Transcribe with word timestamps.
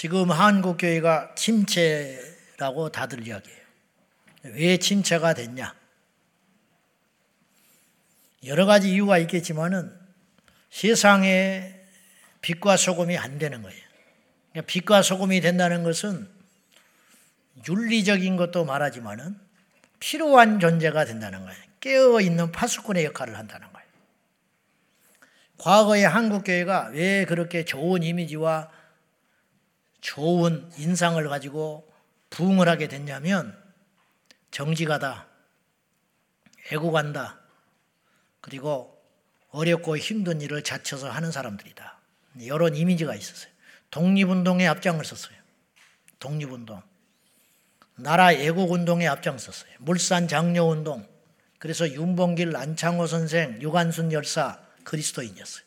지금 0.00 0.30
한국 0.30 0.76
교회가 0.76 1.34
침체라고 1.34 2.90
다들 2.92 3.26
이야기해요. 3.26 3.60
왜 4.44 4.76
침체가 4.76 5.34
됐냐? 5.34 5.74
여러 8.44 8.64
가지 8.64 8.92
이유가 8.92 9.18
있겠지만은 9.18 9.92
세상에 10.70 11.74
빛과 12.42 12.76
소금이 12.76 13.18
안 13.18 13.40
되는 13.40 13.60
거예요. 13.60 13.82
그러니까 14.52 14.72
빛과 14.72 15.02
소금이 15.02 15.40
된다는 15.40 15.82
것은 15.82 16.30
윤리적인 17.68 18.36
것도 18.36 18.64
말하지만은 18.66 19.36
필요한 19.98 20.60
존재가 20.60 21.06
된다는 21.06 21.44
거예요. 21.44 21.60
깨어 21.80 22.20
있는 22.20 22.52
파수꾼의 22.52 23.04
역할을 23.06 23.36
한다는 23.36 23.66
거예요. 23.72 23.88
과거의 25.58 26.06
한국 26.06 26.44
교회가 26.44 26.90
왜 26.92 27.24
그렇게 27.24 27.64
좋은 27.64 28.04
이미지와 28.04 28.77
좋은 30.00 30.70
인상을 30.76 31.26
가지고 31.28 31.90
부흥을 32.30 32.68
하게 32.68 32.88
됐냐면 32.88 33.56
정직하다, 34.50 35.26
애국한다, 36.72 37.38
그리고 38.40 38.96
어렵고 39.50 39.96
힘든 39.96 40.40
일을 40.40 40.62
자쳐서 40.62 41.10
하는 41.10 41.32
사람들이다. 41.32 41.98
이런 42.38 42.76
이미지가 42.76 43.14
있었어요. 43.14 43.50
독립운동에 43.90 44.66
앞장을 44.66 45.04
섰어요. 45.04 45.36
독립운동. 46.18 46.82
나라 47.96 48.32
애국운동에 48.32 49.06
앞장섰어요. 49.08 49.72
물산 49.78 50.28
장려운동. 50.28 51.08
그래서 51.58 51.88
윤봉길, 51.90 52.56
안창호 52.56 53.08
선생, 53.08 53.60
유관순 53.60 54.12
열사 54.12 54.62
그리스도인이었어요. 54.84 55.64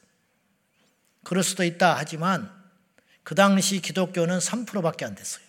그럴 1.23 1.44
수도 1.44 1.63
있다 1.66 1.95
하지만 1.98 2.60
그 3.23 3.35
당시 3.35 3.81
기독교는 3.81 4.39
3%밖에 4.39 5.05
안 5.05 5.16
됐어요. 5.16 5.43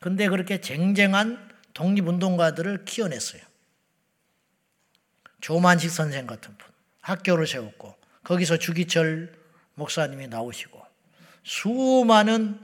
근데 0.00 0.28
그렇게 0.28 0.60
쟁쟁한 0.60 1.50
독립운동가들을 1.74 2.84
키워냈어요. 2.84 3.42
조만식 5.40 5.90
선생 5.90 6.26
같은 6.26 6.56
분. 6.56 6.72
학교를 7.00 7.46
세웠고 7.46 7.96
거기서 8.24 8.58
주기철 8.58 9.34
목사님이 9.74 10.28
나오시고 10.28 10.80
수많은 11.44 12.60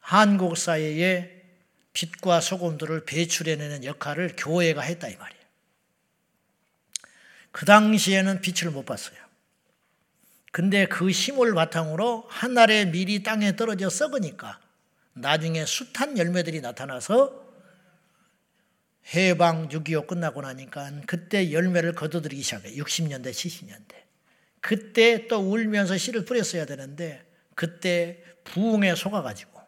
한국 0.00 0.56
사회에 0.56 1.42
빛과 1.92 2.40
소금들을 2.40 3.04
배출해내는 3.04 3.84
역할을 3.84 4.34
교회가 4.36 4.80
했다 4.80 5.08
이 5.08 5.16
말이에요. 5.16 5.42
그 7.50 7.66
당시에는 7.66 8.40
빛을 8.40 8.72
못 8.72 8.84
봤어요. 8.84 9.21
근데 10.52 10.86
그 10.86 11.10
힘을 11.10 11.54
바탕으로 11.54 12.26
하늘의 12.28 12.88
밀이 12.88 13.22
땅에 13.22 13.56
떨어져 13.56 13.88
썩으니까 13.88 14.60
나중에 15.14 15.64
숱한 15.64 16.18
열매들이 16.18 16.60
나타나서 16.60 17.42
해방 19.14 19.68
6.25 19.68 20.06
끝나고 20.06 20.42
나니까 20.42 20.90
그때 21.06 21.52
열매를 21.52 21.94
거둬들이기 21.94 22.42
시작해 22.42 22.70
60년대, 22.74 23.30
70년대. 23.30 23.94
그때 24.60 25.26
또 25.26 25.38
울면서 25.40 25.96
씨를 25.96 26.24
뿌렸어야 26.24 26.66
되는데 26.66 27.24
그때 27.54 28.22
부흥에 28.44 28.94
속아가지고 28.94 29.60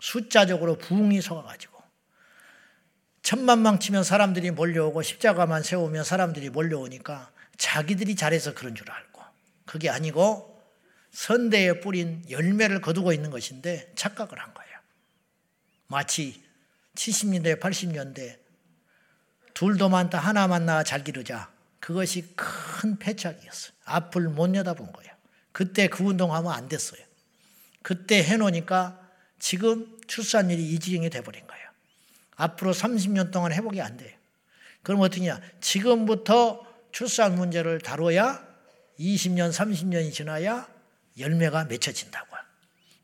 숫자적으로 0.00 0.76
부흥이 0.76 1.20
속아가지고 1.20 1.80
천만망 3.22 3.78
치면 3.78 4.02
사람들이 4.02 4.50
몰려오고 4.50 5.02
십자가만 5.02 5.62
세우면 5.62 6.04
사람들이 6.04 6.50
몰려오니까 6.50 7.30
자기들이 7.56 8.16
잘해서 8.16 8.54
그런 8.54 8.74
줄 8.74 8.90
알고 8.90 9.09
그게 9.70 9.88
아니고 9.88 10.60
선대에 11.12 11.78
뿌린 11.78 12.24
열매를 12.28 12.80
거두고 12.80 13.12
있는 13.12 13.30
것인데 13.30 13.92
착각을 13.94 14.36
한 14.36 14.52
거예요. 14.52 14.70
마치 15.86 16.42
70년대, 16.96 17.60
80년대 17.60 18.40
둘도 19.54 19.88
많다 19.88 20.18
하나만 20.18 20.66
낳아 20.66 20.82
잘 20.82 21.04
기르자. 21.04 21.52
그것이 21.78 22.34
큰 22.34 22.98
패착이었어요. 22.98 23.72
앞을 23.84 24.30
못 24.30 24.48
내다본 24.48 24.90
거예요. 24.90 25.12
그때 25.52 25.86
그 25.86 26.02
운동하면 26.02 26.50
안 26.50 26.68
됐어요. 26.68 27.00
그때 27.82 28.24
해놓으니까 28.24 29.00
지금 29.38 30.00
출산율이 30.08 30.68
이 30.68 30.80
지경이 30.80 31.10
돼버린 31.10 31.46
거예요. 31.46 31.68
앞으로 32.34 32.72
30년 32.72 33.30
동안 33.30 33.52
회복이 33.52 33.80
안 33.80 33.96
돼요. 33.96 34.16
그럼 34.82 35.02
어떻게냐? 35.02 35.40
지금부터 35.60 36.66
출산 36.90 37.36
문제를 37.36 37.80
다뤄야 37.80 38.49
20년, 39.00 39.50
30년이 39.50 40.12
지나야 40.12 40.68
열매가 41.18 41.64
맺혀진다고요. 41.64 42.40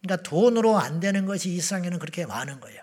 그러니까 0.03 0.29
돈으로 0.29 0.79
안 0.79 1.01
되는 1.01 1.25
것이 1.25 1.51
이 1.51 1.61
세상에는 1.61 1.99
그렇게 1.99 2.27
많은 2.27 2.61
거예요. 2.61 2.83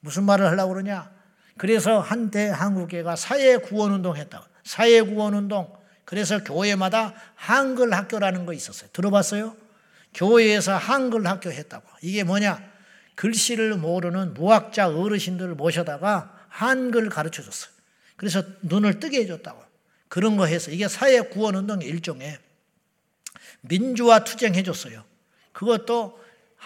무슨 0.00 0.24
말을 0.24 0.46
하려고 0.46 0.74
그러냐? 0.74 1.10
그래서 1.56 2.00
한때 2.00 2.48
한국교회가 2.48 3.16
사회 3.16 3.56
구원 3.56 3.92
운동 3.92 4.16
했다고. 4.16 4.44
사회 4.64 5.00
구원 5.00 5.34
운동. 5.34 5.72
그래서 6.04 6.42
교회마다 6.42 7.14
한글 7.34 7.92
학교라는 7.92 8.46
거 8.46 8.52
있었어요. 8.52 8.90
들어봤어요? 8.92 9.56
교회에서 10.14 10.76
한글 10.76 11.26
학교 11.26 11.50
했다고. 11.50 11.86
이게 12.02 12.24
뭐냐? 12.24 12.70
글씨를 13.14 13.76
모르는 13.76 14.34
무학자 14.34 14.88
어르신들을 14.88 15.54
모셔다가 15.54 16.46
한글 16.48 17.10
가르쳐 17.10 17.42
줬어요. 17.42 17.70
그래서 18.16 18.42
눈을 18.62 18.98
뜨게 18.98 19.20
해줬다고. 19.20 19.69
그런 20.10 20.36
거 20.36 20.44
해서 20.44 20.72
이게 20.72 20.88
사회 20.88 21.20
구원 21.20 21.54
운동의 21.54 21.88
일종의 21.88 22.36
민주화 23.60 24.24
투쟁해 24.24 24.64
줬어요. 24.64 25.04
그것도 25.52 26.18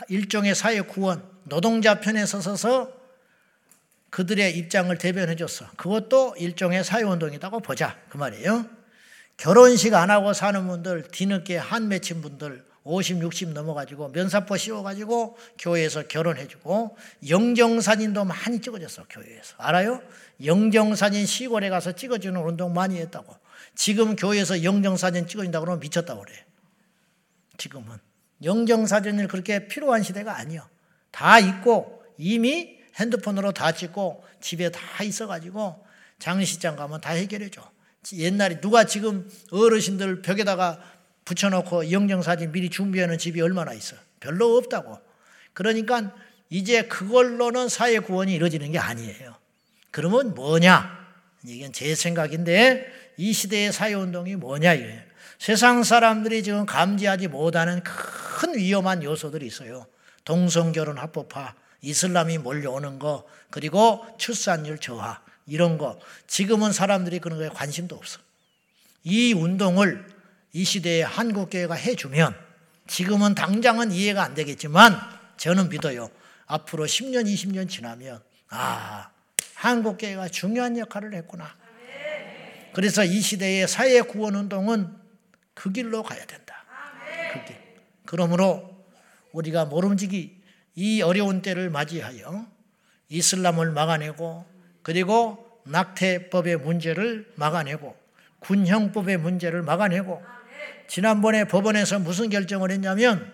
일종의 0.08 0.54
사회 0.54 0.80
구원, 0.80 1.22
노동자 1.44 2.00
편에 2.00 2.24
서서 2.24 2.90
그들의 4.08 4.56
입장을 4.56 4.96
대변해 4.96 5.36
줬어. 5.36 5.68
그것도 5.76 6.36
일종의 6.38 6.84
사회 6.84 7.02
운동이라고 7.02 7.60
보자. 7.60 8.00
그 8.08 8.16
말이에요. 8.16 8.66
결혼식 9.36 9.92
안 9.92 10.10
하고 10.10 10.32
사는 10.32 10.66
분들, 10.66 11.08
뒤늦게 11.10 11.58
한 11.58 11.88
맺힌 11.88 12.22
분들, 12.22 12.64
50, 12.84 13.22
60 13.22 13.48
넘어가지고 13.50 14.08
면사포 14.10 14.56
씌워가지고 14.58 15.38
교회에서 15.58 16.06
결혼해주고 16.06 16.96
영정사진도 17.28 18.24
많이 18.24 18.60
찍어줬어, 18.60 19.06
교회에서. 19.08 19.54
알아요? 19.56 20.02
영정사진 20.44 21.24
시골에 21.24 21.70
가서 21.70 21.92
찍어주는 21.92 22.38
운동 22.40 22.74
많이 22.74 22.98
했다고. 22.98 23.34
지금 23.74 24.14
교회에서 24.16 24.62
영정사진 24.62 25.26
찍어준다고 25.26 25.64
그러면 25.64 25.80
미쳤다고 25.80 26.22
그래. 26.22 26.44
지금은. 27.56 27.98
영정사진을 28.42 29.28
그렇게 29.28 29.66
필요한 29.66 30.02
시대가 30.02 30.36
아니야. 30.36 30.68
다 31.10 31.38
있고 31.38 32.02
이미 32.18 32.78
핸드폰으로 32.96 33.52
다 33.52 33.72
찍고 33.72 34.22
집에 34.40 34.70
다 34.70 35.02
있어가지고 35.02 35.84
장례식장 36.18 36.76
가면 36.76 37.00
다 37.00 37.10
해결해줘. 37.10 37.74
옛날에 38.12 38.60
누가 38.60 38.84
지금 38.84 39.30
어르신들 39.50 40.20
벽에다가 40.20 40.82
붙여놓고 41.24 41.90
영정사진 41.90 42.52
미리 42.52 42.70
준비하는 42.70 43.18
집이 43.18 43.40
얼마나 43.40 43.72
있어. 43.72 43.96
별로 44.20 44.56
없다고. 44.56 44.98
그러니까 45.52 46.14
이제 46.50 46.82
그걸로는 46.82 47.68
사회 47.68 47.98
구원이 47.98 48.34
이루어지는 48.34 48.72
게 48.72 48.78
아니에요. 48.78 49.34
그러면 49.90 50.34
뭐냐? 50.34 51.04
이건 51.46 51.72
제 51.72 51.94
생각인데 51.94 52.86
이 53.16 53.32
시대의 53.32 53.72
사회 53.72 53.94
운동이 53.94 54.36
뭐냐 54.36 54.74
이거예요. 54.74 55.02
세상 55.38 55.82
사람들이 55.82 56.42
지금 56.42 56.64
감지하지 56.64 57.28
못하는 57.28 57.82
큰 57.82 58.56
위험한 58.56 59.02
요소들이 59.02 59.46
있어요. 59.46 59.86
동성결혼 60.24 60.96
합법화, 60.98 61.54
이슬람이 61.82 62.38
몰려오는 62.38 62.98
거, 62.98 63.26
그리고 63.50 64.04
출산율 64.16 64.78
저하, 64.78 65.20
이런 65.46 65.76
거. 65.76 65.98
지금은 66.26 66.72
사람들이 66.72 67.18
그런 67.18 67.38
거에 67.38 67.48
관심도 67.50 67.94
없어. 67.94 68.20
이 69.02 69.34
운동을 69.34 70.06
이 70.54 70.64
시대에 70.64 71.02
한국교회가 71.02 71.74
해주면 71.74 72.32
지금은 72.86 73.34
당장은 73.34 73.90
이해가 73.90 74.22
안 74.22 74.34
되겠지만 74.34 74.96
저는 75.36 75.68
믿어요. 75.68 76.08
앞으로 76.46 76.86
10년, 76.86 77.24
20년 77.24 77.68
지나면 77.68 78.22
아, 78.50 79.10
한국교회가 79.54 80.28
중요한 80.28 80.78
역할을 80.78 81.12
했구나. 81.14 81.56
그래서 82.72 83.04
이 83.04 83.20
시대의 83.20 83.66
사회 83.66 84.00
구원 84.00 84.36
운동은 84.36 84.94
그 85.54 85.72
길로 85.72 86.04
가야 86.04 86.24
된다. 86.24 86.64
그 87.32 87.44
길. 87.46 87.56
그러므로 88.06 88.86
우리가 89.32 89.64
모름지기 89.64 90.40
이 90.76 91.02
어려운 91.02 91.42
때를 91.42 91.68
맞이하여 91.68 92.46
이슬람을 93.08 93.72
막아내고 93.72 94.46
그리고 94.82 95.60
낙태법의 95.64 96.58
문제를 96.58 97.32
막아내고 97.34 97.96
군형법의 98.38 99.16
문제를 99.16 99.62
막아내고 99.62 100.22
지난번에 100.88 101.44
법원에서 101.44 101.98
무슨 101.98 102.28
결정을 102.28 102.70
했냐면 102.70 103.32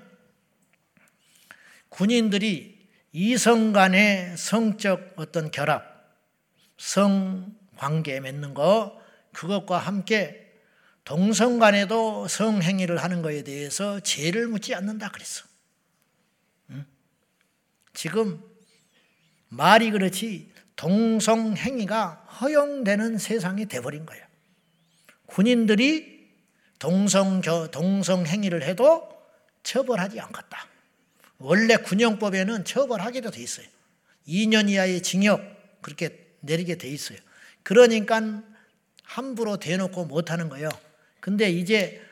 군인들이 1.88 2.88
이성 3.12 3.73
간의 3.73 4.37
성적 4.37 5.14
어떤 5.17 5.50
결합, 5.50 6.17
성 6.76 7.55
관계 7.76 8.20
맺는 8.20 8.55
거 8.55 9.00
그것과 9.32 9.79
함께 9.79 10.50
동성 11.05 11.58
간에도 11.58 12.29
성행위를 12.29 12.99
하는 12.99 13.23
것에 13.23 13.43
대해서 13.43 14.00
죄를 14.00 14.46
묻지 14.49 14.75
않는다 14.75 15.11
그랬어. 15.11 15.44
응? 16.70 16.85
지금 17.94 18.41
말이 19.49 19.91
그렇지 19.91 20.53
동성행위가 20.76 22.26
허용되는 22.41 23.19
세상이 23.19 23.67
돼버린 23.67 24.06
거예요. 24.06 24.25
군인들이 25.26 26.19
동성 26.81 27.43
저 27.43 27.69
동성 27.69 28.27
행위를 28.27 28.65
해도 28.65 29.09
처벌하지 29.62 30.19
않겠다. 30.19 30.67
원래 31.38 31.77
군형법에는 31.77 32.65
처벌하기도 32.65 33.31
돼 33.31 33.43
있어요. 33.43 33.67
2년 34.27 34.69
이하의 34.69 35.03
징역 35.03 35.82
그렇게 35.82 36.35
내리게 36.41 36.77
돼 36.77 36.88
있어요. 36.88 37.19
그러니까 37.62 38.43
함부로 39.05 39.59
대놓고 39.59 40.06
못 40.06 40.31
하는 40.31 40.49
거예요. 40.49 40.71
근데 41.21 41.50
이제 41.50 42.03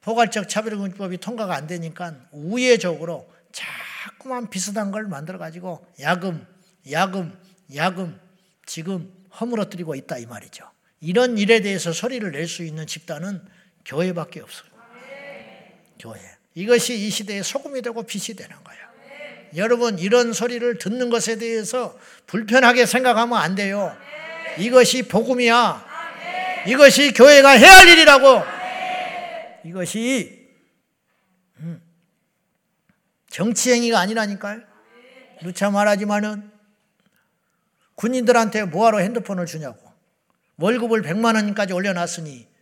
포괄적 0.00 0.48
차별금지법이 0.48 1.18
통과가 1.18 1.54
안 1.54 1.68
되니까 1.68 2.16
우회적으로 2.32 3.32
자꾸만 3.52 4.50
비슷한 4.50 4.90
걸 4.90 5.06
만들어 5.06 5.38
가지고 5.38 5.86
야금, 6.00 6.44
야금, 6.90 7.38
야금 7.74 8.20
지금 8.66 9.12
허물어뜨리고 9.38 9.94
있다 9.94 10.18
이 10.18 10.26
말이죠. 10.26 10.68
이런 11.00 11.38
일에 11.38 11.60
대해서 11.60 11.92
소리를 11.92 12.28
낼 12.32 12.48
수 12.48 12.64
있는 12.64 12.86
집단은 12.88 13.55
교회밖에 13.86 14.40
없어요. 14.40 14.68
교회. 15.98 16.20
이것이 16.54 16.94
이 16.94 17.10
시대의 17.10 17.42
소금이 17.42 17.82
되고 17.82 18.02
빛이 18.02 18.36
되는 18.36 18.54
거예요. 18.62 18.86
여러분 19.56 19.98
이런 19.98 20.32
소리를 20.32 20.78
듣는 20.78 21.08
것에 21.08 21.38
대해서 21.38 21.98
불편하게 22.26 22.84
생각하면 22.84 23.38
안 23.38 23.54
돼요. 23.54 23.96
이것이 24.58 25.08
복음이야. 25.08 25.86
이것이 26.66 27.12
교회가 27.12 27.50
해야 27.50 27.72
할 27.72 27.88
일이라고. 27.88 28.42
이것이 29.64 30.46
음, 31.60 31.80
정치 33.30 33.72
행위가 33.72 33.98
아니라니까요. 34.00 34.60
누차 35.42 35.70
말하지만은 35.70 36.50
군인들한테 37.94 38.64
뭐하러 38.64 38.98
핸드폰을 38.98 39.46
주냐고. 39.46 39.78
월급을 40.58 41.02
100만 41.02 41.34
원까지 41.36 41.72
올려놨으니 41.72 42.55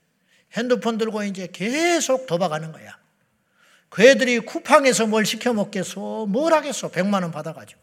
핸드폰 0.54 0.98
들고 0.98 1.24
이제 1.24 1.48
계속 1.52 2.26
도박하는 2.26 2.72
거야. 2.72 2.96
그 3.88 4.02
애들이 4.02 4.40
쿠팡에서 4.40 5.06
뭘 5.06 5.24
시켜 5.24 5.52
먹겠어? 5.52 6.26
뭘 6.26 6.52
하겠어? 6.52 6.90
100만 6.90 7.22
원 7.22 7.30
받아가지고. 7.30 7.80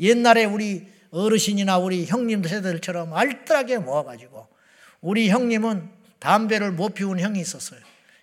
옛날에 0.00 0.44
우리 0.44 0.88
어르신이나 1.10 1.78
우리 1.78 2.04
형님 2.06 2.42
세대들처럼 2.42 3.14
알뜰하게 3.14 3.78
모아가지고 3.78 4.46
우리 5.00 5.30
형님은 5.30 5.90
담배를 6.18 6.72
못 6.72 6.94
피운 6.94 7.18
형이 7.18 7.40
있었어요. 7.40 7.80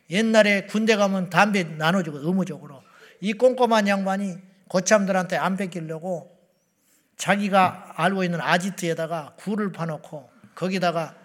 옛날에 0.09 0.65
군대 0.65 0.95
가면 0.95 1.29
담배 1.29 1.63
나눠주고 1.63 2.19
의무적으로 2.19 2.83
이 3.21 3.33
꼼꼼한 3.33 3.87
양반이 3.87 4.35
고참들한테 4.67 5.37
안 5.37 5.57
뺏기려고 5.57 6.35
자기가 7.17 7.93
알고 7.95 8.23
있는 8.23 8.41
아지트에다가 8.41 9.33
굴을 9.37 9.71
파놓고 9.71 10.29
거기다가 10.53 11.15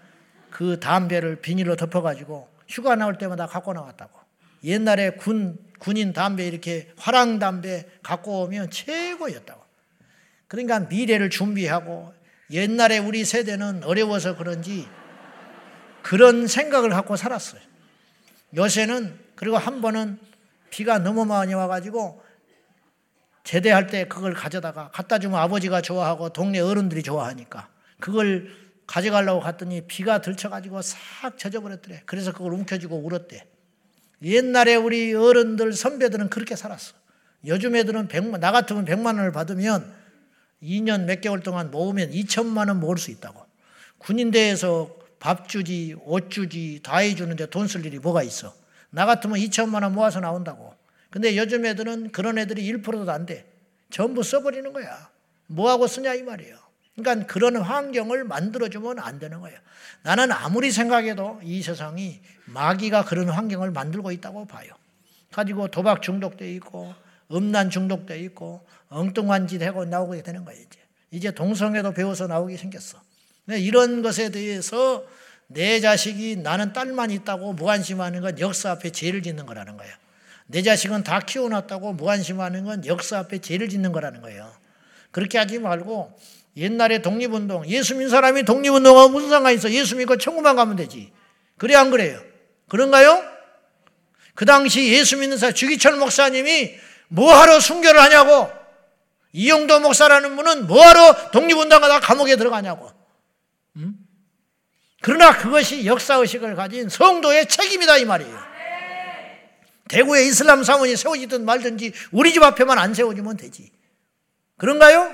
그 0.49 0.79
담배를 0.79 1.41
비닐로 1.41 1.75
덮어가지고 1.75 2.49
휴가 2.71 2.95
나올 2.95 3.17
때마다 3.17 3.45
갖고 3.45 3.73
나왔다고. 3.73 4.17
옛날에 4.63 5.11
군, 5.11 5.59
군인 5.79 6.13
담배 6.13 6.47
이렇게 6.47 6.91
화랑 6.97 7.37
담배 7.37 7.85
갖고 8.01 8.43
오면 8.43 8.71
최고였다고. 8.71 9.61
그러니까 10.47 10.79
미래를 10.79 11.29
준비하고 11.29 12.13
옛날에 12.51 12.97
우리 12.97 13.25
세대는 13.25 13.83
어려워서 13.83 14.37
그런지 14.37 14.87
그런 16.01 16.47
생각을 16.47 16.89
갖고 16.89 17.15
살았어요. 17.15 17.61
요새는 18.55 19.19
그리고 19.35 19.57
한 19.57 19.81
번은 19.81 20.19
비가 20.69 20.99
너무 20.99 21.25
많이 21.25 21.53
와가지고 21.53 22.23
제대할 23.43 23.87
때 23.87 24.07
그걸 24.07 24.33
가져다가 24.33 24.89
갖다 24.91 25.19
주면 25.19 25.39
아버지가 25.39 25.81
좋아하고 25.81 26.29
동네 26.29 26.59
어른들이 26.59 27.03
좋아하니까 27.03 27.69
그걸 27.99 28.49
가져가려고 28.91 29.39
갔더니 29.39 29.81
비가 29.87 30.19
들쳐가지고 30.19 30.81
싹 30.81 31.37
젖어버렸더래. 31.37 32.03
그래서 32.05 32.33
그걸 32.33 32.51
움켜쥐고 32.55 32.97
울었대. 32.97 33.47
옛날에 34.23 34.75
우리 34.75 35.13
어른들 35.13 35.71
선배들은 35.71 36.29
그렇게 36.29 36.57
살았어. 36.57 36.93
요즘 37.45 37.77
애들은 37.77 38.09
100만, 38.09 38.39
나 38.39 38.51
같으면 38.51 38.83
100만 38.83 39.05
원을 39.05 39.31
받으면 39.31 39.93
2년 40.61 41.05
몇 41.05 41.21
개월 41.21 41.39
동안 41.39 41.71
모으면 41.71 42.11
2천만 42.11 42.67
원 42.67 42.81
모을 42.81 42.97
수 42.97 43.11
있다고. 43.11 43.45
군인대에서 43.99 44.93
밥 45.19 45.47
주지, 45.47 45.95
옷 46.03 46.29
주지, 46.29 46.81
다 46.83 46.97
해주는데 46.97 47.45
돈 47.45 47.67
쓸 47.67 47.85
일이 47.85 47.97
뭐가 47.97 48.23
있어. 48.23 48.53
나 48.89 49.05
같으면 49.05 49.39
2천만 49.39 49.83
원 49.83 49.93
모아서 49.93 50.19
나온다고. 50.19 50.75
근데 51.09 51.37
요즘 51.37 51.65
애들은 51.65 52.11
그런 52.11 52.37
애들이 52.37 52.69
1%도 52.73 53.09
안 53.09 53.25
돼. 53.25 53.49
전부 53.89 54.21
써버리는 54.21 54.73
거야. 54.73 55.09
뭐하고 55.47 55.87
쓰냐 55.87 56.13
이 56.15 56.23
말이에요. 56.23 56.60
그러니까 56.95 57.25
그런 57.25 57.55
환경을 57.55 58.23
만들어주면 58.23 58.99
안 58.99 59.19
되는 59.19 59.39
거예요. 59.39 59.57
나는 60.03 60.31
아무리 60.31 60.71
생각해도 60.71 61.39
이 61.43 61.61
세상이 61.61 62.21
마귀가 62.45 63.05
그런 63.05 63.29
환경을 63.29 63.71
만들고 63.71 64.11
있다고 64.11 64.45
봐요. 64.45 64.73
가지고 65.31 65.69
도박 65.69 66.01
중독돼 66.01 66.51
있고 66.55 66.93
음란 67.31 67.69
중독돼 67.69 68.19
있고 68.21 68.65
엉뚱한 68.89 69.47
짓 69.47 69.61
하고 69.61 69.85
나오게 69.85 70.21
되는 70.21 70.43
거예요. 70.43 70.61
이제 70.61 70.79
이제 71.11 71.31
동성애도 71.31 71.93
배워서 71.93 72.27
나오게 72.27 72.57
생겼어. 72.57 73.01
이런 73.47 74.01
것에 74.01 74.29
대해서 74.29 75.05
내 75.47 75.79
자식이 75.79 76.37
나는 76.37 76.73
딸만 76.73 77.11
있다고 77.11 77.53
무관심하는 77.53 78.21
건 78.21 78.39
역사 78.39 78.71
앞에 78.71 78.91
죄를 78.91 79.21
짓는 79.21 79.45
거라는 79.45 79.77
거예요. 79.77 79.93
내 80.47 80.61
자식은 80.61 81.03
다 81.03 81.19
키워놨다고 81.19 81.93
무관심하는 81.93 82.65
건 82.65 82.85
역사 82.85 83.19
앞에 83.19 83.39
죄를 83.39 83.69
짓는 83.69 83.91
거라는 83.93 84.21
거예요. 84.21 84.51
그렇게 85.11 85.37
하지 85.37 85.59
말고 85.59 86.17
옛날에 86.57 87.01
독립운동, 87.01 87.67
예수 87.67 87.93
믿는 87.95 88.09
사람이 88.09 88.43
독립운동하고 88.43 89.09
무슨 89.09 89.29
상관이 89.29 89.55
있어? 89.55 89.71
예수 89.71 89.95
믿고 89.95 90.17
천국만 90.17 90.55
가면 90.55 90.75
되지. 90.75 91.11
그래, 91.57 91.75
안 91.75 91.91
그래요? 91.91 92.21
그런가요? 92.67 93.23
그 94.35 94.45
당시 94.45 94.91
예수 94.93 95.17
믿는 95.17 95.37
사람, 95.37 95.53
주기철 95.53 95.97
목사님이 95.97 96.75
뭐하러 97.07 97.59
순교를 97.59 98.01
하냐고. 98.01 98.51
이용도 99.33 99.79
목사라는 99.79 100.35
분은 100.35 100.67
뭐하러 100.67 101.31
독립운동하다 101.31 102.01
감옥에 102.01 102.35
들어가냐고. 102.35 102.91
음? 103.77 103.95
그러나 105.01 105.37
그것이 105.37 105.85
역사의식을 105.85 106.55
가진 106.55 106.89
성도의 106.89 107.47
책임이다, 107.47 107.97
이 107.97 108.05
말이에요. 108.05 108.51
대구에 109.87 110.23
이슬람 110.25 110.63
사원이 110.63 110.95
세워지든 110.95 111.43
말든지 111.43 111.91
우리 112.11 112.31
집 112.33 112.43
앞에만 112.43 112.77
안 112.77 112.93
세워지면 112.93 113.37
되지. 113.37 113.71
그런가요? 114.57 115.13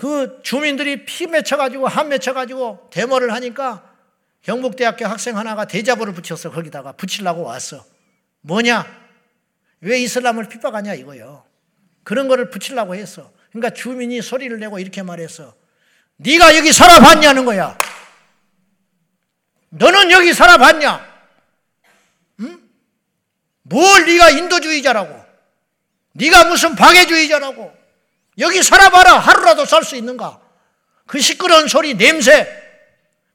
그 0.00 0.40
주민들이 0.42 1.04
피 1.04 1.26
맺혀가지고 1.26 1.86
한 1.86 2.08
맺혀가지고 2.08 2.88
데모를 2.90 3.34
하니까 3.34 3.84
경북대학교 4.40 5.04
학생 5.04 5.36
하나가 5.36 5.66
대자보를 5.66 6.14
붙였어 6.14 6.50
거기다가 6.50 6.92
붙이려고 6.92 7.42
왔어. 7.42 7.84
뭐냐? 8.40 8.86
왜 9.82 10.00
이슬람을 10.00 10.48
핍박하냐 10.48 10.94
이거요. 10.94 11.44
그런 12.02 12.28
거를 12.28 12.48
붙이려고 12.48 12.94
했어. 12.94 13.30
그러니까 13.50 13.74
주민이 13.74 14.22
소리를 14.22 14.58
내고 14.58 14.78
이렇게 14.78 15.02
말했어. 15.02 15.54
네가 16.16 16.56
여기 16.56 16.72
살아봤냐는 16.72 17.44
거야. 17.44 17.76
너는 19.68 20.10
여기 20.12 20.32
살아봤냐? 20.32 21.10
뭘 23.64 24.06
네가 24.06 24.30
인도주의자라고? 24.30 25.26
네가 26.12 26.44
무슨 26.44 26.74
박애주의자라고? 26.74 27.79
여기 28.38 28.62
살아봐라. 28.62 29.18
하루라도 29.18 29.64
살 29.64 29.84
수 29.84 29.96
있는가? 29.96 30.40
그 31.06 31.20
시끄러운 31.20 31.66
소리, 31.68 31.94
냄새, 31.94 32.48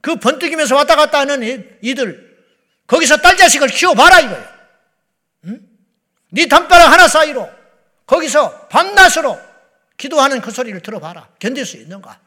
그 0.00 0.16
번뜩이면서 0.16 0.74
왔다 0.76 0.96
갔다 0.96 1.20
하는 1.20 1.78
이들, 1.82 2.36
거기서 2.86 3.18
딸 3.18 3.36
자식을 3.36 3.68
키워봐라 3.68 4.20
이거예요. 4.20 4.48
응? 5.46 5.60
네 6.30 6.46
담벼락 6.46 6.90
하나 6.92 7.08
사이로 7.08 7.50
거기서 8.06 8.68
밤낮으로 8.68 9.38
기도하는 9.96 10.40
그 10.40 10.50
소리를 10.50 10.80
들어봐라. 10.80 11.28
견딜 11.38 11.66
수 11.66 11.76
있는가? 11.76 12.20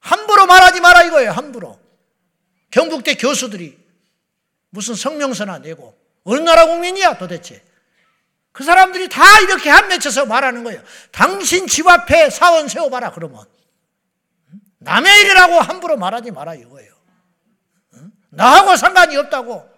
함부로 0.00 0.46
말하지 0.46 0.80
마라 0.80 1.02
이거예요. 1.04 1.30
함부로. 1.32 1.80
경북대 2.70 3.14
교수들이 3.14 3.78
무슨 4.70 4.94
성명서나 4.94 5.58
내고 5.58 5.96
어느 6.24 6.40
나라 6.40 6.66
국민이야 6.66 7.16
도대체? 7.18 7.62
그 8.54 8.62
사람들이 8.62 9.08
다 9.08 9.40
이렇게 9.40 9.68
한 9.68 9.88
맺혀서 9.88 10.26
말하는 10.26 10.62
거예요. 10.62 10.80
당신 11.10 11.66
집 11.66 11.88
앞에 11.88 12.30
사원 12.30 12.68
세워봐라 12.68 13.10
그러면. 13.10 13.44
남의 14.78 15.22
일이라고 15.22 15.54
함부로 15.54 15.96
말하지 15.96 16.30
마라 16.30 16.54
이거예요. 16.54 16.94
나하고 18.30 18.76
상관이 18.76 19.16
없다고 19.16 19.68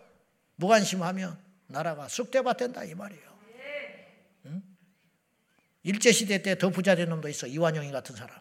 무관심하면 0.56 1.38
나라가 1.68 2.06
쑥대밭 2.08 2.58
된다 2.58 2.84
이 2.84 2.94
말이에요. 2.94 3.24
일제시대 5.82 6.42
때 6.42 6.56
더 6.56 6.68
부자 6.68 6.94
된 6.94 7.08
놈도 7.08 7.30
있어. 7.30 7.46
이완용이 7.46 7.90
같은 7.92 8.14
사람. 8.14 8.36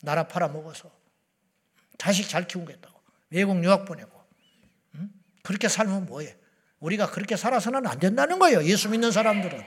나라 0.00 0.28
팔아먹어서. 0.28 0.90
자식 1.98 2.26
잘 2.30 2.46
키우겠다고. 2.48 2.98
외국 3.28 3.62
유학 3.62 3.84
보내고. 3.84 4.10
그렇게 5.42 5.68
살면 5.68 6.06
뭐해? 6.06 6.38
우리가 6.82 7.10
그렇게 7.10 7.36
살아서는 7.36 7.86
안 7.86 7.98
된다는 7.98 8.38
거예요. 8.38 8.64
예수 8.64 8.88
믿는 8.90 9.12
사람들은. 9.12 9.62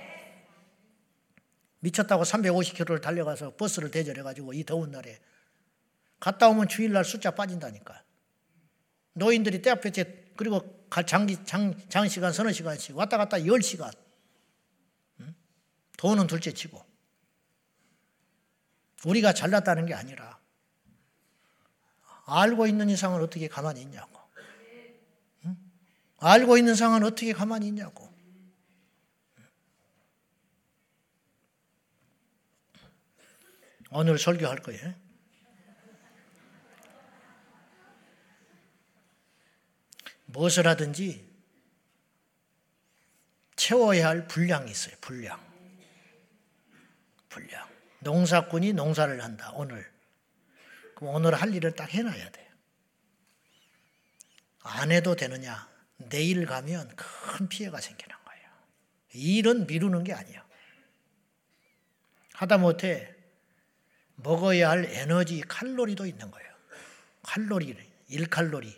미쳤다고 1.79 2.23
350km를 2.23 3.01
달려가서 3.01 3.55
버스를 3.55 3.89
대절해가지고 3.89 4.53
이 4.53 4.63
더운 4.65 4.91
날에 4.91 5.19
갔다 6.19 6.49
오면 6.49 6.67
주일날 6.67 7.05
숫자 7.05 7.31
빠진다니까. 7.31 8.03
노인들이 9.13 9.61
때 9.61 9.69
앞에 9.69 9.91
그리고 10.35 10.87
장기, 11.07 11.43
장, 11.45 11.73
장시간, 11.87 12.33
서너 12.33 12.51
시간씩 12.51 12.97
왔다 12.97 13.17
갔다 13.17 13.37
10시간. 13.37 13.95
돈은 15.97 16.27
둘째 16.27 16.51
치고. 16.51 16.83
우리가 19.05 19.33
잘났다는 19.33 19.85
게 19.85 19.93
아니라 19.93 20.37
알고 22.25 22.67
있는 22.67 22.89
이상은 22.89 23.21
어떻게 23.21 23.47
가만히 23.47 23.81
있냐고. 23.83 24.14
응? 26.21 26.27
알고 26.27 26.57
있는 26.57 26.75
상은 26.75 27.03
어떻게 27.03 27.33
가만히 27.33 27.67
있냐고. 27.67 28.13
오늘 33.91 34.17
설교할 34.17 34.61
거예요. 34.61 34.93
무엇을 40.25 40.67
하든지 40.67 41.25
채워야 43.55 44.07
할 44.09 44.27
분량이 44.27 44.69
있어요. 44.69 44.95
분량. 44.99 45.39
분량. 47.29 47.65
농사꾼이 47.99 48.73
농사를 48.73 49.23
한다. 49.23 49.51
오늘. 49.53 49.89
그럼 50.95 51.15
오늘 51.15 51.33
할 51.35 51.53
일을 51.53 51.73
딱 51.73 51.89
해놔야 51.93 52.29
돼요. 52.31 52.45
안 54.61 54.91
해도 54.91 55.15
되느냐? 55.15 55.74
내일 55.97 56.45
가면 56.45 56.95
큰 56.95 57.47
피해가 57.47 57.79
생기는 57.79 58.15
거예요. 58.25 58.49
일은 59.13 59.67
미루는 59.67 60.03
게 60.03 60.13
아니야. 60.13 60.45
하다못해 62.33 63.15
먹어야 64.17 64.69
할 64.69 64.85
에너지 64.85 65.41
칼로리도 65.41 66.05
있는 66.05 66.31
거예요. 66.31 66.53
칼로리, 67.23 67.75
1칼로리, 68.09 68.75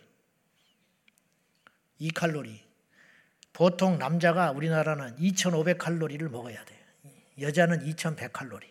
2칼로리. 2.00 2.60
보통 3.52 3.98
남자가 3.98 4.52
우리나라는 4.52 5.16
2,500칼로리를 5.16 6.28
먹어야 6.28 6.64
돼요. 6.64 6.78
여자는 7.40 7.84
2,100칼로리. 7.84 8.64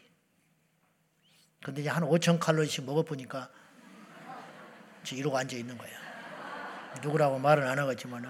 근데 1.61 1.81
이제 1.81 1.89
한 1.89 2.03
5,000칼로리씩 2.03 2.85
먹어보니까 2.85 3.51
이러고 5.11 5.37
앉아 5.37 5.55
있는 5.57 5.77
거야. 5.77 6.06
누구라고 7.01 7.39
말은 7.39 7.67
안 7.67 7.79
하겠지만은. 7.79 8.29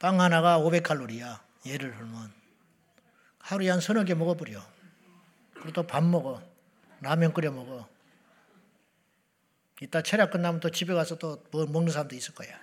빵 0.00 0.20
하나가 0.20 0.58
500칼로리야. 0.58 1.40
예를 1.66 1.94
들면. 1.94 2.32
하루에 3.38 3.70
한 3.70 3.80
서너 3.80 4.04
개 4.04 4.14
먹어버려. 4.14 4.60
그리고 5.54 5.72
또 5.72 5.82
밥 5.86 6.02
먹어. 6.04 6.42
라면 7.00 7.32
끓여 7.32 7.50
먹어. 7.50 7.88
이따 9.80 10.02
체력 10.02 10.30
끝나면 10.30 10.60
또 10.60 10.70
집에 10.70 10.92
가서 10.94 11.16
또 11.18 11.42
뭐 11.50 11.66
먹는 11.66 11.92
사람도 11.92 12.14
있을 12.14 12.34
거야. 12.34 12.58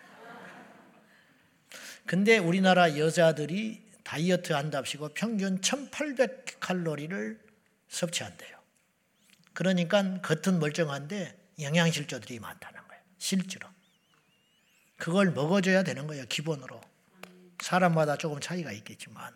근데 2.06 2.38
우리나라 2.38 2.98
여자들이 2.98 3.86
다이어트 4.04 4.54
한답시고 4.54 5.10
평균 5.10 5.60
1800칼로리를 5.60 7.38
섭취한대요. 7.90 8.58
그러니까 9.54 10.22
겉은 10.22 10.60
멀쩡한데 10.60 11.37
영양실조들이 11.60 12.40
많다는 12.40 12.88
거예요. 12.88 13.04
실제로. 13.18 13.68
그걸 14.98 15.32
먹어줘야 15.32 15.84
되는 15.84 16.08
거예요. 16.08 16.26
기본으로. 16.26 16.82
사람마다 17.62 18.18
조금 18.18 18.40
차이가 18.40 18.72
있겠지만. 18.72 19.34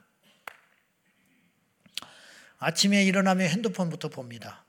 아침에 2.60 3.04
일어나면 3.04 3.48
핸드폰부터 3.50 4.10
봅니다. 4.10 4.64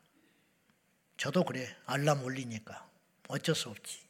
저도 1.17 1.45
그래. 1.45 1.75
알람 1.87 2.25
울리니까. 2.25 2.89
어쩔 3.29 3.55
수 3.55 3.69
없지. 3.69 4.01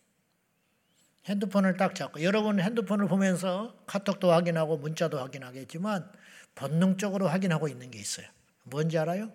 핸드폰을 1.26 1.76
딱 1.76 1.94
잡고 1.94 2.22
여러분 2.22 2.60
핸드폰을 2.60 3.06
보면서 3.06 3.76
카톡도 3.86 4.32
확인하고 4.32 4.76
문자도 4.78 5.20
확인하겠지만 5.20 6.10
본능적으로 6.54 7.28
확인하고 7.28 7.68
있는 7.68 7.90
게 7.90 7.98
있어요. 7.98 8.26
뭔지 8.64 8.98
알아요? 8.98 9.32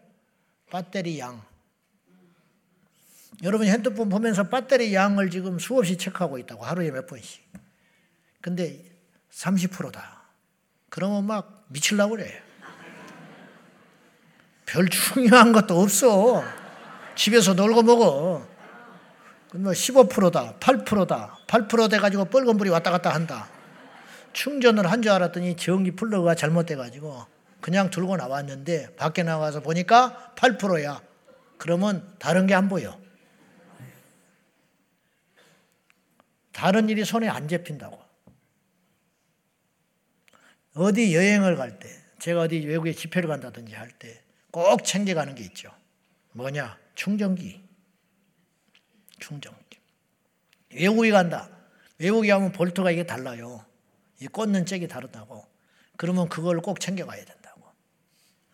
배터리 0.70 1.20
양. 1.20 1.46
여러분 3.43 3.67
핸드폰 3.67 4.10
보면서 4.10 4.43
배터리 4.50 4.93
양을 4.93 5.29
지금 5.29 5.60
수없이 5.60 5.98
체크하고 5.98 6.38
있다고 6.39 6.65
하루에 6.65 6.91
몇 6.91 7.05
번씩. 7.07 7.43
근데 8.41 8.84
30%다. 9.31 10.24
그러면 10.89 11.25
막 11.25 11.65
미칠라고 11.67 12.15
그래. 12.15 12.41
별 14.65 14.88
중요한 14.89 15.51
것도 15.51 15.79
없어. 15.79 16.43
집에서 17.15 17.53
놀고 17.53 17.84
먹어. 17.84 18.48
뭐 19.53 19.72
15%다, 19.72 20.55
8%다, 20.60 21.38
8% 21.48 21.89
돼가지고 21.89 22.25
빨간불이 22.25 22.69
왔다 22.69 22.91
갔다 22.91 23.13
한다. 23.13 23.48
충전을 24.34 24.91
한 24.91 25.01
줄 25.01 25.12
알았더니 25.12 25.55
전기 25.55 25.91
플러그가 25.91 26.36
잘못돼가지고 26.36 27.25
그냥 27.62 27.89
들고 27.89 28.17
나왔는데 28.17 28.96
밖에 28.96 29.24
나가서 29.24 29.62
보니까 29.62 30.34
8%야. 30.36 31.01
그러면 31.57 32.07
다른 32.19 32.46
게 32.46 32.53
안 32.53 32.67
보여. 32.69 33.00
다른 36.58 36.90
일이 36.90 37.06
손에 37.06 37.28
안 37.30 37.48
잡힌다고. 37.48 38.02
어디 40.74 41.16
여행을 41.16 41.56
갈 41.56 41.78
때, 41.78 41.88
제가 42.18 42.42
어디 42.42 42.66
외국에 42.66 42.94
집회를 42.94 43.30
간다든지 43.30 43.76
할 43.76 43.92
때 44.00 44.24
꼭 44.50 44.84
챙겨가는 44.84 45.36
게 45.36 45.44
있죠. 45.44 45.72
뭐냐? 46.32 46.80
충전기. 46.96 47.64
충전기. 49.20 49.78
외국에 50.74 51.12
간다. 51.12 51.48
외국에 52.00 52.30
가면 52.30 52.54
볼트가 52.54 52.90
이게 52.90 53.06
달라요. 53.06 53.64
이 54.20 54.26
꽂는 54.26 54.66
잭이 54.66 54.88
다르다고. 54.88 55.46
그러면 55.96 56.28
그걸 56.28 56.60
꼭 56.62 56.80
챙겨가야 56.80 57.24
된다고. 57.24 57.72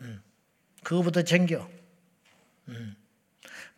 음. 0.01 0.21
그거부터 0.83 1.21
챙겨. 1.21 1.69
음. 2.67 2.97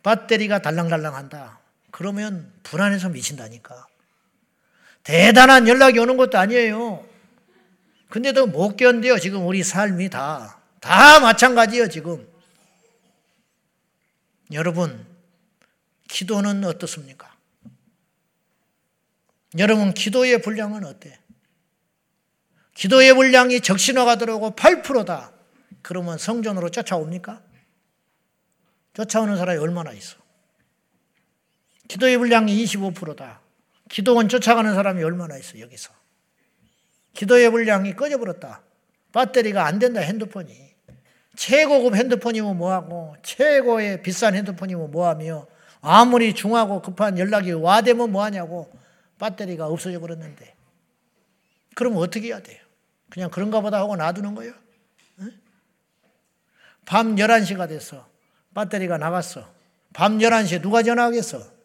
배터리가 0.02 0.62
달랑달랑한다. 0.62 1.60
그러면 1.92 2.52
불안해서 2.64 3.10
미친다니까. 3.10 3.86
대단한 5.06 5.68
연락이 5.68 6.00
오는 6.00 6.16
것도 6.16 6.36
아니에요. 6.36 7.08
근데도 8.08 8.48
못 8.48 8.76
견뎌요. 8.76 9.20
지금 9.20 9.46
우리 9.46 9.62
삶이 9.62 10.10
다. 10.10 10.60
다 10.80 11.20
마찬가지예요, 11.20 11.88
지금. 11.88 12.28
여러분, 14.50 15.06
기도는 16.08 16.64
어떻습니까? 16.64 17.32
여러분, 19.58 19.94
기도의 19.94 20.42
분량은 20.42 20.84
어때? 20.84 21.20
기도의 22.74 23.14
분량이 23.14 23.60
적신호가 23.60 24.16
들어오고 24.16 24.56
8%다. 24.56 25.32
그러면 25.82 26.18
성전으로 26.18 26.70
쫓아옵니까? 26.70 27.42
쫓아오는 28.94 29.36
사람이 29.36 29.60
얼마나 29.60 29.92
있어? 29.92 30.16
기도의 31.86 32.18
분량이 32.18 32.64
25%다. 32.64 33.45
기도원 33.88 34.28
쫓아가는 34.28 34.74
사람이 34.74 35.02
얼마나 35.02 35.36
있어, 35.36 35.58
여기서. 35.60 35.92
기도의 37.14 37.50
분량이 37.50 37.94
꺼져버렸다. 37.94 38.62
배터리가 39.12 39.64
안 39.64 39.78
된다, 39.78 40.00
핸드폰이. 40.00 40.74
최고급 41.36 41.94
핸드폰이면 41.94 42.56
뭐하고, 42.56 43.16
최고의 43.22 44.02
비싼 44.02 44.34
핸드폰이면 44.34 44.90
뭐하며, 44.90 45.46
아무리 45.80 46.34
중하고 46.34 46.82
급한 46.82 47.18
연락이 47.18 47.52
와대면 47.52 48.10
뭐하냐고, 48.10 48.70
배터리가 49.18 49.66
없어져 49.66 50.00
버렸는데. 50.00 50.54
그럼 51.74 51.96
어떻게 51.96 52.28
해야 52.28 52.40
돼요? 52.40 52.58
그냥 53.10 53.30
그런가 53.30 53.60
보다 53.60 53.78
하고 53.78 53.96
놔두는 53.96 54.34
거예요? 54.34 54.52
응? 55.20 55.32
밤 56.84 57.16
11시가 57.16 57.68
됐어. 57.68 58.08
배터리가 58.54 58.98
나갔어. 58.98 59.48
밤 59.92 60.18
11시에 60.18 60.60
누가 60.60 60.82
전화하겠어? 60.82 61.55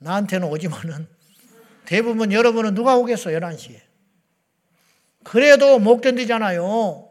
나한테는 0.00 0.48
오지만은 0.48 1.08
대부분 1.84 2.32
여러분은 2.32 2.74
누가 2.74 2.96
오겠어, 2.96 3.30
11시에. 3.30 3.80
그래도 5.24 5.78
못 5.78 6.00
견디잖아요. 6.00 7.08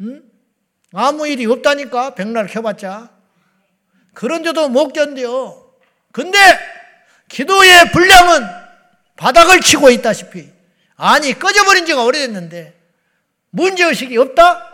응? 0.00 0.22
아무 0.92 1.26
일이 1.26 1.46
없다니까, 1.46 2.14
백날 2.14 2.46
켜봤자. 2.46 3.10
그런데도 4.14 4.68
못 4.68 4.92
견뎌. 4.92 5.74
근데 6.12 6.38
기도의 7.28 7.90
분량은 7.92 8.46
바닥을 9.16 9.60
치고 9.60 9.90
있다시피. 9.90 10.52
아니, 10.96 11.36
꺼져버린 11.36 11.86
지가 11.86 12.04
오래됐는데, 12.04 12.80
문제의식이 13.50 14.16
없다? 14.18 14.70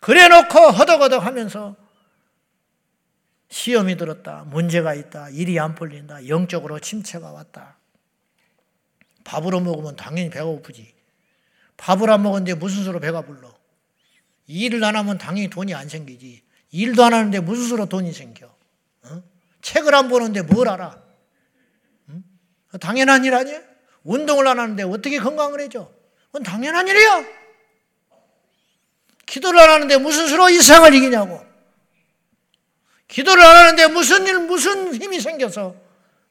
그래 0.00 0.28
놓고 0.28 0.58
허덕허덕 0.70 1.24
하면서 1.24 1.76
시험이 3.50 3.96
들었다. 3.96 4.44
문제가 4.46 4.94
있다. 4.94 5.28
일이 5.30 5.58
안 5.58 5.74
풀린다. 5.74 6.28
영적으로 6.28 6.78
침체가 6.78 7.32
왔다. 7.32 7.76
밥으로 9.24 9.60
먹으면 9.60 9.96
당연히 9.96 10.30
배가 10.30 10.44
고프지. 10.44 10.94
밥을 11.76 12.10
안 12.10 12.22
먹었는데 12.22 12.54
무슨 12.54 12.84
수로 12.84 13.00
배가 13.00 13.22
불러? 13.22 13.52
일을 14.46 14.82
안 14.84 14.96
하면 14.96 15.18
당연히 15.18 15.50
돈이 15.50 15.74
안 15.74 15.88
생기지. 15.88 16.42
일도 16.70 17.04
안 17.04 17.12
하는데 17.12 17.40
무슨 17.40 17.66
수로 17.66 17.86
돈이 17.86 18.12
생겨? 18.12 18.46
어? 19.02 19.22
책을 19.62 19.94
안 19.94 20.08
보는데 20.08 20.42
뭘 20.42 20.68
알아? 20.68 21.02
응? 22.10 22.24
당연한 22.80 23.24
일 23.24 23.34
아니야? 23.34 23.60
운동을 24.04 24.46
안 24.46 24.60
하는데 24.60 24.82
어떻게 24.84 25.18
건강을 25.18 25.60
해줘? 25.60 25.90
그건 26.26 26.44
당연한 26.44 26.86
일이야. 26.86 27.24
기도를 29.26 29.58
안 29.58 29.70
하는데 29.70 29.96
무슨 29.98 30.28
수로 30.28 30.48
이 30.50 30.56
세상을 30.56 30.94
이기냐고. 30.94 31.49
기도를 33.10 33.42
안 33.42 33.56
하는데 33.56 33.88
무슨 33.88 34.26
일, 34.26 34.38
무슨 34.38 34.94
힘이 34.94 35.20
생겨서 35.20 35.74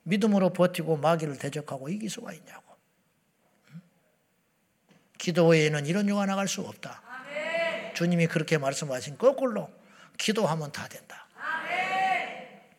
믿음으로 0.03 0.53
버티고 0.53 0.95
마귀를 0.97 1.37
대적하고 1.37 1.89
이길 1.89 2.09
수가 2.09 2.31
있냐고. 2.33 2.63
기도 5.17 5.47
외에는 5.47 5.85
이런 5.85 6.07
유가 6.07 6.25
나갈 6.25 6.47
수 6.47 6.61
없다. 6.61 7.03
주님이 7.95 8.27
그렇게 8.27 8.57
말씀하신 8.57 9.17
거꾸로 9.17 9.69
기도하면 10.17 10.71
다 10.71 10.87
된다. 10.87 11.27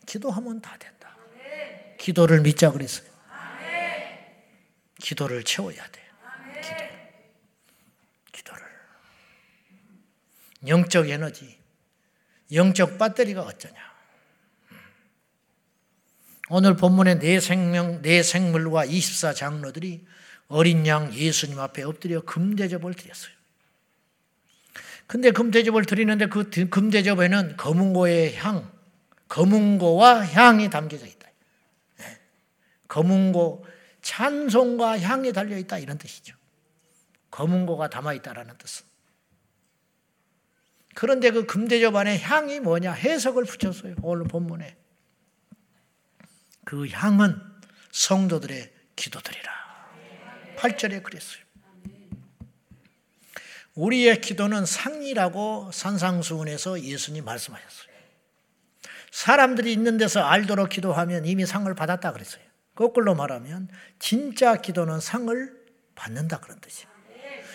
기도하면 0.06 0.62
다 0.62 0.78
된다. 0.78 1.14
기도를 1.98 2.40
믿자 2.40 2.70
그랬어요. 2.70 3.10
기도를 4.98 5.44
채워야 5.44 5.86
돼. 5.88 6.00
기도. 6.62 6.84
기도를. 8.32 8.62
영적 10.66 11.10
에너지, 11.10 11.58
영적 12.50 12.98
배터리가 12.98 13.42
어쩌냐. 13.42 13.89
오늘 16.52 16.74
본문의 16.74 17.20
네 17.20 17.38
생명, 17.38 18.02
네 18.02 18.24
생물과 18.24 18.84
24 18.84 19.34
장로들이 19.34 20.04
어린 20.48 20.84
양 20.84 21.14
예수님 21.14 21.60
앞에 21.60 21.84
엎드려 21.84 22.22
금대접을 22.22 22.92
드렸어요. 22.94 23.32
근데 25.06 25.30
금대접을 25.30 25.84
드리는데 25.84 26.26
그 26.26 26.50
금대접에는 26.50 27.56
검은고의 27.56 28.36
향, 28.36 28.68
검은고와 29.28 30.26
향이 30.26 30.70
담겨져 30.70 31.06
있다. 31.06 31.28
예. 32.00 32.18
검은고 32.88 33.64
찬송과 34.02 34.98
향이 34.98 35.32
달려 35.32 35.56
있다 35.56 35.78
이런 35.78 35.98
뜻이죠. 35.98 36.34
검은고가 37.30 37.90
담아 37.90 38.12
있다라는 38.14 38.58
뜻은. 38.58 38.86
그런데 40.96 41.30
그 41.30 41.46
금대접 41.46 41.94
안에 41.94 42.18
향이 42.18 42.58
뭐냐 42.58 42.92
해석을 42.92 43.44
붙였어요. 43.44 43.94
오늘 44.02 44.26
본문에. 44.26 44.80
그 46.70 46.86
향은 46.88 47.36
성도들의 47.90 48.72
기도들이라. 48.94 49.50
8절에 50.56 51.02
그랬어요. 51.02 51.42
우리의 53.74 54.20
기도는 54.20 54.66
상이라고 54.66 55.72
산상수훈에서 55.72 56.80
예수님 56.82 57.24
말씀하셨어요. 57.24 57.90
사람들이 59.10 59.72
있는 59.72 59.98
데서 59.98 60.22
알도록 60.22 60.68
기도하면 60.68 61.24
이미 61.24 61.44
상을 61.44 61.74
받았다 61.74 62.12
그랬어요. 62.12 62.44
거꾸로 62.76 63.16
말하면 63.16 63.68
진짜 63.98 64.54
기도는 64.54 65.00
상을 65.00 65.52
받는다 65.96 66.38
그런 66.38 66.60
뜻이에요. 66.60 66.88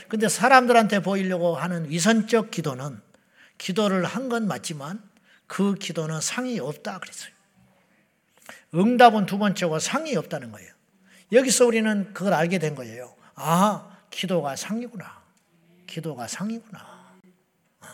근데 0.09 0.27
사람들한테 0.27 0.99
보이려고 0.99 1.55
하는 1.55 1.89
위선적 1.89 2.51
기도는 2.51 3.01
기도를 3.59 4.03
한 4.03 4.27
건 4.27 4.45
맞지만 4.45 5.01
그 5.47 5.75
기도는 5.75 6.19
상이 6.19 6.59
없다 6.59 6.99
그랬어요. 6.99 7.34
응답은 8.73 9.25
두 9.25 9.37
번째고 9.37 9.79
상이 9.79 10.15
없다는 10.15 10.51
거예요. 10.51 10.71
여기서 11.31 11.65
우리는 11.65 12.13
그걸 12.13 12.33
알게 12.33 12.59
된 12.59 12.75
거예요. 12.75 13.15
아, 13.35 13.97
기도가 14.09 14.55
상이구나. 14.55 15.23
기도가 15.87 16.27
상이구나. 16.27 16.79
어. 17.81 17.87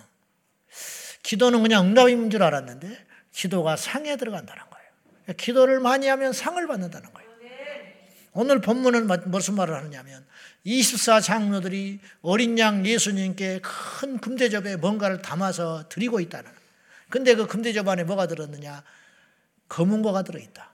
기도는 1.24 1.62
그냥 1.62 1.88
응답인 1.88 2.30
줄 2.30 2.44
알았는데 2.44 3.06
기도가 3.32 3.76
상에 3.76 4.16
들어간다는 4.18 4.64
거예요. 4.70 5.36
기도를 5.38 5.80
많이 5.80 6.08
하면 6.08 6.34
상을 6.34 6.66
받는다는 6.66 7.12
거예요. 7.14 7.32
오늘 8.34 8.62
본문은 8.62 9.08
무슨 9.26 9.56
말을 9.56 9.76
하느냐면 9.76 10.26
24 10.64 11.20
장로들이 11.20 12.00
어린 12.22 12.58
양 12.60 12.86
예수님께 12.86 13.60
큰 13.62 14.20
금대접에 14.20 14.78
뭔가를 14.78 15.22
담아서 15.22 15.90
드리고 15.90 16.20
있다는. 16.22 16.50
근데 17.10 17.36
그 17.36 17.46
금대접 17.46 17.88
안에 17.88 18.06
뭐가 18.06 18.28
들었느냐? 18.28 18.84
검은 19.68 20.02
거가 20.02 20.24
들어있다. 20.24 20.71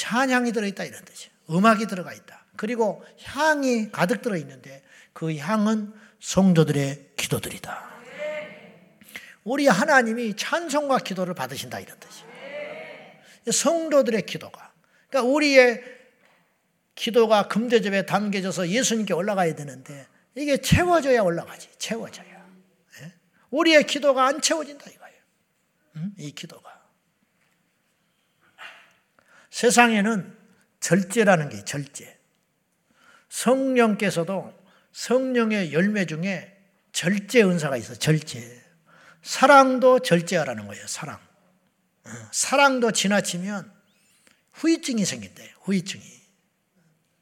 찬향이 0.00 0.52
들어있다 0.52 0.84
이런 0.84 1.04
뜻이에요. 1.04 1.30
음악이 1.50 1.86
들어가 1.86 2.14
있다. 2.14 2.46
그리고 2.56 3.04
향이 3.22 3.90
가득 3.90 4.22
들어있는데 4.22 4.82
그 5.12 5.36
향은 5.36 5.92
성도들의 6.20 7.10
기도들이다. 7.16 7.90
우리 9.44 9.66
하나님이 9.66 10.36
찬송과 10.36 10.98
기도를 10.98 11.34
받으신다 11.34 11.80
이런 11.80 11.98
뜻이에요. 12.00 12.30
성도들의 13.52 14.24
기도가. 14.24 14.72
그러니까 15.10 15.30
우리의 15.30 15.82
기도가 16.94 17.48
금대접에 17.48 18.06
담겨져서 18.06 18.68
예수님께 18.68 19.12
올라가야 19.12 19.54
되는데 19.54 20.06
이게 20.34 20.56
채워져야 20.58 21.20
올라가지. 21.20 21.68
채워져야. 21.76 22.46
예? 23.02 23.12
우리의 23.50 23.84
기도가 23.84 24.26
안 24.26 24.40
채워진다 24.40 24.90
이거예요. 24.90 26.10
이 26.16 26.32
기도가. 26.32 26.69
세상에는 29.50 30.36
절제라는 30.80 31.48
게 31.50 31.64
절제. 31.64 32.18
성령께서도 33.28 34.58
성령의 34.92 35.72
열매 35.72 36.06
중에 36.06 36.56
절제 36.92 37.42
은사가 37.42 37.76
있어. 37.76 37.94
절제. 37.94 38.60
사랑도 39.22 40.00
절제하라는 40.00 40.66
거예요. 40.66 40.86
사랑. 40.86 41.20
어, 42.04 42.10
사랑도 42.32 42.90
지나치면 42.92 43.72
후유증이 44.52 45.04
생긴대. 45.04 45.54
후유증이. 45.62 46.04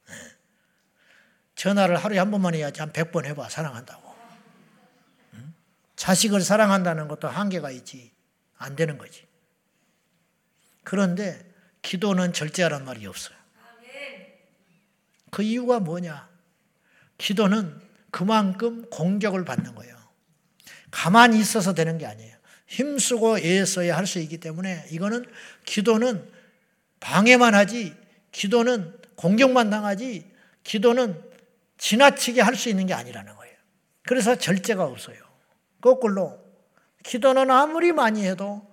어. 0.08 0.12
전화를 1.56 1.96
하루에 1.96 2.18
한 2.18 2.30
번만 2.30 2.54
해야지 2.54 2.80
한 2.80 2.92
100번 2.92 3.24
해봐. 3.24 3.48
사랑한다고. 3.48 4.08
자식을 5.96 6.40
사랑한다는 6.42 7.08
것도 7.08 7.26
한계가 7.28 7.72
있지. 7.72 8.12
안 8.56 8.76
되는 8.76 8.98
거지. 8.98 9.26
그런데 10.84 11.47
기도는 11.82 12.32
절제하란 12.32 12.84
말이 12.84 13.06
없어요. 13.06 13.36
그 15.30 15.42
이유가 15.42 15.78
뭐냐? 15.80 16.28
기도는 17.18 17.80
그만큼 18.10 18.88
공격을 18.90 19.44
받는 19.44 19.74
거예요. 19.74 19.96
가만히 20.90 21.38
있어서 21.38 21.74
되는 21.74 21.98
게 21.98 22.06
아니에요. 22.06 22.36
힘쓰고 22.66 23.38
애써야 23.38 23.96
할 23.96 24.06
수 24.06 24.18
있기 24.20 24.38
때문에 24.38 24.86
이거는 24.90 25.24
기도는 25.64 26.30
방해만 27.00 27.54
하지, 27.54 27.94
기도는 28.32 28.98
공격만 29.16 29.70
당하지, 29.70 30.30
기도는 30.64 31.22
지나치게 31.78 32.40
할 32.40 32.54
수 32.56 32.68
있는 32.68 32.86
게 32.86 32.94
아니라는 32.94 33.34
거예요. 33.36 33.54
그래서 34.02 34.36
절제가 34.36 34.84
없어요. 34.84 35.16
거꾸로 35.80 36.42
기도는 37.04 37.50
아무리 37.50 37.92
많이 37.92 38.24
해도 38.26 38.66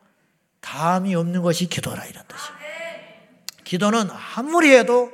다음이 0.61 1.13
없는 1.15 1.41
것이 1.41 1.67
기도라 1.67 2.05
이런 2.05 2.23
뜻이에요. 2.27 2.64
기도는 3.65 4.07
아무리 4.35 4.73
해도 4.73 5.11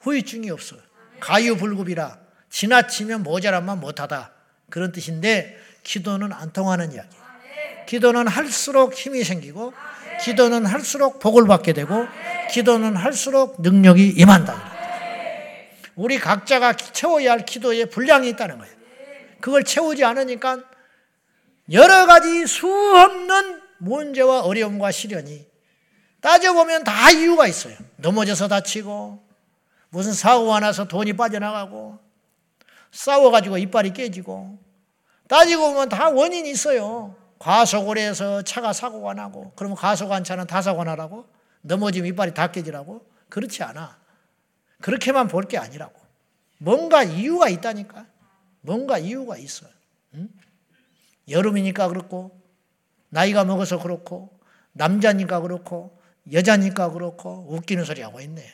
후유증이 0.00 0.50
없어요. 0.50 0.80
가유불급이라 1.20 2.18
지나치면 2.50 3.22
모자란만 3.22 3.78
못하다. 3.78 4.32
그런 4.70 4.90
뜻인데 4.90 5.56
기도는 5.84 6.32
안 6.32 6.52
통하는 6.52 6.92
이야기. 6.92 7.16
기도는 7.86 8.26
할수록 8.26 8.94
힘이 8.94 9.22
생기고 9.22 9.72
기도는 10.22 10.66
할수록 10.66 11.20
복을 11.20 11.46
받게 11.46 11.72
되고 11.72 12.06
기도는 12.50 12.96
할수록 12.96 13.60
능력이 13.60 14.14
임한다. 14.16 14.72
우리 15.94 16.18
각자가 16.18 16.72
채워야 16.72 17.32
할 17.32 17.44
기도의 17.44 17.90
분량이 17.90 18.28
있다는 18.30 18.58
거예요. 18.58 18.74
그걸 19.40 19.62
채우지 19.62 20.04
않으니까 20.04 20.62
여러 21.72 22.06
가지 22.06 22.46
수없는 22.46 23.60
문제와 23.78 24.40
어려움과 24.40 24.90
시련이 24.90 25.46
따져보면 26.24 26.84
다 26.84 27.10
이유가 27.10 27.46
있어요. 27.46 27.76
넘어져서 27.96 28.48
다치고, 28.48 29.22
무슨 29.90 30.14
사고가 30.14 30.58
나서 30.58 30.88
돈이 30.88 31.12
빠져나가고, 31.12 31.98
싸워가지고 32.92 33.58
이빨이 33.58 33.92
깨지고, 33.92 34.58
따지고 35.28 35.72
보면 35.72 35.90
다 35.90 36.08
원인이 36.08 36.50
있어요. 36.50 37.14
과속을 37.38 37.98
해서 37.98 38.40
차가 38.40 38.72
사고가 38.72 39.12
나고, 39.12 39.52
그러면 39.54 39.76
과속한 39.76 40.24
차는 40.24 40.46
다 40.46 40.62
사고 40.62 40.82
나라고? 40.82 41.26
넘어지면 41.60 42.08
이빨이 42.14 42.32
다 42.32 42.50
깨지라고? 42.50 43.04
그렇지 43.28 43.62
않아. 43.62 43.98
그렇게만 44.80 45.28
볼 45.28 45.44
게 45.46 45.58
아니라고. 45.58 45.92
뭔가 46.56 47.02
이유가 47.02 47.50
있다니까. 47.50 48.06
뭔가 48.62 48.96
이유가 48.96 49.36
있어요. 49.36 49.70
응? 50.14 50.30
여름이니까 51.28 51.88
그렇고, 51.88 52.40
나이가 53.10 53.44
먹어서 53.44 53.78
그렇고, 53.78 54.30
남자니까 54.72 55.40
그렇고, 55.40 55.93
여자니까 56.32 56.90
그렇고 56.90 57.46
웃기는 57.50 57.84
소리 57.84 58.00
하고 58.02 58.20
있네. 58.20 58.52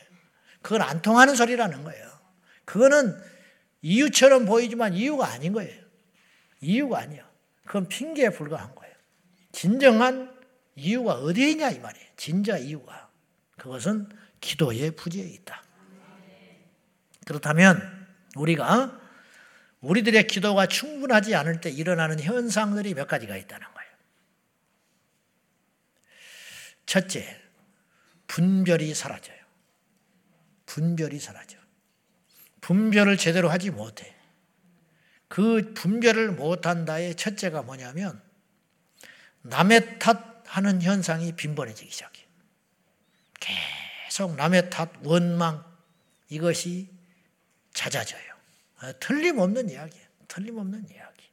그건 0.61 0.81
안 0.81 1.01
통하는 1.01 1.35
소리라는 1.35 1.83
거예요. 1.83 2.11
그거는 2.65 3.17
이유처럼 3.81 4.45
보이지만 4.45 4.93
이유가 4.93 5.27
아닌 5.27 5.53
거예요. 5.53 5.81
이유가 6.61 6.99
아니야. 6.99 7.29
그건 7.65 7.87
핑계에 7.87 8.29
불과한 8.29 8.75
거예요. 8.75 8.93
진정한 9.51 10.31
이유가 10.75 11.15
어디에 11.15 11.51
있냐 11.51 11.69
이 11.69 11.79
말이에요. 11.79 12.07
진짜 12.15 12.57
이유가. 12.57 13.09
그것은 13.57 14.09
기도의 14.39 14.91
부재에 14.91 15.23
있다. 15.23 15.63
그렇다면 17.25 18.07
우리가 18.35 18.99
우리들의 19.81 20.27
기도가 20.27 20.67
충분하지 20.67 21.35
않을 21.35 21.61
때 21.61 21.69
일어나는 21.69 22.19
현상들이 22.19 22.93
몇 22.93 23.07
가지가 23.07 23.35
있다는 23.35 23.67
거예요. 23.73 23.91
첫째, 26.85 27.40
분별이 28.31 28.93
사라져요. 28.95 29.35
분별이 30.65 31.19
사라져. 31.19 31.57
분별을 32.61 33.17
제대로 33.17 33.49
하지 33.49 33.71
못해. 33.71 34.15
그 35.27 35.73
분별을 35.73 36.31
못한다의 36.31 37.15
첫째가 37.15 37.63
뭐냐면 37.63 38.21
남의 39.41 39.99
탓하는 39.99 40.81
현상이 40.81 41.33
빈번해지기 41.33 41.91
시작해. 41.91 42.25
계속 43.41 44.35
남의 44.37 44.69
탓, 44.69 44.89
원망 45.03 45.65
이것이 46.29 46.89
잦아져요. 47.73 48.31
아, 48.77 48.93
틀림없는 48.93 49.69
이야기예요. 49.69 50.07
틀림없는 50.29 50.87
이야기. 50.89 51.29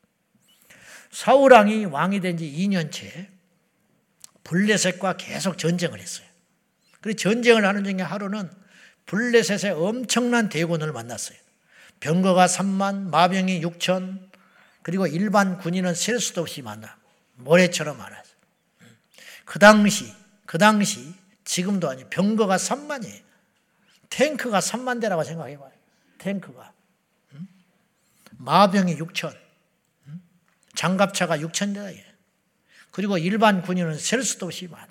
사우랑이 1.13 1.85
왕이 1.85 2.21
된 2.21 2.37
지 2.37 2.51
2년째 2.51 3.29
블레셋과 4.43 5.17
계속 5.17 5.59
전쟁을 5.59 6.01
했어요. 6.01 6.28
그 7.01 7.15
전쟁을 7.15 7.65
하는 7.67 7.85
중에 7.85 8.03
하루는 8.03 8.51
블레셋의 9.07 9.73
엄청난 9.73 10.49
대군을 10.49 10.93
만났어요. 10.93 11.39
병거가 12.01 12.47
3만, 12.47 13.09
마병이 13.11 13.61
6천, 13.63 14.29
그리고 14.83 15.07
일반 15.07 15.59
군인은 15.59 15.95
셀 15.95 16.21
수도 16.21 16.43
없이 16.43 16.63
많아. 16.63 16.97
모래처럼 17.37 17.99
많았어요. 17.99 18.37
그 19.45 19.59
당시, 19.59 20.13
그 20.47 20.59
당시, 20.59 21.15
지금도 21.45 21.89
아니 21.89 22.05
병거가 22.09 22.57
3만이에요. 22.57 23.23
탱크가 24.11 24.61
3만 24.61 25.01
대라고 25.01 25.25
생각해봐요. 25.25 25.73
탱크가. 26.19 26.73
마병이 28.39 28.97
6천. 28.97 29.37
장갑차가 30.75 31.39
6천 31.39 31.75
대다. 31.75 32.09
그리고 32.91 33.19
일반 33.19 33.63
군인은 33.63 33.99
셀 33.99 34.23
수도 34.23 34.47
없이 34.47 34.69
많다. 34.69 34.88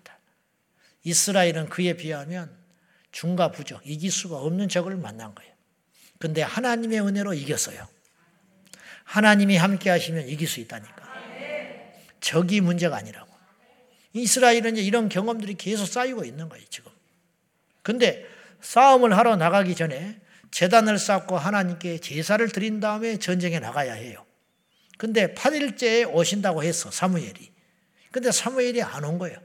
이스라엘은 1.03 1.69
그에 1.69 1.93
비하면 1.93 2.55
중과 3.11 3.51
부적, 3.51 3.81
이길 3.85 4.11
수가 4.11 4.37
없는 4.37 4.69
적을 4.69 4.95
만난 4.97 5.33
거예요. 5.33 5.51
근데 6.19 6.41
하나님의 6.41 7.01
은혜로 7.01 7.33
이겼어요. 7.33 7.87
하나님이 9.03 9.55
함께 9.57 9.89
하시면 9.89 10.27
이길 10.27 10.47
수 10.47 10.59
있다니까. 10.59 10.95
적이 12.19 12.61
문제가 12.61 12.97
아니라고. 12.97 13.27
이스라엘은 14.13 14.73
이제 14.75 14.81
이런 14.81 15.09
경험들이 15.09 15.53
계속 15.55 15.85
쌓이고 15.85 16.25
있는 16.25 16.49
거예요, 16.49 16.65
지금. 16.69 16.91
근데 17.83 18.25
싸움을 18.61 19.15
하러 19.15 19.35
나가기 19.35 19.75
전에 19.75 20.19
재단을 20.51 20.97
쌓고 20.97 21.37
하나님께 21.37 21.99
제사를 21.99 22.45
드린 22.49 22.79
다음에 22.79 23.17
전쟁에 23.17 23.59
나가야 23.59 23.93
해요. 23.93 24.25
근데 24.97 25.33
8일째에 25.33 26.11
오신다고 26.11 26.63
했어, 26.63 26.89
사무엘이. 26.89 27.51
근데 28.11 28.31
사무엘이 28.31 28.81
안 28.81 29.03
온 29.03 29.19
거예요. 29.19 29.37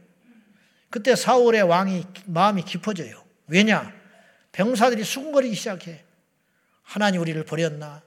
그때 0.92 1.16
사울의 1.16 1.62
왕이 1.62 2.04
마음이 2.26 2.64
깊어져요. 2.64 3.24
왜냐? 3.46 3.90
병사들이 4.52 5.02
수군거리기 5.04 5.54
시작해. 5.54 6.04
하나님 6.82 7.22
우리를 7.22 7.42
버렸나? 7.46 8.02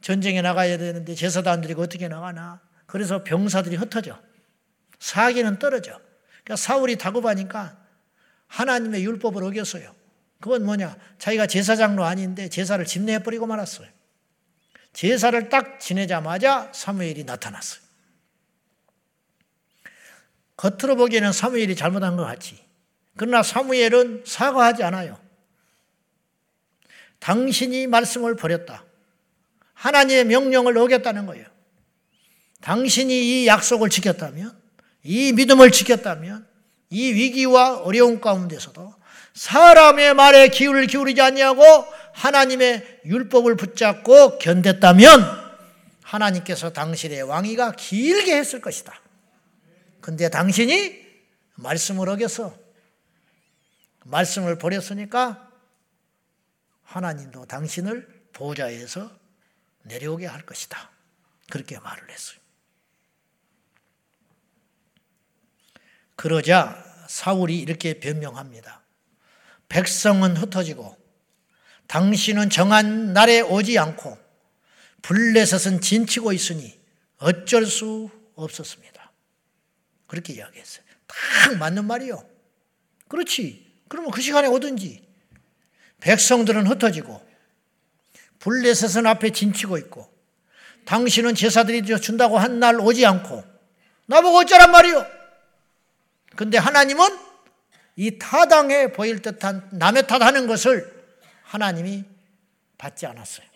전쟁에 0.00 0.42
나가야 0.42 0.76
되는데 0.76 1.14
드리고 1.14 1.82
어떻게 1.82 2.08
나가나? 2.08 2.60
그래서 2.86 3.22
병사들이 3.22 3.76
흩어져. 3.76 4.20
사기는 4.98 5.60
떨어져. 5.60 6.00
그러니까 6.42 6.56
사울이 6.56 6.96
다급하니까 6.96 7.78
하나님의 8.48 9.04
율법을 9.04 9.44
어겼어요. 9.44 9.94
그건 10.40 10.64
뭐냐? 10.64 10.96
자기가 11.18 11.46
제사장로 11.46 12.04
아닌데 12.04 12.48
제사를 12.48 12.84
집내버리고 12.84 13.46
말았어요. 13.46 13.88
제사를 14.92 15.48
딱 15.48 15.78
지내자마자 15.78 16.72
사무엘이 16.74 17.22
나타났어요. 17.22 17.83
겉으로 20.56 20.96
보기에는 20.96 21.32
사무엘이 21.32 21.76
잘못한 21.76 22.16
것 22.16 22.24
같지. 22.24 22.58
그러나 23.16 23.42
사무엘은 23.42 24.24
사과하지 24.26 24.82
않아요. 24.84 25.18
당신이 27.18 27.86
말씀을 27.86 28.36
버렸다. 28.36 28.84
하나님의 29.74 30.24
명령을 30.24 30.76
어겼다는 30.76 31.26
거예요. 31.26 31.46
당신이 32.60 33.42
이 33.42 33.46
약속을 33.46 33.90
지켰다면, 33.90 34.56
이 35.02 35.32
믿음을 35.32 35.70
지켰다면, 35.70 36.46
이 36.90 37.12
위기와 37.12 37.78
어려운 37.78 38.20
가운데서도 38.20 38.94
사람의 39.34 40.14
말에 40.14 40.48
기울을 40.48 40.86
기울이지 40.86 41.20
않냐고 41.20 41.62
하나님의 42.12 43.00
율법을 43.04 43.56
붙잡고 43.56 44.38
견뎠다면 44.38 45.44
하나님께서 46.02 46.72
당신의 46.72 47.22
왕위가 47.22 47.72
길게 47.72 48.36
했을 48.36 48.60
것이다. 48.60 48.94
근데 50.04 50.28
당신이 50.28 51.02
말씀을 51.54 52.10
어겼어. 52.10 52.54
말씀을 54.04 54.58
버렸으니까 54.58 55.50
하나님도 56.82 57.46
당신을 57.46 58.26
보좌에서 58.34 59.10
내려오게 59.84 60.26
할 60.26 60.44
것이다. 60.44 60.90
그렇게 61.48 61.78
말을 61.78 62.10
했어요. 62.10 62.38
그러자 66.16 66.84
사울이 67.08 67.58
이렇게 67.58 67.98
변명합니다. 67.98 68.82
백성은 69.70 70.36
흩어지고 70.36 70.98
당신은 71.86 72.50
정한 72.50 73.14
날에 73.14 73.40
오지 73.40 73.78
않고 73.78 74.18
블레셋은 75.00 75.80
진치고 75.80 76.34
있으니 76.34 76.78
어쩔 77.16 77.64
수 77.64 78.10
없었습니다. 78.34 78.93
그렇게 80.06 80.34
이야기했어요. 80.34 80.84
딱 81.06 81.56
맞는 81.58 81.84
말이요. 81.84 82.24
그렇지. 83.08 83.64
그러면 83.88 84.10
그 84.10 84.20
시간에 84.20 84.48
오든지. 84.48 85.02
백성들은 86.00 86.66
흩어지고 86.66 87.24
블레셋은 88.40 89.06
앞에 89.06 89.30
진치고 89.30 89.78
있고 89.78 90.12
당신은 90.84 91.34
제사들이 91.34 91.82
준다고 92.00 92.38
한 92.38 92.58
날 92.60 92.78
오지 92.78 93.06
않고 93.06 93.42
나보고 94.06 94.38
어쩌란 94.38 94.70
말이요. 94.70 95.06
근데 96.36 96.58
하나님은 96.58 97.18
이 97.96 98.18
타당해 98.18 98.92
보일 98.92 99.22
듯한 99.22 99.68
남의 99.72 100.06
탓하는 100.06 100.46
것을 100.46 100.92
하나님이 101.44 102.04
받지 102.76 103.06
않았어요. 103.06 103.46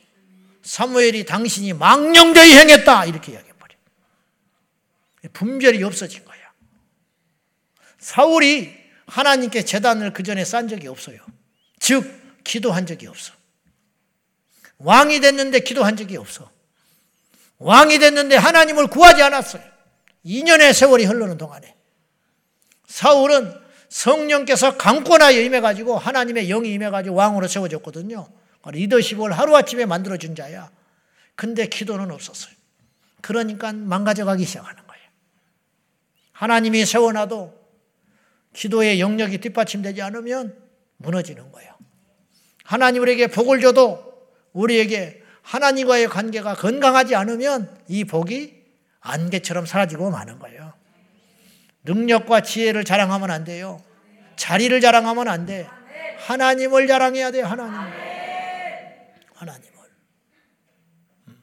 사무엘이 0.63 1.27
당신이 1.27 1.73
망령되이 1.75 2.53
행했다 2.53 3.07
이렇게 3.07 3.33
이야기해버려. 3.33 3.75
분별이 5.33 5.83
없어진 5.83 6.25
거야. 6.25 6.38
사울이 7.99 8.75
하나님께 9.07 9.65
재단을 9.65 10.13
그 10.13 10.23
전에 10.23 10.45
싼 10.45 10.69
적이 10.69 10.89
없어요. 10.89 11.19
즉, 11.79 12.43
기도한 12.45 12.87
적이 12.87 13.09
없어. 13.09 13.33
왕이 14.79 15.21
됐는데 15.21 15.61
기도한 15.61 15.97
적이 15.97 16.19
없어. 16.19 16.51
왕이 17.59 17.99
됐는데 17.99 18.37
하나님을 18.37 18.87
구하지 18.87 19.23
않았어요. 19.23 19.63
2년의 20.25 20.73
세월이 20.73 21.05
흐르는 21.05 21.37
동안에. 21.39 21.75
사울은 22.87 23.53
성령께서 23.89 24.77
강권하여 24.77 25.41
임해가지고 25.41 25.99
하나님의 25.99 26.47
영이 26.49 26.73
임해가지고 26.73 27.17
왕으로 27.17 27.49
세워졌거든요. 27.49 28.29
리더십을 28.67 29.33
하루아침에 29.33 29.87
만들어준 29.87 30.37
자야. 30.37 30.71
근데 31.35 31.67
기도는 31.67 32.11
없었어요. 32.11 32.53
그러니까 33.21 33.73
망가져가기 33.73 34.45
시작하는 34.45 34.87
거예요. 34.87 35.05
하나님이 36.33 36.85
세워놔도 36.85 37.58
기도의 38.59 38.99
영역이 38.99 39.38
뒷받침되지 39.38 40.03
않으면 40.03 40.61
무너지는 40.97 41.53
거예요. 41.53 41.73
하나님 42.64 43.03
우리에게 43.03 43.29
복을 43.29 43.61
줘도 43.61 44.29
우리에게 44.53 45.23
하나님과의 45.42 46.09
관계가 46.09 46.57
건강하지 46.57 47.14
않으면 47.14 47.79
이 47.87 48.05
복이 48.05 48.64
안개처럼 48.99 49.64
사라지고 49.64 50.11
마는 50.11 50.40
거예요. 50.40 50.75
능력과 51.85 52.42
지혜를 52.42 52.85
자랑하면 52.85 53.31
안 53.31 53.44
돼요. 53.44 53.81
자리를 54.35 54.81
자랑하면 54.81 55.29
안 55.29 55.47
돼. 55.47 55.68
하나님을 56.27 56.88
자랑해야 56.88 57.31
돼, 57.31 57.40
하나님. 57.42 57.75
하나님을. 59.35 59.73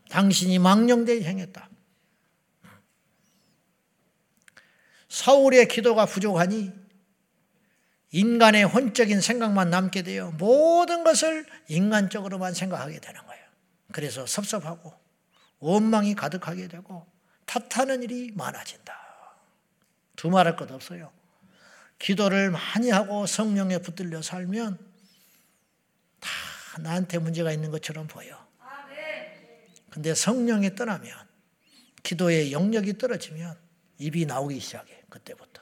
당신이 0.10 0.60
망령되이 0.60 1.24
행했다. 1.24 1.70
사울의 5.08 5.70
기도가 5.70 6.06
부족하니 6.06 6.85
인간의 8.16 8.64
혼적인 8.64 9.20
생각만 9.20 9.70
남게 9.70 10.04
되어 10.04 10.32
모든 10.38 11.04
것을 11.04 11.46
인간적으로만 11.68 12.54
생각하게 12.54 13.02
되는 13.02 13.22
거예요. 13.26 13.44
그래서 13.92 14.26
섭섭하고 14.26 14.94
원망이 15.60 16.16
가득하게 16.16 16.70
되고 16.70 17.06
탓하는 17.46 18.04
일이 18.04 18.32
많아진다. 18.34 18.98
두말할 20.16 20.56
것 20.56 20.72
없어요. 20.72 21.12
기도를 22.00 22.52
많이 22.52 22.90
하고 22.90 23.26
성령에 23.26 23.80
붙들려 23.80 24.22
살면 24.22 24.80
다 26.22 26.30
나한테 26.80 27.18
문제가 27.18 27.52
있는 27.52 27.70
것처럼 27.70 28.08
보여. 28.08 28.48
근데 29.90 30.16
성령이 30.16 30.76
떠나면 30.76 31.14
기도의 32.02 32.54
영역이 32.54 32.98
떨어지면 32.98 33.58
입이 33.98 34.26
나오기 34.26 34.58
시작해. 34.62 35.04
그때부터. 35.10 35.55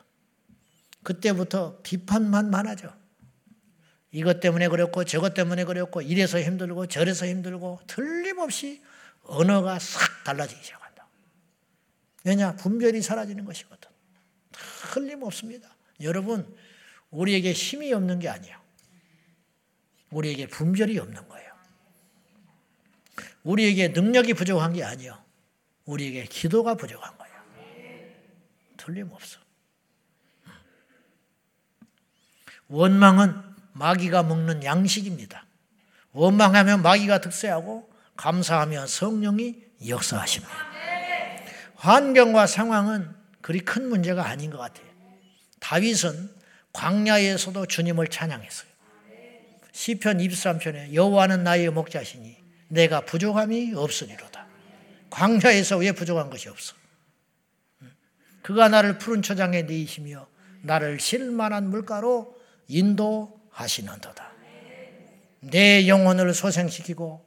그때부터 1.04 1.80
비판만 1.84 2.50
많아져. 2.50 2.94
이것 4.12 4.40
때문에 4.40 4.68
그랬고 4.68 5.04
저것 5.04 5.34
때문에 5.34 5.66
그랬고 5.66 6.02
이래서 6.02 6.40
힘들고 6.40 6.88
저래서 6.88 7.26
힘들고 7.26 7.82
틀림없이 7.88 8.82
언어가 9.24 9.80
싹 9.80 10.24
달라지기 10.24 10.64
시작한다. 10.64 11.08
왜냐? 12.24 12.56
분별이 12.56 13.02
사라지는 13.02 13.44
것이거든. 13.46 13.90
틀림없습니다. 14.94 15.76
여러분, 16.02 16.56
우리에게 17.10 17.54
힘이 17.54 17.92
없는 17.94 18.20
게 18.20 18.30
아니에요. 18.30 18.58
우리에게 20.12 20.48
분별이 20.48 21.00
없는 21.00 21.28
거예요. 21.28 21.54
우리에게 23.44 23.90
능력이 23.90 24.36
부족한 24.36 24.74
게 24.74 24.84
아니에요. 24.84 25.22
우리에게 25.86 26.26
기도가 26.26 26.76
부족한 26.76 27.18
거예요. 27.18 27.34
틀림없어. 28.78 29.40
원망은 32.74 33.40
마귀가 33.74 34.24
먹는 34.24 34.64
양식입니다. 34.64 35.46
원망하면 36.12 36.82
마귀가 36.82 37.22
득세하고 37.22 37.88
감사하면 38.18 38.88
성령이 38.88 39.58
역사하십니다. 39.88 40.52
환경과 41.76 42.48
상황은 42.48 43.14
그리 43.42 43.60
큰 43.60 43.90
문제가 43.90 44.26
아닌 44.26 44.50
것 44.50 44.58
같아요. 44.58 44.88
다윗은 45.60 46.32
광야에서도 46.74 47.68
주님을 47.68 48.08
찬양했어요. 48.08 48.70
시편 49.72 50.18
23편에 50.18 50.94
여호와는 50.96 51.44
나의 51.44 51.70
목자시니 51.70 52.36
내가 52.70 53.02
부족함이 53.02 53.74
없으리로다. 53.76 54.48
광야에서 55.12 55.78
왜 55.78 55.92
부족한 55.92 56.32
것이 56.32 56.50
없어? 56.50 56.74
그가 58.42 58.68
나를 58.68 58.98
푸른 58.98 59.22
초장에 59.22 59.62
내이시며 59.62 60.28
나를 60.64 61.00
실만한 61.00 61.70
물가로 61.70 62.42
인도하시는도다. 62.68 64.32
내 65.42 65.88
영혼을 65.88 66.34
소생시키고 66.34 67.22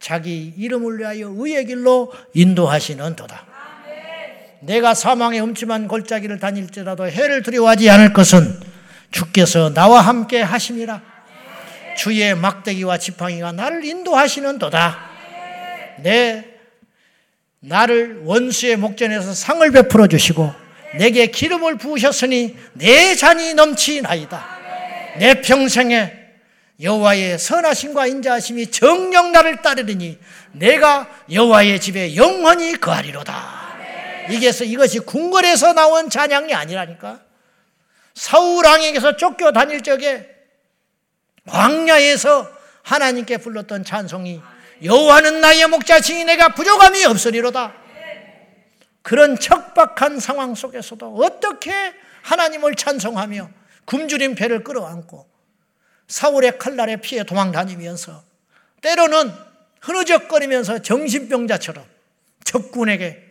자기 0.00 0.52
이름을 0.56 0.98
위하여 0.98 1.32
의의 1.36 1.66
길로 1.66 2.12
인도하시는도다. 2.34 3.46
내가 4.60 4.94
사망의 4.94 5.40
음침한 5.40 5.88
골짜기를 5.88 6.38
다닐지라도 6.38 7.08
해를 7.08 7.42
두려워하지 7.42 7.90
않을 7.90 8.12
것은 8.12 8.60
주께서 9.10 9.72
나와 9.72 10.00
함께 10.00 10.40
하심이라. 10.40 11.02
주의 11.96 12.34
막대기와 12.34 12.98
지팡이가 12.98 13.52
나를 13.52 13.84
인도하시는도다. 13.84 15.10
내 16.02 16.44
나를 17.60 18.22
원수의 18.24 18.76
목전에서 18.76 19.34
상을 19.34 19.70
베풀어 19.70 20.08
주시고 20.08 20.52
내게 20.98 21.26
기름을 21.28 21.78
부으셨으니 21.78 22.56
내 22.74 23.14
잔이 23.14 23.54
넘치나이다. 23.54 24.51
내 25.18 25.40
평생에 25.40 26.20
여호와의 26.80 27.38
선하심과 27.38 28.06
인자하심이 28.06 28.70
정령 28.70 29.32
나를 29.32 29.62
따르리니 29.62 30.18
내가 30.52 31.08
여호와의 31.30 31.80
집에 31.80 32.16
영원히 32.16 32.78
거하리로다. 32.80 33.62
이게서 34.30 34.64
이것이 34.64 35.00
궁궐에서 35.00 35.74
나온 35.74 36.08
찬양이 36.10 36.54
아니라니까. 36.54 37.20
사울 38.14 38.64
왕에게서 38.64 39.16
쫓겨 39.16 39.52
다닐 39.52 39.82
적에 39.82 40.28
광야에서 41.46 42.50
하나님께 42.82 43.38
불렀던 43.38 43.84
찬송이 43.84 44.40
여호와는 44.84 45.40
나의 45.40 45.66
목자시니 45.68 46.24
내가 46.24 46.50
부족함이 46.50 47.04
없으리로다. 47.04 47.74
그런 49.02 49.38
척박한 49.38 50.20
상황 50.20 50.54
속에서도 50.54 51.16
어떻게 51.16 51.72
하나님을 52.22 52.74
찬송하며 52.74 53.50
굶주린 53.84 54.34
배를 54.34 54.64
끌어안고 54.64 55.28
사울의 56.08 56.58
칼날에 56.58 56.96
피해 56.96 57.24
도망 57.24 57.52
다니면서 57.52 58.22
때로는 58.80 59.32
흐느적거리면서 59.80 60.80
정신병자처럼 60.82 61.84
적군에게 62.44 63.30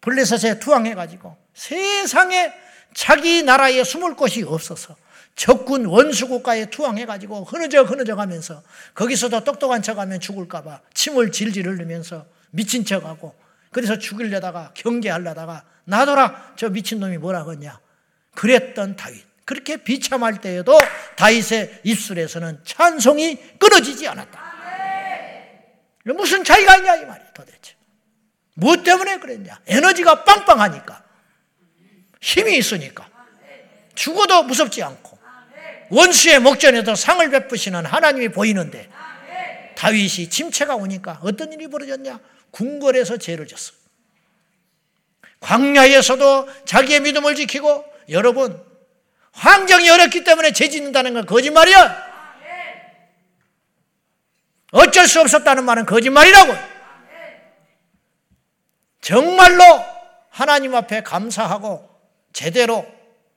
블레셋에 0.00 0.58
투항해가지고 0.60 1.36
세상에 1.54 2.52
자기 2.94 3.42
나라에 3.42 3.84
숨을 3.84 4.14
곳이 4.14 4.42
없어서 4.42 4.96
적군 5.34 5.86
원수 5.86 6.28
국가에 6.28 6.66
투항해가지고 6.66 7.44
흐느적 7.44 7.90
흐느적 7.90 8.18
하면서 8.18 8.62
거기서도 8.94 9.44
똑똑한 9.44 9.82
척하면 9.82 10.20
죽을까봐 10.20 10.80
침을 10.94 11.30
질질 11.30 11.66
흘리면서 11.66 12.26
미친 12.50 12.84
척하고 12.84 13.34
그래서 13.70 13.98
죽이려다가 13.98 14.72
경계하려다가 14.74 15.64
나더라 15.84 16.54
저 16.56 16.68
미친놈이 16.68 17.18
뭐라 17.18 17.44
그랬냐. 17.44 17.80
그랬던 18.34 18.96
다윗 18.96 19.27
그렇게 19.48 19.78
비참할 19.78 20.42
때에도 20.42 20.78
다윗의 21.16 21.80
입술에서는 21.82 22.60
찬송이 22.66 23.38
끊어지지 23.58 24.06
않았다. 24.06 24.38
무슨 26.04 26.44
차이가 26.44 26.76
있냐 26.76 26.96
이 26.96 27.06
말이야 27.06 27.32
도대체. 27.32 27.74
무엇 28.52 28.84
때문에 28.84 29.18
그랬냐? 29.18 29.58
에너지가 29.66 30.24
빵빵하니까. 30.24 31.02
힘이 32.20 32.58
있으니까. 32.58 33.08
죽어도 33.94 34.42
무섭지 34.42 34.82
않고. 34.82 35.18
원수의 35.88 36.40
목전에도 36.40 36.94
상을 36.94 37.26
베푸시는 37.30 37.86
하나님이 37.86 38.28
보이는데 38.28 38.90
다윗이 39.76 40.28
침체가 40.28 40.76
오니까 40.76 41.20
어떤 41.22 41.54
일이 41.54 41.68
벌어졌냐? 41.68 42.20
궁궐에서 42.50 43.16
죄를 43.16 43.46
졌어. 43.46 43.72
광야에서도 45.40 46.66
자기의 46.66 47.00
믿음을 47.00 47.34
지키고 47.34 47.86
여러분 48.10 48.67
환경이 49.38 49.88
어렵기 49.88 50.24
때문에 50.24 50.52
죄 50.52 50.68
짓는다는 50.68 51.14
건 51.14 51.26
거짓말이야. 51.26 52.08
어쩔 54.72 55.06
수 55.06 55.20
없었다는 55.20 55.64
말은 55.64 55.86
거짓말이라고. 55.86 56.54
정말로 59.00 59.62
하나님 60.28 60.74
앞에 60.74 61.02
감사하고 61.02 61.88
제대로 62.32 62.86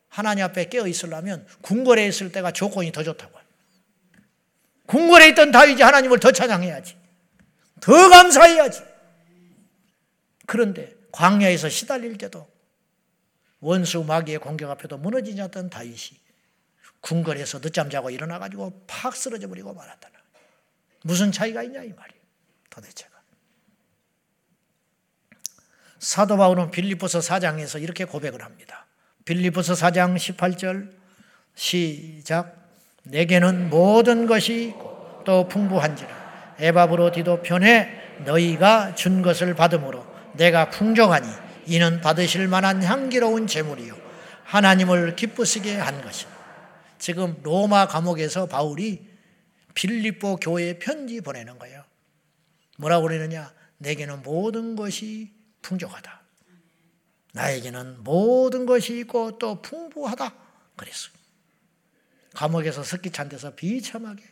하나님 0.09 0.43
앞에 0.43 0.67
깨어 0.69 0.87
있으려면 0.87 1.47
궁궐에 1.61 2.05
있을 2.07 2.31
때가 2.31 2.51
조건이 2.51 2.91
더 2.91 3.03
좋다고요. 3.03 3.41
궁궐에 4.87 5.29
있던 5.29 5.51
다윗이 5.51 5.81
하나님을 5.81 6.19
더 6.19 6.31
찬양해야지. 6.31 6.97
더 7.79 8.09
감사해야지. 8.09 8.83
그런데 10.47 10.93
광야에서 11.11 11.69
시달릴 11.69 12.17
때도 12.17 12.50
원수 13.61 14.03
마귀의 14.03 14.39
공격 14.39 14.69
앞에도 14.69 14.97
무너지지 14.97 15.41
않던 15.41 15.69
다윗이 15.69 16.19
궁궐에서 16.99 17.61
늦잠 17.61 17.89
자고 17.89 18.09
일어나 18.09 18.37
가지고 18.39 18.83
팍 18.87 19.15
쓰러져 19.15 19.47
버리고 19.47 19.73
말았다는 19.73 20.19
무슨 21.03 21.31
차이가 21.31 21.63
있냐 21.63 21.81
이 21.83 21.93
말이에요. 21.93 22.21
도대체가. 22.69 23.11
사도 25.99 26.37
바울은 26.37 26.71
빌립보서 26.71 27.19
4장에서 27.19 27.81
이렇게 27.81 28.05
고백을 28.05 28.43
합니다. 28.43 28.87
빌리보서 29.25 29.73
4장 29.73 30.15
18절 30.15 30.91
시작 31.53 32.57
내게는 33.03 33.69
모든 33.69 34.25
것이 34.25 34.73
또 35.25 35.47
풍부한지라 35.47 36.55
에바브로 36.59 37.11
디도 37.11 37.41
편에 37.41 38.21
너희가 38.25 38.95
준 38.95 39.21
것을 39.21 39.53
받음으로 39.53 40.05
내가 40.33 40.69
풍족하니 40.69 41.27
이는 41.67 42.01
받으실 42.01 42.47
만한 42.47 42.83
향기로운 42.83 43.47
재물이요 43.47 43.95
하나님을 44.43 45.15
기쁘시게 45.15 45.75
한 45.77 46.01
것이다. 46.01 46.29
지금 46.97 47.39
로마 47.41 47.87
감옥에서 47.87 48.45
바울이 48.45 49.09
빌립보 49.73 50.37
교회에 50.37 50.77
편지 50.77 51.21
보내는 51.21 51.57
거예요. 51.57 51.83
뭐라고 52.77 53.07
그러느냐? 53.07 53.53
내게는 53.77 54.21
모든 54.23 54.75
것이 54.75 55.33
풍족하다. 55.61 56.21
나에게는 57.33 58.03
모든 58.03 58.65
것이 58.65 58.99
있고 58.99 59.37
또 59.37 59.61
풍부하다. 59.61 60.35
그랬어요. 60.75 61.13
감옥에서 62.33 62.83
석기 62.83 63.11
찬 63.11 63.29
데서 63.29 63.55
비참하게 63.55 64.23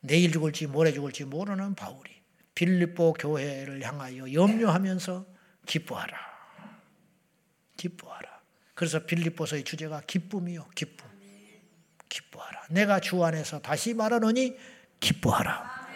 내일 0.00 0.32
죽을지 0.32 0.66
모레 0.66 0.92
죽을지 0.92 1.24
모르는 1.24 1.74
바울이 1.74 2.10
빌립보 2.54 3.14
교회를 3.14 3.82
향하여 3.82 4.32
염려하면서 4.32 5.26
기뻐하라. 5.66 6.29
기뻐하라. 7.84 8.40
그래서 8.74 9.06
빌립보서의 9.06 9.64
주제가 9.64 10.02
기쁨이요. 10.06 10.68
기쁨. 10.74 11.08
기뻐하라. 12.10 12.66
내가 12.70 13.00
주 13.00 13.24
안에서 13.24 13.60
다시 13.60 13.94
말하노니 13.94 14.54
기뻐하라. 15.00 15.88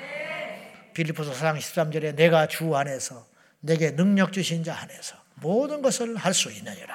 빌리포스 0.95 1.33
4장 1.33 1.59
13절에 1.59 2.15
내가 2.15 2.47
주 2.47 2.75
안에서 2.75 3.29
내게 3.61 3.91
능력 3.91 4.33
주신 4.33 4.65
자 4.65 4.79
안에서 4.79 5.17
모든 5.37 5.83
것을 5.83 6.17
할 6.17 6.33
수 6.33 6.51
있느니라. 6.53 6.95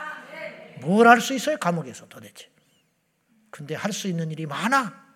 뭘 0.82 1.06
할 1.08 1.19
수 1.21 1.34
있어요? 1.36 1.58
감옥에서 1.58 2.08
도대체. 2.08 2.49
근데 3.52 3.75
할 3.75 3.91
수 3.91 4.08
있는 4.08 4.32
일이 4.32 4.45
많아. 4.47 5.08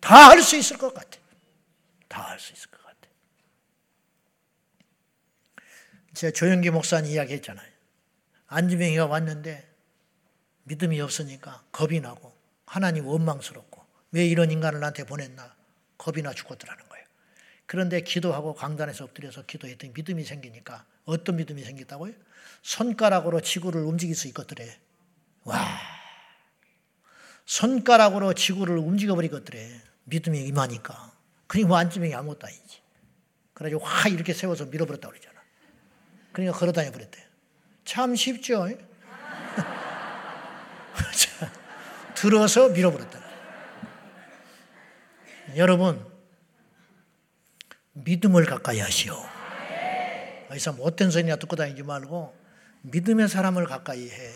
다 0.00 0.28
할 0.30 0.42
수 0.42 0.56
있을 0.56 0.76
것 0.76 0.92
같아. 0.92 1.18
다 2.08 2.22
할 2.28 2.38
수 2.38 2.52
있을 2.52 2.68
것 2.70 2.82
같아. 2.84 3.08
제가 6.12 6.32
조영기 6.32 6.70
목사님 6.70 7.12
이야기 7.12 7.32
했잖아요. 7.34 7.69
안지명이가 8.50 9.06
왔는데 9.06 9.68
믿음이 10.64 11.00
없으니까 11.00 11.62
겁이 11.72 12.00
나고 12.00 12.34
하나님 12.66 13.06
원망스럽고 13.06 13.84
왜 14.12 14.26
이런 14.26 14.50
인간을 14.50 14.80
나한테 14.80 15.04
보냈나 15.04 15.54
겁이 15.98 16.22
나 16.22 16.32
죽었더라는 16.32 16.88
거예요. 16.88 17.06
그런데 17.66 18.00
기도하고 18.00 18.54
강단에서 18.54 19.04
엎드려서 19.04 19.46
기도했더니 19.46 19.92
믿음이 19.94 20.24
생기니까 20.24 20.84
어떤 21.04 21.36
믿음이 21.36 21.62
생겼다고요? 21.62 22.12
손가락으로 22.62 23.40
지구를 23.40 23.82
움직일 23.82 24.16
수 24.16 24.26
있겠더래. 24.26 24.78
와. 25.44 25.64
손가락으로 27.46 28.34
지구를 28.34 28.78
움직여버리겠더래. 28.78 29.80
믿음이 30.04 30.44
임하니까. 30.46 31.12
그러니 31.46 31.66
뭐 31.66 31.76
안지명이 31.76 32.14
아무것도 32.14 32.46
아니지. 32.46 32.82
그래가지고 33.54 33.84
확 33.84 34.12
이렇게 34.12 34.32
세워서 34.32 34.66
밀어버렸다고 34.66 35.12
그러잖아. 35.12 35.40
그러니까 36.32 36.58
걸어다녀 36.58 36.90
버렸대. 36.90 37.29
참 37.90 38.14
쉽죠? 38.14 38.68
들어서 42.14 42.68
밀어버렸다. 42.68 43.18
여러분, 45.56 46.06
믿음을 47.94 48.46
가까이 48.46 48.78
하시오. 48.78 49.16
어디서 50.50 50.74
못된 50.74 51.10
소리나 51.10 51.34
듣고 51.34 51.56
다니지 51.56 51.82
말고 51.82 52.32
믿음의 52.82 53.28
사람을 53.28 53.66
가까이 53.66 54.08
해. 54.08 54.30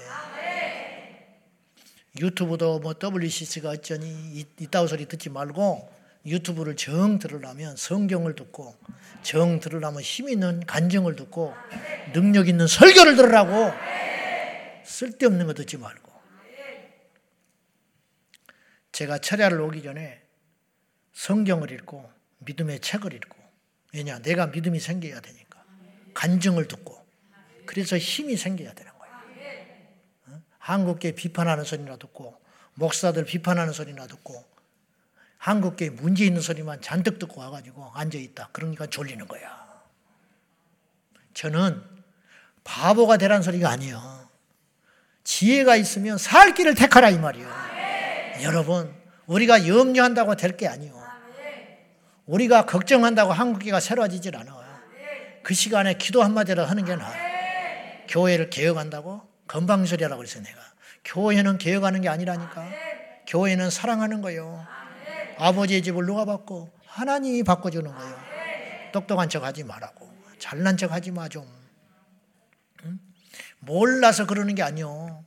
유튜브도 2.18 2.80
뭐 2.80 2.94
WCC가 3.00 3.68
어쩌니 3.68 4.44
이따위 4.58 4.88
소리 4.88 5.06
듣지 5.06 5.30
말고 5.30 6.03
유튜브를 6.26 6.76
정 6.76 7.18
들으려면 7.18 7.76
성경을 7.76 8.34
듣고 8.34 8.74
정 9.22 9.60
들으려면 9.60 10.00
힘 10.00 10.28
있는 10.28 10.64
간증을 10.66 11.16
듣고 11.16 11.54
능력 12.12 12.48
있는 12.48 12.66
설교를 12.66 13.16
들으라고 13.16 13.72
쓸데없는 14.84 15.46
거 15.46 15.54
듣지 15.54 15.76
말고 15.76 16.12
제가 18.92 19.18
철야를 19.18 19.60
오기 19.60 19.82
전에 19.82 20.22
성경을 21.12 21.70
읽고 21.72 22.08
믿음의 22.38 22.80
책을 22.80 23.12
읽고 23.12 23.36
왜냐 23.92 24.18
내가 24.20 24.46
믿음이 24.46 24.78
생겨야 24.80 25.20
되니까 25.20 25.64
간증을 26.14 26.68
듣고 26.68 27.04
그래서 27.66 27.96
힘이 27.98 28.36
생겨야 28.36 28.72
되는 28.72 28.92
거예요. 28.92 29.14
어? 30.26 30.42
한국계 30.58 31.12
비판하는 31.12 31.64
소리나 31.64 31.96
듣고 31.96 32.38
목사들 32.74 33.24
비판하는 33.24 33.72
소리나 33.72 34.06
듣고 34.06 34.44
한국계 35.44 35.90
문제 35.90 36.24
있는 36.24 36.40
소리만 36.40 36.80
잔뜩 36.80 37.18
듣고 37.18 37.42
와가지고 37.42 37.90
앉아있다. 37.92 38.48
그러니까 38.52 38.86
졸리는 38.86 39.28
거야. 39.28 39.42
저는 41.34 41.82
바보가 42.64 43.18
되란 43.18 43.42
소리가 43.42 43.68
아니에요. 43.68 44.26
지혜가 45.22 45.76
있으면 45.76 46.16
살 46.16 46.54
길을 46.54 46.74
택하라 46.74 47.10
이 47.10 47.18
말이에요. 47.18 47.46
여러분, 48.42 48.90
우리가 49.26 49.68
염려한다고 49.68 50.34
될 50.36 50.56
게 50.56 50.66
아니에요. 50.66 50.94
우리가 52.24 52.64
걱정한다고 52.64 53.34
한국계가 53.34 53.80
새로워지질 53.80 54.34
않아요. 54.36 54.64
그 55.42 55.52
시간에 55.52 55.92
기도 55.98 56.22
한마디라도 56.22 56.66
하는 56.66 56.86
게 56.86 56.96
나아요. 56.96 57.22
교회를 58.08 58.48
개혁한다고? 58.48 59.20
건방설이라고 59.46 60.16
그랬어요, 60.16 60.42
내가. 60.42 60.58
교회는 61.04 61.58
개혁하는 61.58 62.00
게 62.00 62.08
아니라니까. 62.08 62.66
교회는 63.26 63.68
사랑하는 63.68 64.22
거예요. 64.22 64.66
아버지의 65.38 65.82
집을 65.82 66.06
누가 66.06 66.24
바꿔? 66.24 66.70
하나님이 66.86 67.42
바꿔주는 67.42 67.92
거예요. 67.92 68.16
똑똑한 68.92 69.28
척 69.28 69.42
하지 69.42 69.64
말라고. 69.64 70.12
잘난 70.38 70.76
척 70.76 70.92
하지 70.92 71.10
마, 71.10 71.28
좀. 71.28 71.46
응? 72.84 72.98
몰라서 73.60 74.26
그러는 74.26 74.54
게 74.54 74.62
아니요. 74.62 75.24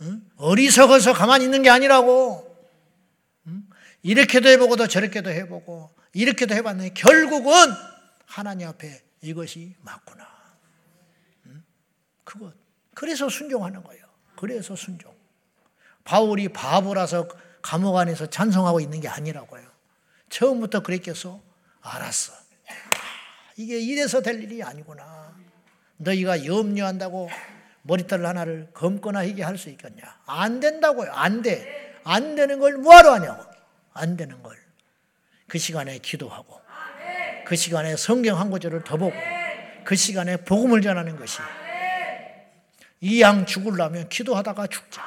응? 0.00 0.22
어리석어서 0.36 1.12
가만히 1.12 1.44
있는 1.44 1.62
게 1.62 1.70
아니라고. 1.70 2.56
응? 3.46 3.68
이렇게도 4.02 4.48
해보고도 4.48 4.88
저렇게도 4.88 5.30
해보고, 5.30 5.94
이렇게도 6.12 6.54
해봤는데, 6.54 6.94
결국은 6.94 7.52
하나님 8.26 8.68
앞에 8.68 9.02
이것이 9.20 9.76
맞구나. 9.82 10.28
그것. 12.24 12.54
그래서 12.94 13.28
순종하는 13.28 13.82
거예요. 13.82 14.04
그래서 14.36 14.76
순종. 14.76 15.12
바울이 16.04 16.48
바보라서 16.48 17.28
감옥 17.62 17.96
안에서 17.96 18.26
찬송하고 18.26 18.80
있는 18.80 19.00
게 19.00 19.08
아니라고요. 19.08 19.62
처음부터 20.28 20.80
그랬겠어? 20.80 21.40
알았어. 21.82 22.32
이게 23.56 23.78
이래서 23.78 24.20
될 24.22 24.42
일이 24.42 24.62
아니구나. 24.62 25.34
너희가 25.98 26.46
염려한다고 26.46 27.28
머리털 27.82 28.24
하나를 28.24 28.68
검거나 28.72 29.24
희게 29.26 29.42
할 29.42 29.56
수 29.58 29.68
있겠냐? 29.70 30.02
안 30.26 30.60
된다고요. 30.60 31.12
안 31.12 31.42
돼. 31.42 31.98
안 32.04 32.34
되는 32.34 32.58
걸 32.58 32.76
뭐하러 32.78 33.14
하냐고. 33.14 33.44
안 33.92 34.16
되는 34.16 34.42
걸. 34.42 34.56
그 35.48 35.58
시간에 35.58 35.98
기도하고, 35.98 36.60
그 37.44 37.56
시간에 37.56 37.96
성경 37.96 38.38
한 38.38 38.50
구절을 38.50 38.84
더 38.84 38.96
보고, 38.96 39.12
그 39.84 39.96
시간에 39.96 40.36
복음을 40.38 40.80
전하는 40.80 41.16
것이 41.16 41.38
이 43.00 43.20
양 43.20 43.44
죽으려면 43.46 44.08
기도하다가 44.08 44.68
죽자. 44.68 45.02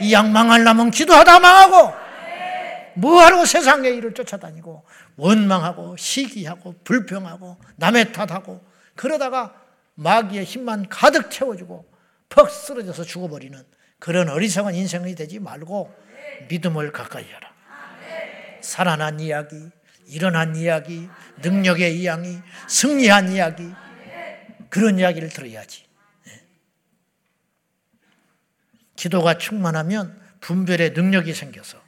이 0.00 0.12
양 0.12 0.32
망하려면 0.32 0.90
기도하다 0.90 1.40
망하고 1.40 1.94
뭐하러 2.96 3.44
세상의 3.44 3.96
일을 3.96 4.14
쫓아다니고 4.14 4.84
원망하고 5.16 5.96
시기하고 5.96 6.76
불평하고 6.84 7.56
남의 7.76 8.12
탓하고 8.12 8.64
그러다가 8.94 9.54
마귀의 9.94 10.44
힘만 10.44 10.88
가득 10.88 11.30
채워주고 11.30 11.86
퍽 12.28 12.50
쓰러져서 12.50 13.04
죽어버리는 13.04 13.60
그런 13.98 14.28
어리석은 14.28 14.74
인생이 14.74 15.14
되지 15.14 15.38
말고 15.38 15.94
믿음을 16.48 16.92
가까이 16.92 17.24
하라. 17.32 17.52
살아난 18.60 19.20
이야기, 19.20 19.56
일어난 20.06 20.56
이야기, 20.56 21.08
능력의 21.42 21.98
이야기, 22.00 22.40
승리한 22.68 23.30
이야기 23.32 23.70
그런 24.68 24.98
이야기를 24.98 25.28
들어야지. 25.28 25.83
기도가 28.96 29.38
충만하면 29.38 30.18
분별의 30.40 30.90
능력이 30.90 31.32
생겨서 31.34 31.78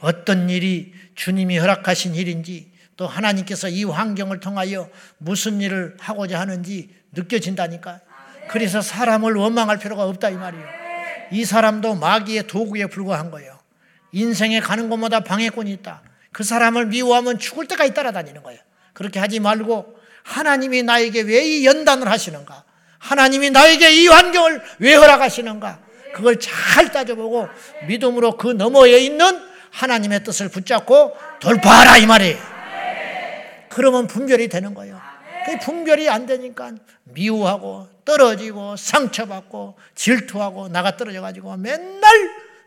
어떤 0.00 0.48
일이 0.50 0.92
주님이 1.14 1.58
허락하신 1.58 2.14
일인지 2.14 2.72
또 2.96 3.06
하나님께서 3.06 3.68
이 3.68 3.84
환경을 3.84 4.40
통하여 4.40 4.90
무슨 5.18 5.60
일을 5.60 5.96
하고자 6.00 6.40
하는지 6.40 6.90
느껴진다니까. 7.12 8.00
그래서 8.48 8.80
사람을 8.80 9.34
원망할 9.34 9.78
필요가 9.78 10.04
없다 10.04 10.30
이 10.30 10.34
말이에요. 10.34 10.66
이 11.30 11.44
사람도 11.44 11.94
마귀의 11.96 12.46
도구에 12.46 12.86
불과한 12.86 13.30
거예요. 13.30 13.58
인생에 14.12 14.60
가는 14.60 14.88
곳마다 14.88 15.20
방해꾼이 15.20 15.70
있다. 15.74 16.02
그 16.32 16.42
사람을 16.44 16.86
미워하면 16.86 17.38
죽을 17.38 17.66
때까지 17.66 17.92
따라다니는 17.94 18.42
거예요. 18.42 18.60
그렇게 18.94 19.20
하지 19.20 19.38
말고 19.38 19.96
하나님이 20.24 20.82
나에게 20.82 21.22
왜 21.22 21.44
이 21.44 21.66
연단을 21.66 22.08
하시는가? 22.08 22.64
하나님이 22.98 23.50
나에게 23.50 24.02
이 24.02 24.08
환경을 24.08 24.62
왜 24.80 24.94
허락하시는가? 24.94 25.80
그걸 26.18 26.40
잘 26.40 26.90
따져보고 26.90 27.48
믿음으로 27.86 28.36
그 28.36 28.48
너머에 28.48 28.98
있는 28.98 29.40
하나님의 29.70 30.24
뜻을 30.24 30.48
붙잡고 30.48 31.16
돌파하라 31.38 31.98
이 31.98 32.06
말이에요. 32.06 32.36
그러면 33.68 34.08
분별이 34.08 34.48
되는 34.48 34.74
거예요. 34.74 35.00
그 35.46 35.58
분별이 35.60 36.08
안 36.08 36.26
되니까 36.26 36.72
미워하고 37.04 37.88
떨어지고 38.04 38.74
상처받고 38.74 39.78
질투하고 39.94 40.68
나가 40.68 40.96
떨어져 40.96 41.20
가지고 41.20 41.56
맨날 41.56 42.02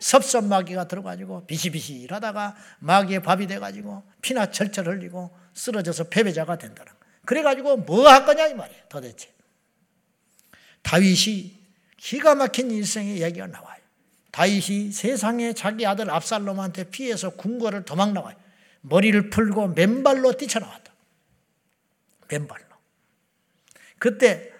섭섭 0.00 0.44
마귀가 0.44 0.88
들어가지고 0.88 1.44
비시비시 1.46 1.92
일하다가 1.92 2.56
마귀의 2.78 3.22
밥이 3.22 3.46
돼가지고 3.48 4.02
피나 4.22 4.50
철철 4.50 4.86
흘리고 4.86 5.30
쓰러져서 5.52 6.04
패배자가 6.04 6.56
된다는 6.56 6.90
그래가지고 7.26 7.76
뭐 7.76 8.08
할 8.08 8.24
거냐 8.24 8.46
이 8.46 8.54
말이에요 8.54 8.82
도대체 8.88 9.28
다윗이 10.82 11.61
기가 12.02 12.34
막힌 12.34 12.72
일생의 12.72 13.22
얘기가 13.22 13.46
나와요. 13.46 13.80
다윗이 14.32 14.90
세상에 14.90 15.52
자기 15.52 15.86
아들 15.86 16.10
압살롬한테 16.10 16.90
피해서 16.90 17.30
궁궐을 17.30 17.84
도망 17.84 18.12
나와요. 18.12 18.36
머리를 18.80 19.30
풀고 19.30 19.68
맨발로 19.68 20.32
뛰쳐나왔다. 20.32 20.92
맨발로. 22.28 22.64
그때 24.00 24.50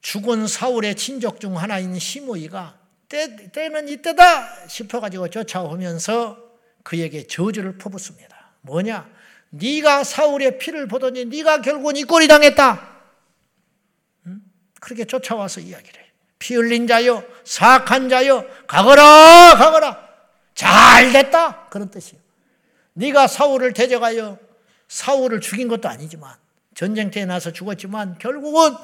죽은 0.00 0.46
사울의 0.46 0.94
친족 0.94 1.40
중 1.40 1.58
하나인 1.58 1.98
시므이가 1.98 2.78
때, 3.08 3.50
때는 3.50 3.88
이때다 3.88 4.68
싶어가지고 4.68 5.28
쫓아오면서 5.30 6.38
그에게 6.84 7.26
저주를 7.26 7.78
퍼붓습니다. 7.78 8.52
뭐냐? 8.60 9.10
네가 9.50 10.04
사울의 10.04 10.58
피를 10.58 10.86
보더니 10.86 11.24
네가 11.24 11.62
결국은 11.62 11.96
이 11.96 12.04
꼴이 12.04 12.28
당했다. 12.28 12.89
그렇게 14.80 15.04
쫓아와서 15.04 15.60
이야기를 15.60 16.00
해요. 16.00 16.10
피 16.38 16.54
흘린 16.54 16.86
자여, 16.86 17.22
사악한 17.44 18.08
자여, 18.08 18.46
가거라, 18.66 19.54
가거라. 19.56 20.08
잘 20.54 21.12
됐다. 21.12 21.68
그런 21.68 21.90
뜻이에요. 21.90 22.20
네가 22.94 23.28
사울을 23.28 23.72
대적하여 23.72 24.38
사울을 24.88 25.40
죽인 25.40 25.68
것도 25.68 25.88
아니지만 25.88 26.34
전쟁터에 26.74 27.24
나서 27.24 27.52
죽었지만 27.52 28.18
결국은 28.18 28.74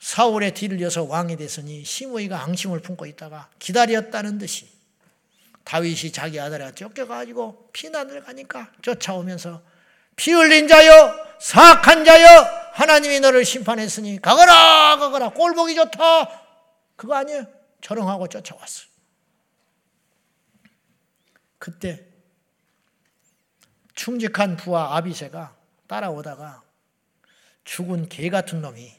사울의 0.00 0.54
뒤를 0.54 0.80
이어서 0.80 1.04
왕이 1.04 1.36
됐으니 1.36 1.84
시므이가 1.84 2.42
앙심을 2.42 2.80
품고 2.80 3.06
있다가 3.06 3.48
기다렸다는 3.58 4.38
듯이 4.38 4.68
다윗이 5.64 6.10
자기 6.10 6.40
아들에 6.40 6.72
쫓겨가지고 6.72 7.68
피난을 7.72 8.24
가니까 8.24 8.70
쫓아오면서 8.82 9.62
피 10.16 10.32
흘린 10.32 10.66
자여 10.66 11.14
사악한 11.40 12.04
자여 12.04 12.61
하나님이 12.72 13.20
너를 13.20 13.44
심판했으니 13.44 14.20
가거라 14.20 14.96
가거라 14.98 15.30
꼴보기 15.30 15.74
좋다 15.74 16.42
그거 16.96 17.14
아니에요 17.14 17.46
조롱하고 17.80 18.28
쫓아왔어 18.28 18.86
그때 21.58 22.04
충직한 23.94 24.56
부하 24.56 24.96
아비세가 24.96 25.56
따라오다가 25.86 26.62
죽은 27.64 28.08
개 28.08 28.30
같은 28.30 28.60
놈이 28.60 28.92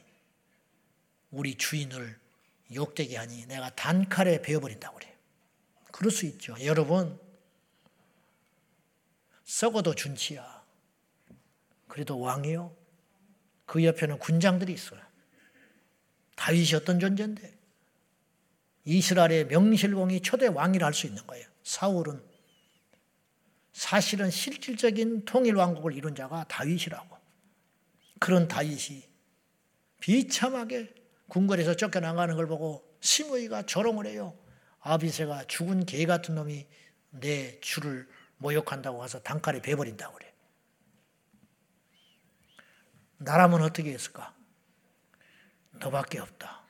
우리 1.30 1.56
주인을 1.56 2.18
욕되게 2.72 3.16
하니 3.16 3.46
내가 3.46 3.70
단칼에 3.74 4.40
베어버린다고 4.40 4.96
그래요. 4.96 5.12
그럴 5.92 6.10
수 6.10 6.26
있죠. 6.26 6.56
여러분, 6.64 7.18
썩어도 9.44 9.94
준치야. 9.94 10.64
그래도 11.88 12.18
왕이요. 12.18 12.74
그 13.66 13.84
옆에는 13.84 14.18
군장들이 14.18 14.72
있어요. 14.72 15.00
다윗이 16.36 16.74
어떤 16.74 17.00
존재인데 17.00 17.56
이스라엘의 18.84 19.46
명실공히 19.46 20.20
초대 20.20 20.46
왕이라 20.46 20.86
할 20.86 20.92
수 20.92 21.06
있는 21.06 21.26
거예요. 21.26 21.46
사울은 21.62 22.22
사실은 23.72 24.30
실질적인 24.30 25.24
통일 25.24 25.54
왕국을 25.54 25.94
이룬 25.94 26.14
자가 26.14 26.44
다윗이라고. 26.48 27.16
그런 28.20 28.46
다윗이 28.46 29.08
비참하게 30.00 30.94
궁궐에서 31.28 31.74
쫓겨나가는 31.76 32.34
걸 32.36 32.46
보고 32.46 32.84
시므이가 33.00 33.62
조롱을 33.62 34.06
해요. 34.06 34.38
아비세가 34.80 35.44
죽은 35.46 35.86
개 35.86 36.04
같은 36.04 36.34
놈이 36.34 36.66
내 37.10 37.58
주를 37.60 38.06
모욕한다고 38.36 39.02
해서 39.02 39.18
단칼에 39.20 39.62
베버린다고 39.62 40.14
그래. 40.14 40.33
나라면 43.18 43.62
어떻게 43.62 43.92
했을까? 43.92 44.32
너밖에 45.72 46.18
없다. 46.20 46.62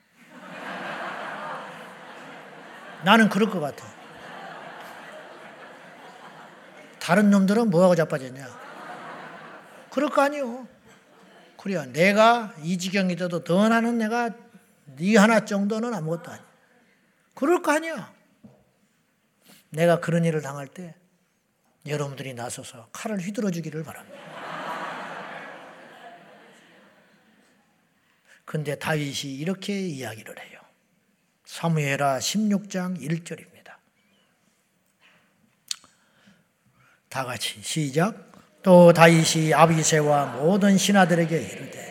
나는 3.03 3.29
그럴 3.29 3.49
것 3.49 3.59
같아. 3.59 3.85
다른 6.99 7.29
놈들은 7.29 7.69
뭐하고 7.69 7.95
자빠졌냐? 7.95 8.47
그럴 9.91 10.09
거 10.09 10.23
아니요. 10.23 10.67
그래야 11.57 11.85
내가 11.85 12.53
이 12.61 12.77
지경이 12.77 13.15
돼도 13.15 13.43
더 13.43 13.69
나는 13.69 13.97
내가 13.97 14.31
네 14.97 15.17
하나 15.17 15.45
정도는 15.45 15.93
아무것도 15.93 16.31
아니야. 16.31 16.45
그럴 17.35 17.61
거 17.61 17.71
아니야. 17.71 18.11
내가 19.69 19.99
그런 19.99 20.25
일을 20.25 20.41
당할 20.41 20.67
때 20.67 20.95
여러분들이 21.85 22.33
나서서 22.33 22.89
칼을 22.91 23.19
휘둘러 23.19 23.51
주기를 23.51 23.83
바랍니다. 23.83 24.34
근데 28.45 28.75
다윗이 28.75 29.33
이렇게 29.33 29.79
이야기를 29.79 30.39
해요. 30.39 30.59
사무엘하 31.45 32.19
16장 32.19 32.99
1절입니다. 33.01 33.75
다 37.09 37.25
같이 37.25 37.61
시작. 37.61 38.31
또 38.61 38.93
다윗이 38.93 39.53
아비세와 39.53 40.37
모든 40.37 40.77
신하들에게 40.77 41.35
이르되 41.35 41.85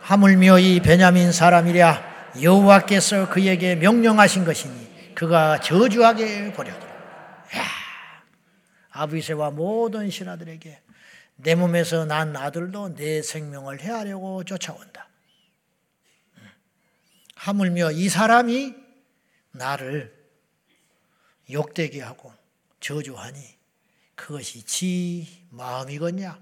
하물며 0.00 0.58
이 0.58 0.80
베냐민 0.80 1.32
사람이랴 1.32 2.32
여호와께서 2.42 3.28
그에게 3.30 3.76
명령하신 3.76 4.44
것이니 4.44 5.14
그가 5.14 5.60
저주하게 5.60 6.52
버려두라. 6.52 6.92
아비세와 8.90 9.50
모든 9.50 10.10
신하들에게 10.10 10.81
내 11.42 11.56
몸에서 11.56 12.04
난 12.04 12.36
아들도 12.36 12.94
내 12.94 13.20
생명을 13.20 13.80
해하려고 13.80 14.44
쫓아온다. 14.44 15.08
하물며 17.34 17.90
이 17.90 18.08
사람이 18.08 18.74
나를 19.50 20.16
욕되게 21.50 22.00
하고 22.00 22.32
저주하니 22.78 23.40
그것이 24.14 24.64
지 24.64 25.44
마음이겠냐? 25.50 26.40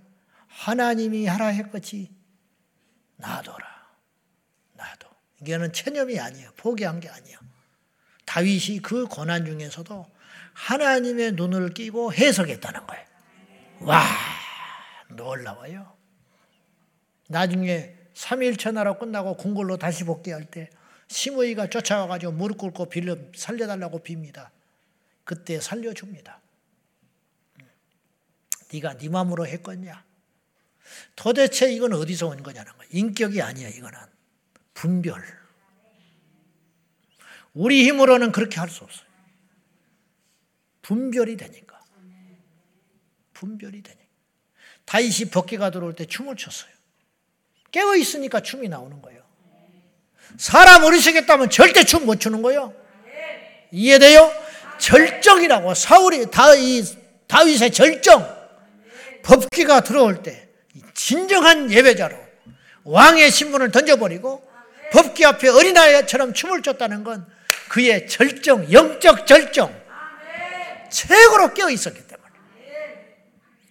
하나님이 0.48 1.26
하라 1.26 1.46
했겠지. 1.46 2.14
놔둬라. 3.16 3.88
놔둬. 4.74 5.08
이게는 5.40 5.72
체념이 5.72 6.20
아니에요. 6.20 6.52
포기한 6.58 7.00
게 7.00 7.08
아니에요. 7.08 7.38
다윗이 8.26 8.80
그 8.82 9.06
고난 9.06 9.46
중에서도 9.46 10.06
하나님의 10.52 11.32
눈을 11.32 11.72
끼고 11.72 12.12
해석했다는 12.12 12.86
거예요. 12.86 13.06
와, 13.80 14.04
놀라워요. 15.16 15.96
나중에 17.28 17.96
3일 18.14 18.58
천하로 18.58 18.98
끝나고 18.98 19.36
궁궐로 19.36 19.76
다시 19.76 20.04
복귀할 20.04 20.44
때 20.50 20.70
시므이가 21.08 21.68
쫓아와가지고 21.70 22.32
무릎 22.32 22.58
꿇고 22.58 22.86
빌려 22.86 23.16
살려달라고 23.34 24.00
빕니다. 24.00 24.50
그때 25.24 25.60
살려줍니다. 25.60 26.40
네가 28.72 28.98
네 28.98 29.08
마음으로 29.08 29.46
했겠냐? 29.46 30.04
도대체 31.16 31.72
이건 31.72 31.92
어디서 31.92 32.28
온 32.28 32.42
거냐는 32.42 32.72
거야. 32.76 32.86
인격이 32.90 33.42
아니야, 33.42 33.68
이거는. 33.68 33.98
분별. 34.74 35.22
우리 37.54 37.84
힘으로는 37.84 38.32
그렇게 38.32 38.60
할 38.60 38.68
수 38.68 38.84
없어요. 38.84 39.08
분별이 40.82 41.36
되니까. 41.36 41.80
분별이 43.34 43.82
되니까. 43.82 44.09
다윗이 44.90 45.30
벗개가 45.30 45.70
들어올 45.70 45.94
때 45.94 46.04
춤을 46.04 46.34
췄어요. 46.34 46.70
깨어 47.70 47.94
있으니까 47.94 48.40
춤이 48.40 48.68
나오는 48.68 49.00
거예요. 49.00 49.22
사람 50.36 50.82
어리시겠다면 50.82 51.48
절대 51.48 51.84
춤 51.84 52.06
못 52.06 52.18
추는 52.18 52.42
거예요. 52.42 52.74
이해돼요? 53.70 54.32
절정이라고 54.78 55.74
사울이 55.74 56.28
다윗, 56.32 56.86
다윗의 57.28 57.70
절정. 57.70 58.40
법기가 59.22 59.82
들어올 59.82 60.24
때 60.24 60.48
진정한 60.94 61.70
예배자로 61.70 62.16
왕의 62.82 63.30
신분을 63.30 63.70
던져버리고 63.70 64.42
법기 64.92 65.24
앞에 65.24 65.50
어린아이처럼 65.50 66.34
춤을 66.34 66.62
췄다는 66.62 67.04
건 67.04 67.32
그의 67.68 68.08
절정, 68.08 68.72
영적 68.72 69.28
절정, 69.28 69.72
최고로 70.90 71.54
깨어 71.54 71.70
있었기 71.70 72.08
때문에. 72.08 72.30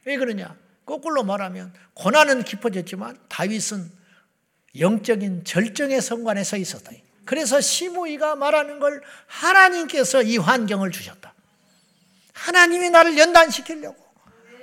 왜 0.05 0.15
그러냐? 0.15 0.55
거꾸로 0.89 1.23
말하면 1.23 1.71
고난은 1.93 2.43
깊어졌지만 2.43 3.15
다윗은 3.29 3.91
영적인 4.79 5.43
절정의 5.45 6.01
성관에 6.01 6.43
서 6.43 6.57
있었다. 6.57 6.91
그래서 7.25 7.61
시므이가 7.61 8.35
말하는 8.35 8.79
걸 8.79 9.03
하나님께서 9.27 10.23
이 10.23 10.37
환경을 10.37 10.89
주셨다. 10.89 11.35
하나님이 12.33 12.89
나를 12.89 13.19
연단시키려고. 13.19 14.03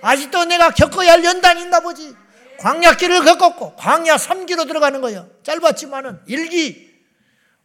아직도 0.02 0.46
내가 0.46 0.70
겪어야 0.70 1.12
할 1.12 1.24
연단이 1.24 1.62
있나 1.62 1.78
보지. 1.78 2.16
광야길을 2.58 3.24
겪었고 3.24 3.76
광야 3.76 4.16
3기로 4.16 4.66
들어가는 4.66 5.00
거예요. 5.00 5.30
짧았지만은 5.44 6.24
1기 6.28 6.90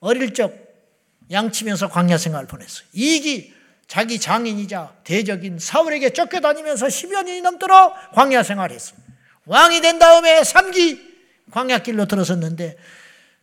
어릴 0.02 0.36
적 0.36 0.54
양치면서 1.32 1.90
광야 1.90 2.20
생활을 2.20 2.48
보냈어요. 2.48 2.88
2기 2.94 3.54
자기 3.92 4.22
장인이자 4.22 5.00
대적인 5.04 5.60
사울에게 5.60 6.12
쫓겨다니면서 6.12 6.86
10여 6.86 7.26
년이 7.26 7.42
넘도록 7.42 7.94
광야 8.14 8.42
생활했어. 8.42 8.96
왕이 9.44 9.82
된 9.82 10.00
다음에 10.00 10.44
3기 10.44 11.02
광야길로 11.52 12.06
들어섰는데 12.06 12.78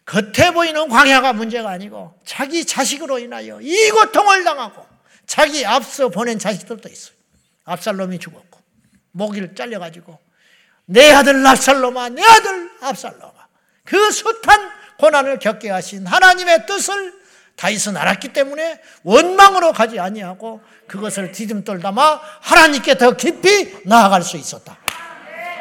겉에 0.07 0.53
보이는 0.55 0.89
광야가 0.89 1.35
문제가 1.35 1.69
아니고 1.69 2.19
자기 2.25 2.65
자식으로 2.65 3.19
인하여 3.19 3.61
이 3.61 3.91
고통을 3.91 4.43
당하고 4.43 4.87
자기 5.27 5.67
앞서 5.67 6.09
보낸 6.09 6.39
자식들도 6.39 6.89
있어요. 6.89 7.15
압살롬이 7.67 8.19
죽었고 8.19 8.59
목을 9.11 9.55
잘려가지고 9.55 10.19
내 10.87 11.13
아들 11.13 11.47
압살롬아 11.47 12.09
내 12.09 12.23
아들 12.23 12.71
압살롬아 12.81 13.35
그 13.85 14.11
숱한 14.11 14.71
고난을 14.99 15.41
겪게 15.41 15.69
하신 15.69 16.07
하나님의 16.07 16.65
뜻을 16.65 17.18
다윗은 17.59 17.97
알았기 17.97 18.33
때문에 18.33 18.81
원망으로 19.03 19.73
가지 19.73 19.99
아니하고 19.99 20.63
그것을 20.87 21.33
디딤돌 21.33 21.81
담아 21.81 22.21
하나님께 22.41 22.97
더 22.97 23.17
깊이 23.17 23.83
나아갈 23.85 24.23
수 24.23 24.37
있었다. 24.37 24.79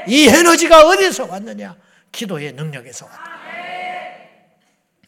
이 0.08 0.28
에너지가 0.28 0.86
어디서 0.86 1.26
왔느냐? 1.26 1.76
기도의 2.12 2.54
능력에서 2.54 3.08
왔다. 3.08 3.38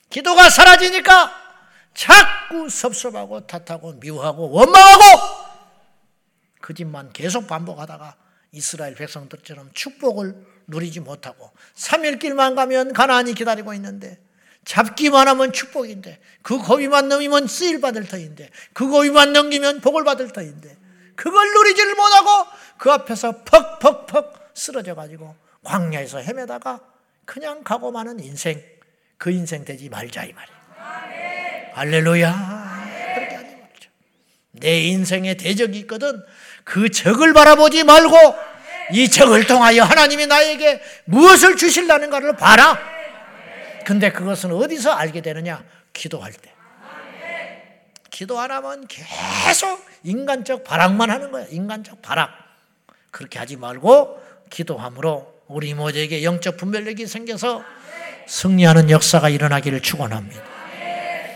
기도가 0.10 0.50
사라지니까 0.50 1.32
자꾸 1.94 2.68
섭섭하고 2.70 3.46
탓하고 3.46 3.94
미워하고 3.94 4.50
원망하고 4.50 5.04
그 6.60 6.74
집만 6.74 7.14
계속 7.14 7.48
반복하다가 7.48 8.16
이스라엘 8.52 8.96
백성들처럼 8.96 9.70
축복을 9.76 10.36
누리지 10.66 11.02
못하고 11.02 11.52
3일 11.76 12.20
길만 12.20 12.56
가면 12.56 12.94
가나안이 12.94 13.36
기다리고 13.36 13.76
있는데 13.76 14.20
잡기만 14.70 15.28
하면 15.30 15.52
축복인데 15.52 16.20
그 16.44 16.60
고비만 16.60 17.10
넘으면 17.10 17.48
쓰일 17.48 17.82
받을 17.82 18.08
터인데 18.08 18.52
그 18.74 18.88
고비만 18.88 19.34
넘기면 19.34 19.82
복을 19.82 20.04
받을 20.04 20.32
터인데 20.32 20.78
그걸 21.16 21.52
누리지를 21.52 21.96
못하고 21.96 22.46
그 22.78 22.92
앞에서 22.92 23.44
퍽퍽퍽 23.46 24.52
쓰러져 24.54 24.94
가지고 24.94 25.36
광야에서 25.64 26.20
헤매다가 26.20 26.82
그냥 27.26 27.64
가고 27.64 27.92
마는 27.92 28.20
인생 28.20 28.64
그 29.18 29.32
인생 29.32 29.66
되지 29.66 29.90
말자 29.90 30.26
이 30.26 30.34
말이에요. 30.34 31.72
할렐루야. 31.74 33.14
그렇게 33.16 33.36
하지 33.36 33.48
말자. 33.56 33.90
내 34.52 34.82
인생에 34.82 35.34
대적이 35.34 35.80
있거든 35.80 36.24
그 36.64 36.92
적을 36.92 37.34
바라보지 37.34 37.86
말고 37.86 38.36
이 38.92 39.10
적을 39.10 39.48
통하여 39.48 39.82
하나님이 39.82 40.28
나에게 40.28 40.80
무엇을 41.06 41.58
주실라는가를 41.58 42.36
봐라. 42.38 42.99
근데 43.90 44.12
그것은 44.12 44.52
어디서 44.52 44.92
알게 44.92 45.22
되느냐? 45.22 45.64
기도할 45.94 46.32
때. 46.32 46.54
기도 48.12 48.40
안 48.40 48.52
하면 48.52 48.86
계속 48.88 49.84
인간적 50.04 50.64
발악만 50.64 51.10
하는 51.10 51.32
거야. 51.32 51.48
인간적 51.50 52.00
발악. 52.00 52.30
그렇게 53.10 53.40
하지 53.40 53.56
말고 53.56 54.22
기도함으로 54.52 55.42
우리 55.48 55.74
모두에게 55.74 56.24
영적 56.24 56.58
분별력이 56.58 57.08
생겨서 57.08 57.64
승리하는 58.28 58.92
역사가 58.92 59.30
일어나기를 59.30 59.82
축원합니다. 59.82 60.40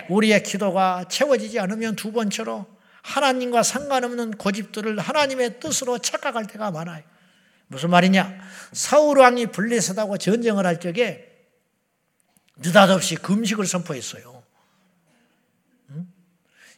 우리의 0.10 0.44
기도가 0.44 1.06
채워지지 1.10 1.60
않으면 1.60 1.96
두 1.96 2.12
번째로 2.12 2.68
하나님과 3.02 3.64
상관없는 3.64 4.38
고집들을 4.38 5.00
하나님의 5.00 5.60
뜻으로 5.60 5.98
착각할 5.98 6.46
때가 6.46 6.70
많아요. 6.70 7.02
무슨 7.66 7.90
말이냐? 7.90 8.32
사울 8.74 9.18
왕이 9.18 9.48
블레셋하고 9.48 10.20
전쟁을 10.20 10.68
할 10.68 10.80
적에 10.80 11.33
느닷없이 12.58 13.16
금식을 13.16 13.66
선포했어요. 13.66 14.44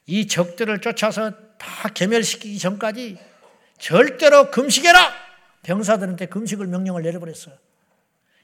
이 0.07 0.27
적들을 0.27 0.81
쫓아서 0.81 1.31
다 1.57 1.89
개멸시키기 1.89 2.59
전까지 2.59 3.17
절대로 3.79 4.51
금식해라! 4.51 5.13
병사들한테 5.63 6.27
금식을 6.27 6.67
명령을 6.67 7.01
내려버렸어요. 7.01 7.55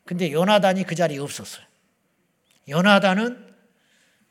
근데 0.06 0.32
요나단이 0.32 0.86
그 0.86 0.96
자리에 0.96 1.20
없었어요. 1.20 1.64
요나단은 2.68 3.52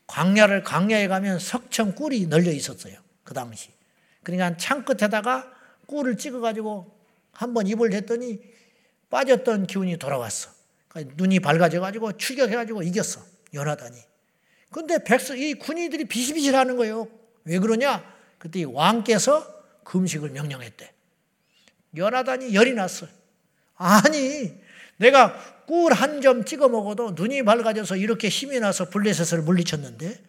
광야를 0.09 0.65
광야에 0.65 1.07
가면 1.07 1.39
석청 1.39 1.95
꿀이 1.95 2.27
널려 2.27 2.51
있었어요. 2.51 2.97
그 3.23 3.33
당시. 3.33 3.71
그러니까 4.25 4.57
창 4.57 4.85
끝에다가 4.85 5.53
꿀을 5.87 6.17
찍어 6.17 6.41
가지고 6.41 6.99
한 7.33 7.55
번 7.55 7.67
입을 7.69 7.91
댔더니 7.91 8.41
빠졌던 9.09 9.67
기운이 9.69 9.97
돌아왔어. 9.99 10.51
그러니까 10.91 11.15
눈이 11.17 11.41
밝아져가지고 11.41 12.17
추격해가지고 12.17 12.83
이겼어. 12.83 13.23
요나단이. 13.55 13.97
근데 14.71 15.03
백성, 15.03 15.39
이 15.39 15.55
군인들이 15.55 16.05
비실비실 16.05 16.55
하는 16.55 16.77
거예요. 16.77 17.09
왜 17.45 17.59
그러냐? 17.59 18.05
그때 18.39 18.65
왕께서 18.65 19.47
금식을 19.85 20.31
명령했대. 20.31 20.93
요나단이 21.97 22.55
열이 22.55 22.75
났어. 22.75 23.07
아니, 23.77 24.55
내가 24.99 25.35
꿀 25.67 25.93
한 25.93 26.21
점 26.21 26.45
찍어 26.45 26.69
먹어도 26.69 27.13
눈이 27.13 27.45
밝아져서 27.45 27.97
이렇게 27.97 28.29
힘이 28.29 28.61
나서 28.61 28.89
블레셋을 28.91 29.43
물리쳤는데 29.43 30.21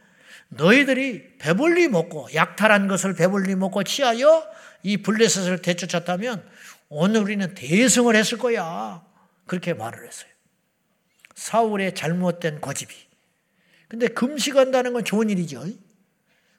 너희들이 0.50 1.38
배불리 1.40 1.88
먹고 1.88 2.30
약탈한 2.34 2.88
것을 2.88 3.14
배불리 3.16 3.56
먹고 3.56 3.84
취하여 3.84 4.48
이 4.84 4.98
블레셋을 4.98 5.62
되쫓았다면 5.62 6.44
오늘 6.90 7.22
우리는 7.22 7.54
대승을 7.54 8.16
했을 8.16 8.38
거야. 8.38 9.04
그렇게 9.46 9.74
말을 9.74 10.08
했어요. 10.08 10.31
사울의 11.42 11.96
잘못된 11.96 12.62
고집이. 12.62 12.94
근데 13.88 14.08
금식한다는 14.08 14.94
건 14.94 15.04
좋은 15.04 15.32
일이죠. 15.32 15.66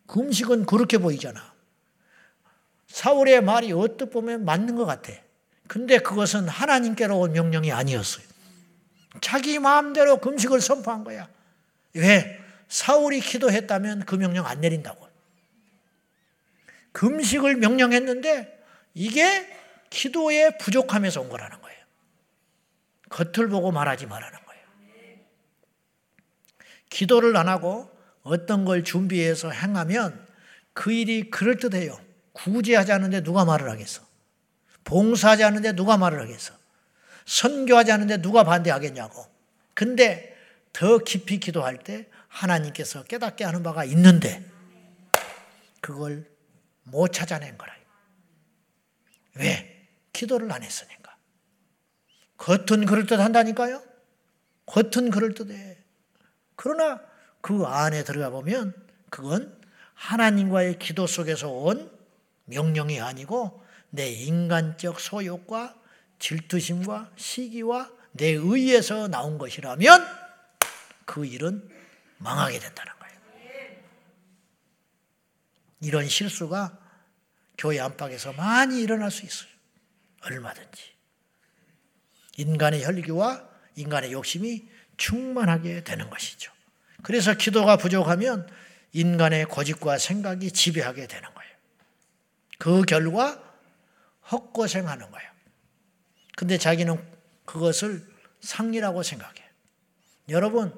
금식은 0.08 0.66
그렇게 0.66 0.98
보이잖아. 0.98 1.54
사울의 2.88 3.42
말이 3.42 3.72
어떻게 3.72 4.10
보면 4.10 4.44
맞는 4.44 4.74
것 4.74 4.84
같아. 4.84 5.12
근데 5.68 5.98
그것은 5.98 6.48
하나님께로 6.48 7.16
온 7.16 7.32
명령이 7.32 7.70
아니었어요. 7.70 8.26
자기 9.20 9.60
마음대로 9.60 10.16
금식을 10.18 10.60
선포한 10.60 11.04
거야. 11.04 11.28
왜? 11.94 12.40
사울이 12.68 13.20
기도했다면 13.20 14.04
그 14.04 14.16
명령 14.16 14.46
안 14.46 14.60
내린다고. 14.60 15.08
금식을 16.90 17.54
명령했는데 17.54 18.64
이게 18.94 19.48
기도의 19.90 20.58
부족함에서 20.58 21.20
온 21.20 21.28
거라는 21.28 21.60
거예요. 21.62 21.78
겉을 23.10 23.48
보고 23.48 23.70
말하지 23.70 24.06
거예요. 24.30 24.41
기도를 26.92 27.36
안 27.38 27.48
하고 27.48 27.90
어떤 28.22 28.66
걸 28.66 28.84
준비해서 28.84 29.50
행하면 29.50 30.26
그 30.74 30.92
일이 30.92 31.30
그럴듯해요. 31.30 31.98
구제하지 32.32 32.92
않는데 32.92 33.22
누가 33.22 33.44
말을 33.46 33.70
하겠어? 33.70 34.02
봉사하지 34.84 35.42
않는데 35.42 35.72
누가 35.72 35.96
말을 35.96 36.20
하겠어? 36.20 36.54
선교하지 37.24 37.92
않는데 37.92 38.20
누가 38.20 38.44
반대하겠냐고. 38.44 39.26
근데 39.74 40.36
더 40.72 40.98
깊이 40.98 41.40
기도할 41.40 41.78
때 41.78 42.08
하나님께서 42.28 43.04
깨닫게 43.04 43.44
하는 43.44 43.62
바가 43.62 43.84
있는데 43.86 44.44
그걸 45.80 46.26
못 46.84 47.08
찾아낸 47.08 47.56
거라. 47.56 47.74
왜? 49.36 49.88
기도를 50.12 50.52
안 50.52 50.62
했으니까. 50.62 51.16
겉은 52.36 52.84
그럴듯 52.84 53.18
한다니까요? 53.18 53.82
겉은 54.66 55.10
그럴듯해. 55.10 55.81
그러나 56.62 57.00
그 57.40 57.64
안에 57.64 58.04
들어가 58.04 58.30
보면 58.30 58.72
그건 59.10 59.60
하나님과의 59.94 60.78
기도 60.78 61.08
속에서 61.08 61.50
온 61.50 61.90
명령이 62.44 63.00
아니고 63.00 63.66
내 63.90 64.08
인간적 64.08 65.00
소욕과 65.00 65.74
질투심과 66.20 67.10
시기와 67.16 67.90
내 68.12 68.28
의에서 68.28 69.08
나온 69.08 69.38
것이라면 69.38 70.06
그 71.04 71.26
일은 71.26 71.68
망하게 72.18 72.60
된다는 72.60 72.92
거예요. 73.00 73.18
이런 75.80 76.06
실수가 76.06 76.78
교회 77.58 77.80
안팎에서 77.80 78.34
많이 78.34 78.80
일어날 78.80 79.10
수 79.10 79.26
있어요. 79.26 79.50
얼마든지. 80.26 80.92
인간의 82.36 82.84
혈기와 82.84 83.48
인간의 83.74 84.12
욕심이 84.12 84.70
충만하게 84.96 85.84
되는 85.84 86.08
것이죠. 86.10 86.52
그래서 87.02 87.34
기도가 87.34 87.76
부족하면 87.76 88.48
인간의 88.92 89.46
고집과 89.46 89.98
생각이 89.98 90.52
지배하게 90.52 91.06
되는 91.06 91.28
거예요. 91.34 91.52
그 92.58 92.82
결과 92.82 93.42
헛고생하는 94.30 95.10
거예요. 95.10 95.30
근데 96.36 96.58
자기는 96.58 97.02
그것을 97.44 98.06
상이라고 98.40 99.02
생각해. 99.02 99.34
여러분, 100.28 100.72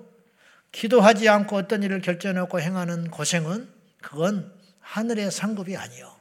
기도하지 0.72 1.28
않고 1.28 1.56
어떤 1.56 1.82
일을 1.82 2.00
결정해놓고 2.00 2.60
행하는 2.60 3.10
고생은 3.10 3.72
그건 4.00 4.52
하늘의 4.80 5.30
상급이 5.30 5.76
아니요. 5.76 6.14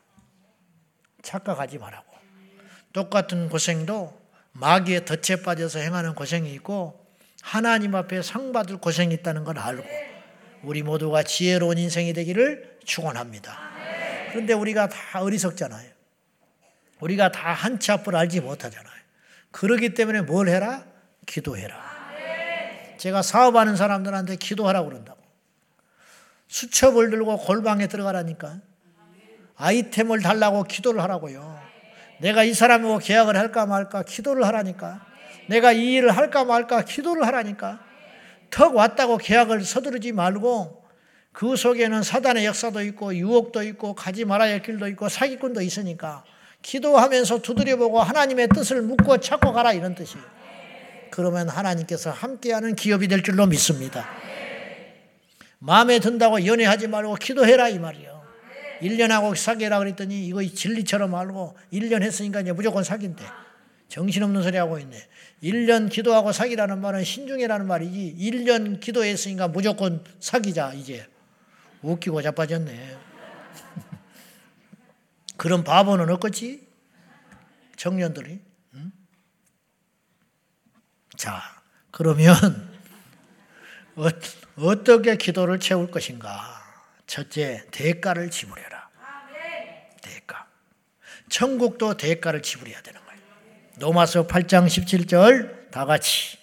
착각하지 1.21 1.77
말라고. 1.77 2.13
똑같은 2.91 3.49
고생도 3.49 4.21
마귀의 4.51 5.05
덫에 5.05 5.41
빠져서 5.41 5.79
행하는 5.79 6.13
고생이 6.13 6.53
있고 6.53 7.02
하나님 7.53 7.93
앞에 7.93 8.21
상 8.21 8.53
받을 8.53 8.77
고생이 8.77 9.13
있다는 9.15 9.43
걸 9.43 9.59
알고 9.59 9.83
우리 10.63 10.81
모두가 10.81 11.23
지혜로운 11.23 11.77
인생이 11.77 12.13
되기를 12.13 12.77
축원합니다. 12.85 13.59
그런데 14.31 14.53
우리가 14.53 14.87
다 14.87 15.21
어리석잖아요. 15.21 15.91
우리가 17.01 17.31
다 17.33 17.53
한 17.53 17.79
치 17.79 17.91
앞을 17.91 18.15
알지 18.15 18.39
못하잖아요. 18.39 18.93
그러기 19.51 19.93
때문에 19.93 20.21
뭘 20.21 20.47
해라? 20.47 20.85
기도해라. 21.25 21.75
제가 22.97 23.21
사업하는 23.21 23.75
사람들한테 23.75 24.37
기도하라고 24.37 24.87
그런다고. 24.87 25.21
수첩을 26.47 27.09
들고 27.09 27.37
골방에 27.39 27.87
들어가라니까. 27.87 28.61
아이템을 29.57 30.21
달라고 30.21 30.63
기도를 30.63 31.01
하라고요. 31.01 31.61
내가 32.21 32.45
이 32.45 32.53
사람하고 32.53 32.99
계약을 32.99 33.35
할까 33.35 33.65
말까 33.65 34.03
기도를 34.03 34.45
하라니까. 34.47 35.05
내가 35.47 35.71
이 35.71 35.93
일을 35.93 36.15
할까 36.15 36.45
말까 36.45 36.83
기도를 36.83 37.25
하라니까. 37.27 37.79
턱 38.49 38.75
왔다고 38.75 39.17
계약을 39.17 39.63
서두르지 39.63 40.11
말고 40.11 40.83
그 41.31 41.55
속에는 41.55 42.03
사단의 42.03 42.45
역사도 42.45 42.83
있고 42.83 43.15
유혹도 43.15 43.63
있고 43.63 43.95
가지 43.95 44.23
말아야 44.23 44.53
할 44.53 44.61
길도 44.61 44.87
있고 44.89 45.09
사기꾼도 45.09 45.61
있으니까 45.61 46.23
기도하면서 46.61 47.41
두드려보고 47.41 47.99
하나님의 47.99 48.49
뜻을 48.49 48.83
묻고 48.83 49.17
찾고 49.17 49.51
가라 49.51 49.73
이런 49.73 49.95
뜻이에요. 49.95 50.23
그러면 51.09 51.49
하나님께서 51.49 52.11
함께하는 52.11 52.75
기업이 52.75 53.07
될 53.07 53.23
줄로 53.23 53.45
믿습니다. 53.47 54.07
마음에 55.59 55.99
든다고 55.99 56.45
연애하지 56.45 56.87
말고 56.87 57.15
기도해라 57.15 57.69
이 57.69 57.79
말이요. 57.79 58.23
1년하고 58.81 59.35
사귀라 59.35 59.79
그랬더니 59.79 60.25
이거 60.25 60.43
진리처럼 60.43 61.15
알고 61.15 61.55
1년 61.71 62.03
했으니까 62.03 62.41
이제 62.41 62.51
무조건 62.51 62.83
사귄대. 62.83 63.23
정신없는 63.93 64.41
소리 64.41 64.57
하고 64.57 64.79
있네. 64.79 65.07
1년 65.43 65.87
기도하고 65.87 66.31
사귀라는 66.31 66.81
말은 66.81 67.03
신중이라는 67.03 67.67
말이지. 67.67 68.15
1년 68.17 68.79
기도했으니까 68.79 69.49
무조건 69.49 70.03
사귀자 70.19 70.73
이제. 70.73 71.07
웃기고 71.83 72.23
자빠졌네. 72.23 72.97
그런 75.37 75.63
바보는 75.63 76.09
없겠지? 76.09 76.67
청년들이. 77.75 78.41
응? 78.73 78.91
자, 81.15 81.43
그러면 81.91 82.33
어, 83.95 84.07
어떻게 84.55 85.17
기도를 85.17 85.59
채울 85.59 85.91
것인가? 85.91 86.63
첫째, 87.05 87.63
대가를 87.69 88.31
지불해라. 88.31 88.89
대가. 90.01 90.47
천국도 91.29 91.95
대가를 91.97 92.41
지불해야 92.41 92.81
되는. 92.81 93.02
로마서 93.83 94.27
8장 94.27 94.65
17절 94.65 95.69
다 95.69 95.83
같이 95.83 96.37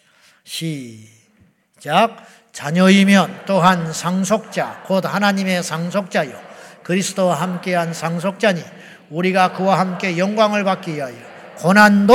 시작. 0.45 2.19
자녀이면 2.53 3.45
또한 3.47 3.95
상속자, 3.95 4.83
곧 4.87 5.07
하나님의 5.07 5.63
상속자요. 5.63 6.39
그리스도와 6.83 7.41
함께한 7.41 7.95
상속자니 7.95 8.63
우리가 9.09 9.53
그와 9.53 9.79
함께 9.79 10.19
영광을 10.19 10.65
받기 10.65 10.97
위하여 10.97 11.15
고난도 11.57 12.15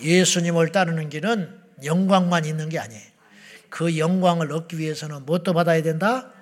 예수님을 0.00 0.72
따르는 0.72 1.08
길은 1.08 1.60
영광만 1.84 2.46
있는 2.46 2.68
게 2.68 2.80
아니에요. 2.80 3.06
그 3.68 3.96
영광을 3.96 4.50
얻기 4.50 4.76
위해서는 4.78 5.24
무엇도 5.24 5.52
받아야 5.52 5.82
된다? 5.82 6.32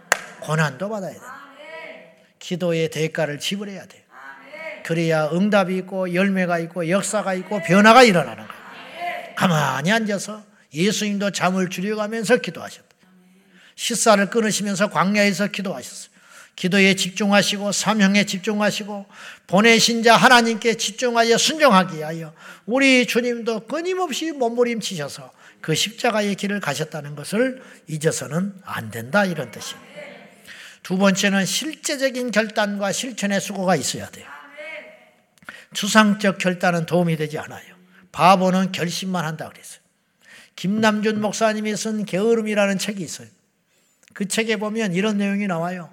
고난도 0.41 0.89
받아야 0.89 1.13
된다. 1.13 1.45
기도의 2.39 2.89
대가를 2.89 3.39
지불해야 3.39 3.85
돼. 3.85 4.04
그래야 4.85 5.31
응답이 5.33 5.77
있고 5.79 6.13
열매가 6.15 6.59
있고 6.61 6.89
역사가 6.89 7.35
있고 7.35 7.63
변화가 7.63 8.03
일어나는 8.05 8.47
거예요. 8.47 9.35
가만히 9.35 9.91
앉아서 9.91 10.45
예수님도 10.73 11.31
잠을 11.31 11.71
줄여가면서 11.71 12.37
기도하셨다. 12.37 12.85
식사를 13.77 14.31
끊으시면서 14.31 14.91
광야에서 14.91 15.49
기도하셨어요. 15.49 16.15
기도에 16.57 16.95
집중하시고 16.95 17.73
사명에 17.73 18.25
집중하시고 18.25 19.07
보내신 19.47 20.03
자 20.03 20.17
하나님께 20.17 20.75
집중하여 20.75 21.37
순종하기 21.37 21.97
위하여 21.97 22.33
우리 22.67 23.07
주님도 23.07 23.67
끊임없이 23.67 24.31
몸부림치셔서 24.33 25.33
그 25.61 25.75
십자가의 25.75 26.35
길을 26.37 26.61
가셨다는 26.61 27.17
것을 27.17 27.63
잊어서는 27.89 28.55
안 28.65 28.91
된다 28.91 29.25
이런 29.25 29.51
뜻입니다. 29.51 29.95
두 30.83 30.99
번째는 30.99 31.47
실제적인 31.47 32.31
결단과 32.31 32.93
실천의 32.93 33.41
수고가 33.41 33.75
있어야 33.75 34.09
돼요. 34.11 34.34
추상적 35.75 36.39
결단은 36.39 36.87
도움이 36.87 37.17
되지 37.17 37.39
않아요. 37.39 37.75
바보는 38.13 38.73
결심만 38.73 39.25
한다 39.25 39.49
그랬어요. 39.49 39.81
김남준 40.57 41.21
목사님이 41.21 41.77
쓴 41.77 42.05
게으름이라는 42.05 42.79
책이 42.79 43.03
있어요. 43.03 43.29
그 44.15 44.27
책에 44.27 44.57
보면 44.57 44.95
이런 44.95 45.19
내용이 45.19 45.47
나와요. 45.47 45.91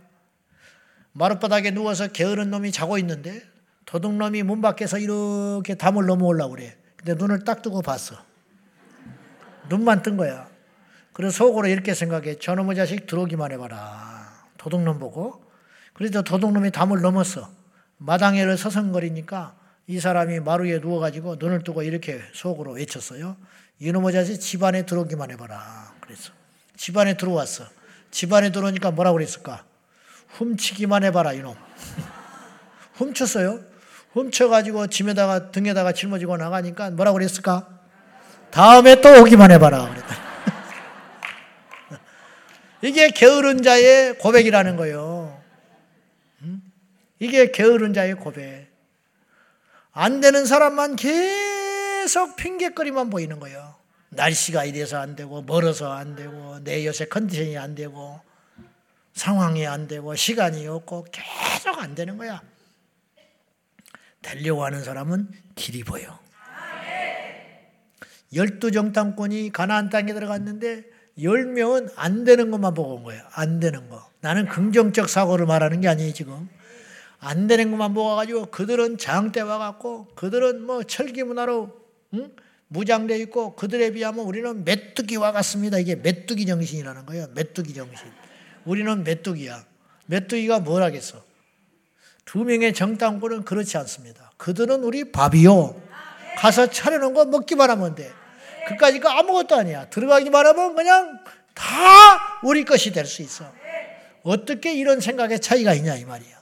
마룻바닥에 1.14 1.72
누워서 1.72 2.08
게으른 2.08 2.52
놈이 2.52 2.72
자고 2.72 2.98
있는데 3.00 3.42
도둑놈이 3.86 4.44
문 4.44 4.62
밖에서 4.62 5.00
이렇게 5.00 5.76
담을 5.76 6.06
넘어오려고 6.06 6.56
그래. 6.56 6.78
근데 6.96 7.16
눈을 7.16 7.44
딱 7.44 7.62
뜨고 7.62 7.82
봤어. 7.82 8.16
눈만 9.68 10.04
뜬 10.04 10.16
거야. 10.16 10.48
그래서 11.14 11.36
속으로 11.38 11.68
이렇게 11.68 11.94
생각해. 11.94 12.40
저놈의 12.40 12.76
자식 12.76 13.08
들어오기만 13.08 13.52
해봐라. 13.54 14.48
도둑놈 14.58 15.00
보고. 15.00 15.44
그래서 15.94 16.22
도둑놈이 16.22 16.72
담을 16.72 17.02
넘었어. 17.02 17.50
마당에를 17.98 18.58
서성거리니까 18.58 19.56
이 19.92 20.00
사람이 20.00 20.40
마루에 20.40 20.80
누워가지고 20.80 21.36
눈을 21.38 21.66
뜨고 21.66 21.84
이렇게 21.84 22.22
속으로 22.32 22.76
외쳤어요. 22.76 23.36
이놈의 23.80 24.14
자식 24.14 24.40
집안에 24.40 24.86
들어오기만 24.86 25.32
해봐라. 25.32 25.96
그랬어. 26.00 26.32
집안에 26.78 27.18
들어왔어. 27.18 27.66
집안에 28.10 28.54
들어오니까 28.54 28.92
뭐라고 28.92 29.18
그랬을까? 29.18 29.66
훔치기만 30.30 31.04
해봐라 31.04 31.34
이놈. 31.34 31.56
훔쳤어요. 32.96 33.60
훔쳐가지고 34.14 34.88
짐에다가 34.88 35.52
등에다가 35.52 35.92
짊어지고 35.92 36.38
나가니까 36.38 36.92
뭐라고 36.92 37.18
그랬을까? 37.18 37.68
다음에 38.50 39.02
또 39.02 39.22
오기만 39.22 39.52
해봐라 39.52 39.90
그랬다. 39.90 40.16
이게 42.82 43.10
게으른 43.10 43.62
자의 43.62 44.18
고백이라는 44.18 44.78
거예요. 44.78 45.38
이게 47.20 47.52
게으른 47.52 47.94
자의 47.94 48.14
고백. 48.14 48.71
안 49.94 50.22
되는 50.22 50.46
사람만 50.46 50.96
계속 50.96 52.36
핑계거리만 52.38 53.10
보이는 53.10 53.40
거예요. 53.40 53.76
날씨가 54.10 54.66
이래서 54.66 54.98
안 55.00 55.16
되고 55.16 55.42
멀어서 55.42 55.92
안 55.92 56.16
되고 56.16 56.60
내 56.64 56.86
요새 56.86 57.06
컨디션이 57.06 57.58
안 57.58 57.76
되고 57.76 58.20
상황이 59.14 59.66
안 59.68 59.88
되고 59.88 60.16
시간이 60.16 60.68
없고 60.68 61.08
계속 61.12 61.78
안 61.80 61.96
되는 61.96 62.18
거야. 62.18 62.42
되려고 64.22 64.64
하는 64.64 64.84
사람은 64.84 65.30
길이 65.56 65.84
보여. 65.84 66.20
열두 68.34 68.72
정탐꾼이 68.72 69.52
가나안 69.52 69.90
땅에 69.90 70.14
들어갔는데 70.14 70.84
열 71.22 71.46
명은 71.46 71.90
안 71.98 72.24
되는 72.24 72.50
것만 72.50 72.74
보고 72.74 72.96
온 72.96 73.04
거예요. 73.04 73.24
안 73.34 73.60
되는 73.60 73.90
거. 73.90 74.10
나는 74.22 74.48
긍정적 74.48 75.10
사고를 75.10 75.46
말하는 75.46 75.82
게 75.82 75.90
아니에요 75.90 76.14
지금. 76.14 76.48
안 77.24 77.46
되는 77.46 77.70
것만 77.70 77.94
보고 77.94 78.16
가지고 78.16 78.48
그들은 78.48 78.98
장대 78.98 79.42
와갖고 79.42 80.08
그들은 80.16 80.64
뭐 80.66 80.82
철기 80.84 81.22
문화로 81.24 81.72
응? 82.16 82.32
무장돼 82.68 83.18
있고 83.20 83.56
그들에 83.56 83.92
비하면 83.92 84.26
우리는 84.26 84.66
메뚜기와 84.66 85.32
같습니다. 85.34 85.78
이게 85.78 85.96
메뚜기 85.96 86.46
정신이라는 86.48 87.06
거예요. 87.06 87.28
메뚜기 87.36 87.74
정신. 87.76 88.08
우리는 88.66 89.04
메뚜기야. 89.04 89.64
메뚜기가 90.08 90.62
뭘 90.62 90.82
하겠어? 90.82 91.24
두 92.26 92.44
명의 92.44 92.74
정당군은 92.74 93.44
그렇지 93.46 93.78
않습니다. 93.78 94.32
그들은 94.38 94.84
우리 94.84 95.12
밥이요. 95.12 95.80
가서 96.38 96.68
차려놓은 96.72 97.14
거 97.14 97.26
먹기만 97.26 97.70
하면 97.70 97.94
돼. 97.94 98.12
그까지 98.68 99.00
그 99.00 99.08
아무것도 99.10 99.56
아니야. 99.56 99.90
들어가기만 99.90 100.46
하면 100.48 100.76
그냥 100.76 101.20
다 101.54 102.40
우리 102.44 102.64
것이 102.66 102.92
될 102.92 103.06
수 103.06 103.22
있어. 103.22 103.46
어떻게 104.24 104.74
이런 104.74 105.02
생각의 105.02 105.40
차이가 105.40 105.74
있냐 105.74 105.96
이 105.96 106.06
말이야. 106.06 106.41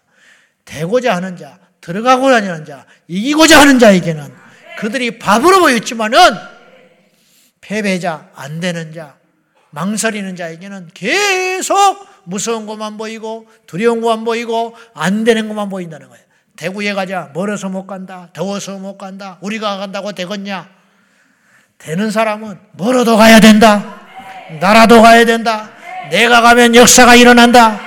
되고자 0.69 1.15
하는 1.15 1.35
자, 1.35 1.57
들어가고자 1.81 2.35
하는 2.35 2.63
자, 2.63 2.85
이기고자 3.07 3.59
하는 3.59 3.79
자에게는 3.79 4.31
그들이 4.77 5.17
밥으로 5.17 5.59
보였지만은 5.61 6.17
패배자, 7.59 8.29
안 8.35 8.59
되는 8.59 8.93
자, 8.93 9.17
망설이는 9.71 10.35
자에게는 10.35 10.89
계속 10.93 12.07
무서운 12.23 12.67
것만 12.67 12.97
보이고 12.97 13.47
두려운 13.65 14.01
것만 14.01 14.25
보이고 14.25 14.75
안 14.93 15.23
되는 15.23 15.47
것만 15.47 15.69
보인다는 15.69 16.07
거예요. 16.07 16.23
대구에 16.55 16.93
가자. 16.93 17.31
멀어서 17.33 17.69
못 17.69 17.87
간다. 17.87 18.29
더워서 18.33 18.77
못 18.77 18.97
간다. 18.97 19.37
우리가 19.41 19.77
간다고 19.77 20.11
되겠냐? 20.11 20.69
되는 21.77 22.11
사람은 22.11 22.59
멀어도 22.73 23.15
가야 23.17 23.39
된다. 23.39 24.01
나라도 24.59 25.01
가야 25.01 25.25
된다. 25.25 25.71
내가 26.11 26.41
가면 26.41 26.75
역사가 26.75 27.15
일어난다. 27.15 27.79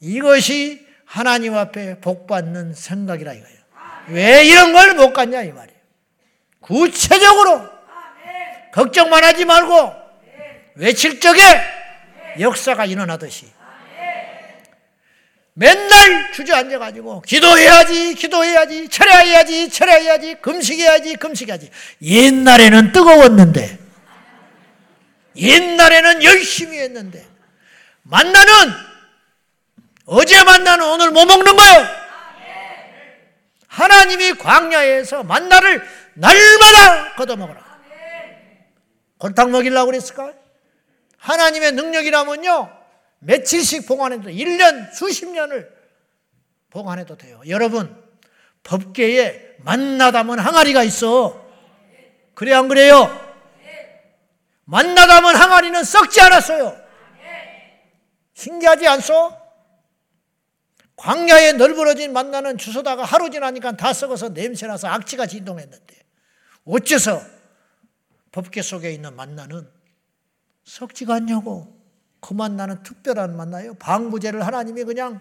이것이 0.00 0.81
하나님 1.12 1.54
앞에 1.54 2.00
복받는 2.00 2.72
생각이라 2.72 3.34
이거예요. 3.34 3.58
왜 4.08 4.46
이런 4.46 4.72
걸못 4.72 5.12
갔냐 5.12 5.42
이 5.42 5.52
말이에요. 5.52 5.78
구체적으로 6.60 7.68
걱정만 8.72 9.22
하지 9.22 9.44
말고 9.44 9.92
외칠 10.76 11.20
적에 11.20 11.42
역사가 12.40 12.86
일어나듯이 12.86 13.52
맨날 15.52 16.32
주저앉아 16.32 16.78
가지고 16.78 17.20
기도해야지 17.20 18.14
기도해야지 18.14 18.88
철야해야지 18.88 19.68
철야해야지 19.68 20.36
금식해야지 20.36 21.16
금식해야지 21.16 21.70
옛날에는 22.00 22.92
뜨거웠는데 22.92 23.78
옛날에는 25.36 26.24
열심히 26.24 26.78
했는데 26.78 27.22
만나는 28.02 28.91
어제 30.06 30.42
만나는 30.44 30.84
오늘 30.86 31.10
못 31.10 31.24
먹는 31.24 31.56
거예요 31.56 31.86
하나님이 33.68 34.34
광야에서 34.34 35.22
만나를 35.22 35.82
날마다 36.14 37.14
걷어먹어라 37.14 37.72
골탕 39.22 39.52
먹이려고 39.52 39.86
그랬을까? 39.86 40.32
하나님의 41.16 41.72
능력이라면요. 41.72 42.82
며칠씩 43.20 43.86
보관해도 43.86 44.30
1년, 44.30 44.92
수십 44.92 45.28
년을 45.28 45.70
보관해도 46.70 47.16
돼요. 47.16 47.40
여러분, 47.46 47.96
법계에 48.64 49.54
만나다면 49.58 50.40
항아리가 50.40 50.82
있어. 50.82 51.40
그래, 52.34 52.52
안 52.52 52.66
그래요? 52.66 53.16
만나다면 54.64 55.36
항아리는 55.36 55.84
썩지 55.84 56.20
않았어요. 56.20 56.76
신기하지 58.34 58.88
않소? 58.88 59.41
광야에 60.96 61.52
널브러진 61.54 62.12
만나는 62.12 62.58
주소다가 62.58 63.04
하루 63.04 63.30
지나니까 63.30 63.76
다 63.76 63.92
썩어서 63.92 64.30
냄새나서 64.30 64.88
악취가 64.88 65.26
진동했는데 65.26 65.96
어째서 66.64 67.20
법계 68.30 68.62
속에 68.62 68.92
있는 68.92 69.14
만나는 69.16 69.68
썩지가 70.64 71.14
않냐고. 71.16 71.80
그 72.20 72.34
만나는 72.34 72.84
특별한 72.84 73.36
만나요. 73.36 73.74
방부제를 73.74 74.46
하나님이 74.46 74.84
그냥 74.84 75.20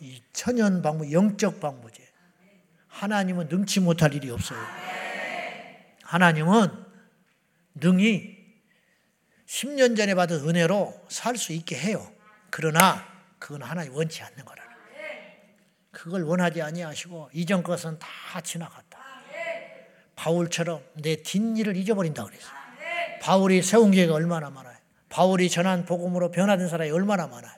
이 0.00 0.20
천연 0.32 0.82
방부, 0.82 1.12
영적 1.12 1.60
방부제. 1.60 2.02
하나님은 2.88 3.48
능치 3.48 3.78
못할 3.80 4.12
일이 4.12 4.28
없어요. 4.30 4.58
하나님은 6.02 6.68
능히 7.76 8.36
10년 9.46 9.96
전에 9.96 10.14
받은 10.14 10.48
은혜로 10.48 11.06
살 11.08 11.36
수 11.36 11.52
있게 11.52 11.76
해요. 11.76 12.12
그러나 12.52 13.02
그건 13.38 13.62
하나님 13.62 13.94
원치 13.94 14.22
않는 14.22 14.44
거라. 14.44 14.62
그걸 15.90 16.22
원하지 16.22 16.60
아니하시고 16.60 17.30
이전 17.32 17.62
것은 17.62 17.98
다 17.98 18.40
지나갔다. 18.42 18.98
바울처럼 20.16 20.82
내 20.94 21.16
뒷일을 21.16 21.76
잊어버린다 21.76 22.24
그랬어요. 22.24 22.52
바울이 23.22 23.62
세운 23.62 23.90
계가 23.90 24.12
얼마나 24.14 24.50
많아요. 24.50 24.76
바울이 25.08 25.48
전한 25.48 25.86
복음으로 25.86 26.30
변화된 26.30 26.68
사람이 26.68 26.90
얼마나 26.90 27.26
많아요. 27.26 27.52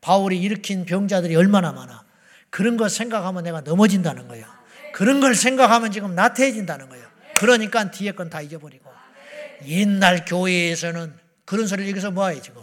바울이 0.00 0.40
일으킨 0.40 0.86
병자들이 0.86 1.36
얼마나 1.36 1.72
많아. 1.72 2.04
그런 2.48 2.78
거 2.78 2.88
생각하면 2.88 3.44
내가 3.44 3.60
넘어진다는 3.60 4.28
거예요. 4.28 4.46
그런 4.94 5.20
걸 5.20 5.34
생각하면 5.34 5.92
지금 5.92 6.14
나태해진다는 6.14 6.88
거예요. 6.88 7.06
그러니까 7.36 7.90
뒤에 7.90 8.12
건 8.12 8.30
다 8.30 8.40
잊어버리고. 8.40 8.90
옛날 9.66 10.24
교회에서는 10.24 11.18
그런 11.44 11.66
소리를 11.66 11.90
여기서 11.90 12.12
뭐해 12.12 12.40
지금. 12.40 12.62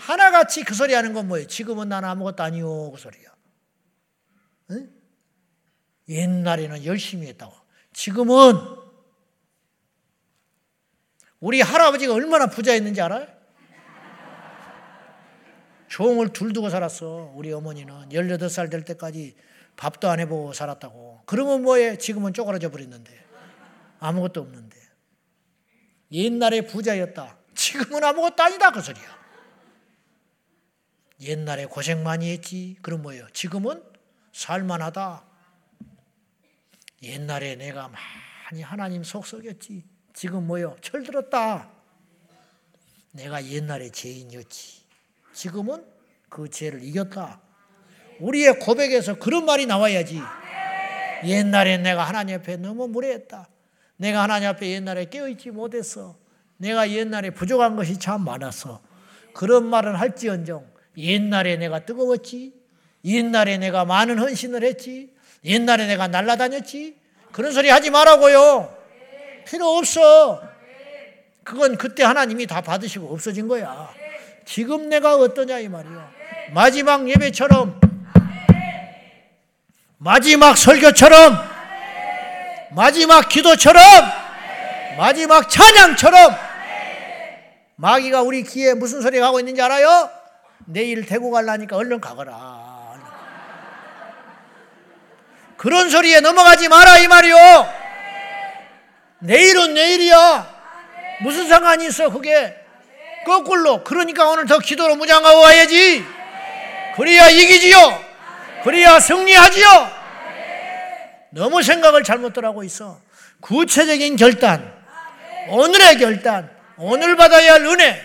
하나같이 0.00 0.64
그 0.64 0.74
소리 0.74 0.94
하는 0.94 1.12
건 1.12 1.28
뭐예요? 1.28 1.46
지금은 1.46 1.88
나는 1.88 2.08
아무것도 2.08 2.42
아니요. 2.42 2.90
그 2.90 2.98
소리야. 2.98 3.28
응? 4.70 4.90
옛날에는 6.08 6.84
열심히 6.84 7.26
했다고. 7.28 7.54
지금은 7.92 8.54
우리 11.38 11.60
할아버지가 11.60 12.14
얼마나 12.14 12.46
부자였는지 12.46 13.00
알아요? 13.00 13.26
종을 15.88 16.32
둘 16.32 16.52
두고 16.52 16.70
살았어. 16.70 17.32
우리 17.34 17.52
어머니는 17.52 18.10
18살 18.10 18.70
될 18.70 18.84
때까지 18.84 19.36
밥도 19.76 20.08
안 20.08 20.20
해보고 20.20 20.52
살았다고. 20.52 21.22
그러면 21.26 21.62
뭐해? 21.62 21.98
지금은 21.98 22.32
쪼그라져 22.32 22.70
버렸는데. 22.70 23.12
아무것도 23.98 24.40
없는데. 24.40 24.78
옛날에 26.12 26.62
부자였다. 26.62 27.38
지금은 27.54 28.02
아무것도 28.02 28.42
아니다. 28.42 28.70
그 28.70 28.80
소리야. 28.80 29.19
옛날에 31.20 31.66
고생 31.66 32.02
많이 32.02 32.30
했지. 32.30 32.76
그럼 32.82 33.02
뭐예요? 33.02 33.26
지금은 33.32 33.82
살만하다. 34.32 35.24
옛날에 37.02 37.56
내가 37.56 37.88
많이 37.88 38.62
하나님 38.62 39.02
속 39.04 39.26
썩였지. 39.26 39.84
지금 40.14 40.46
뭐요? 40.46 40.76
철들었다. 40.80 41.70
내가 43.12 43.44
옛날에 43.44 43.90
죄인이었지. 43.90 44.80
지금은 45.32 45.84
그 46.28 46.48
죄를 46.48 46.82
이겼다. 46.82 47.40
우리의 48.20 48.58
고백에서 48.60 49.18
그런 49.18 49.44
말이 49.44 49.66
나와야지. 49.66 50.20
옛날에 51.24 51.78
내가 51.78 52.04
하나님 52.04 52.36
앞에 52.36 52.56
너무 52.56 52.88
무례했다. 52.88 53.48
내가 53.96 54.22
하나님 54.22 54.48
앞에 54.48 54.70
옛날에 54.70 55.06
깨어있지 55.06 55.50
못했어. 55.50 56.18
내가 56.56 56.90
옛날에 56.90 57.30
부족한 57.30 57.76
것이 57.76 57.98
참 57.98 58.24
많았어. 58.24 58.82
그런 59.34 59.66
말은 59.66 59.94
할지언정 59.96 60.69
옛날에 60.96 61.56
내가 61.56 61.80
뜨거웠지. 61.80 62.52
옛날에 63.04 63.58
내가 63.58 63.84
많은 63.84 64.18
헌신을 64.18 64.64
했지. 64.64 65.10
옛날에 65.44 65.86
내가 65.86 66.08
날라다녔지. 66.08 66.96
그런 67.32 67.52
소리 67.52 67.68
하지 67.70 67.90
말라고요. 67.90 68.76
필요 69.46 69.68
없어. 69.76 70.42
그건 71.44 71.76
그때 71.76 72.04
하나님이 72.04 72.46
다 72.46 72.60
받으시고 72.60 73.12
없어진 73.12 73.48
거야. 73.48 73.90
지금 74.44 74.88
내가 74.88 75.16
어떠냐 75.16 75.58
이 75.60 75.68
말이요. 75.68 76.10
마지막 76.52 77.08
예배처럼 77.08 77.80
마지막 79.98 80.56
설교처럼 80.56 81.36
마지막 82.72 83.28
기도처럼 83.28 83.82
마지막 84.96 85.48
찬양처럼 85.48 86.34
마귀가 87.76 88.22
우리 88.22 88.42
귀에 88.42 88.74
무슨 88.74 89.00
소리가 89.00 89.26
하고 89.26 89.40
있는지 89.40 89.60
알아요? 89.62 90.10
내일 90.72 91.04
대구 91.04 91.30
갈라니까 91.30 91.76
얼른 91.76 92.00
가거라. 92.00 92.70
그런 95.56 95.90
소리에 95.90 96.20
넘어가지 96.20 96.68
마라 96.68 96.98
이 96.98 97.08
말이요. 97.08 97.36
내일은 99.18 99.74
내일이야. 99.74 100.60
무슨 101.22 101.48
상관이 101.48 101.86
있어 101.88 102.08
그게. 102.10 102.56
거꾸로 103.26 103.84
그러니까 103.84 104.28
오늘 104.30 104.46
더 104.46 104.58
기도로 104.58 104.96
무장하고 104.96 105.40
와야지. 105.40 106.04
그래야 106.96 107.28
이기지요. 107.28 108.04
그래야 108.64 109.00
승리하지요. 109.00 110.00
너무 111.30 111.62
생각을 111.62 112.04
잘못들 112.04 112.44
하고 112.44 112.64
있어. 112.64 113.00
구체적인 113.40 114.16
결단, 114.16 114.72
오늘의 115.48 115.98
결단, 115.98 116.50
오늘 116.76 117.16
받아야 117.16 117.54
할 117.54 117.64
은혜, 117.64 118.00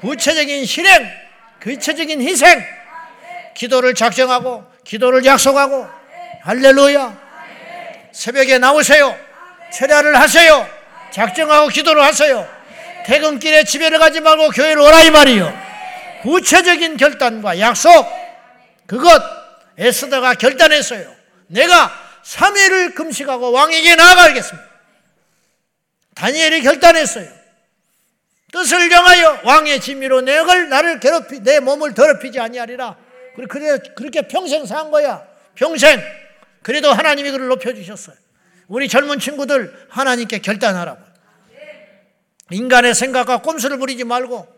구체적인 0.00 0.64
실행, 0.66 1.25
구체적인 1.62 2.20
희생, 2.22 2.64
기도를 3.54 3.94
작정하고, 3.94 4.64
기도를 4.84 5.24
약속하고, 5.24 5.86
할렐루야. 6.42 7.26
새벽에 8.12 8.58
나오세요. 8.58 9.16
철야를 9.72 10.18
하세요. 10.18 10.68
작정하고 11.10 11.68
기도를 11.68 12.02
하세요. 12.02 12.48
퇴근길에 13.04 13.64
집에를 13.64 13.98
가지 13.98 14.20
말고 14.20 14.50
교회를 14.50 14.80
오라 14.80 15.02
이 15.02 15.10
말이요. 15.10 15.66
구체적인 16.22 16.96
결단과 16.96 17.58
약속, 17.60 17.90
그것 18.86 19.22
에스더가 19.78 20.34
결단했어요. 20.34 21.14
내가 21.48 21.92
3일을 22.24 22.94
금식하고 22.94 23.52
왕에게 23.52 23.94
나아가겠습니다. 23.94 24.68
다니엘이 26.14 26.62
결단했어요. 26.62 27.28
뜻을 28.56 28.88
정하여 28.88 29.40
왕의 29.44 29.80
진미로 29.80 30.22
내걸 30.22 30.70
나를 30.70 30.98
괴롭히 30.98 31.40
내 31.40 31.60
몸을 31.60 31.92
더럽히지 31.92 32.40
아니하리라. 32.40 32.96
그래 33.50 33.78
그렇게 33.94 34.22
평생 34.22 34.64
산 34.64 34.90
거야. 34.90 35.22
평생. 35.54 36.02
그래도 36.62 36.90
하나님이 36.90 37.30
그를 37.32 37.48
높여 37.48 37.74
주셨어요. 37.74 38.16
우리 38.66 38.88
젊은 38.88 39.18
친구들 39.18 39.86
하나님께 39.90 40.38
결단하라고. 40.38 41.04
인간의 42.50 42.94
생각과 42.94 43.38
꼼수를 43.38 43.78
부리지 43.78 44.04
말고 44.04 44.48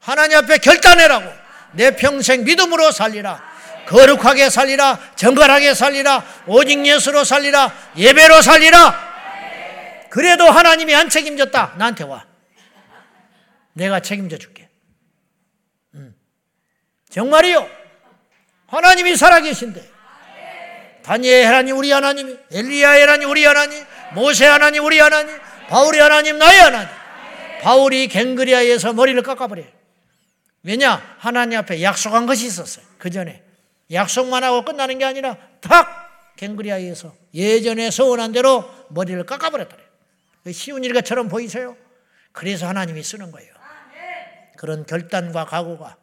하나님 0.00 0.36
앞에 0.38 0.58
결단해라고. 0.58 1.32
내 1.72 1.96
평생 1.96 2.44
믿음으로 2.44 2.90
살리라. 2.90 3.42
거룩하게 3.86 4.50
살리라. 4.50 4.98
정갈하게 5.16 5.72
살리라. 5.72 6.24
오직 6.46 6.84
예수로 6.84 7.24
살리라. 7.24 7.72
예배로 7.96 8.42
살리라. 8.42 9.06
그래도 10.10 10.44
하나님이 10.44 10.94
안 10.94 11.08
책임졌다. 11.08 11.74
나한테 11.78 12.04
와. 12.04 12.24
내가 13.76 14.00
책임져 14.00 14.38
줄게. 14.38 14.68
음. 15.94 16.14
정말이요. 17.10 17.68
하나님이 18.68 19.16
살아계신데. 19.16 19.96
다니엘 21.02 21.46
하나님 21.46 21.76
우리 21.76 21.92
하나님, 21.92 22.38
엘리야 22.50 23.02
하나님 23.02 23.30
우리 23.30 23.44
하나님, 23.44 23.84
모세 24.14 24.44
하나님 24.46 24.84
우리 24.84 24.98
하나님, 24.98 25.38
바울이 25.68 26.00
하나님 26.00 26.38
나의 26.38 26.60
하나님. 26.60 26.88
바울이 27.62 28.08
갱그리아에서 28.08 28.92
머리를 28.92 29.22
깎아버려요. 29.22 29.68
왜냐? 30.62 31.16
하나님 31.18 31.58
앞에 31.60 31.82
약속한 31.82 32.26
것이 32.26 32.46
있었어요. 32.46 32.84
그 32.98 33.10
전에. 33.10 33.42
약속만 33.92 34.42
하고 34.42 34.64
끝나는 34.64 34.98
게 34.98 35.04
아니라 35.04 35.36
탁 35.60 36.34
갱그리아에서 36.36 37.14
예전에 37.34 37.90
서원한 37.90 38.32
대로 38.32 38.68
머리를 38.88 39.22
깎아버렸더래요. 39.26 39.86
쉬운 40.52 40.82
일처럼 40.82 41.28
보이세요? 41.28 41.76
그래서 42.32 42.66
하나님이 42.66 43.02
쓰는 43.02 43.30
거예요. 43.30 43.55
그런 44.56 44.86
결단과 44.86 45.44
각오가 45.44 45.96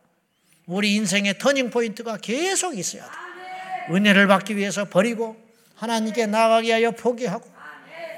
우리 0.66 0.96
인생의 0.96 1.38
turning 1.38 1.70
point가 1.70 2.18
계속 2.18 2.78
있어야 2.78 3.04
돼. 3.04 3.94
은혜를 3.94 4.28
받기 4.28 4.56
위해서 4.56 4.86
버리고 4.86 5.36
하나님께 5.76 6.28
나가게 6.28 6.72
하여 6.72 6.92
포기하고 6.92 7.52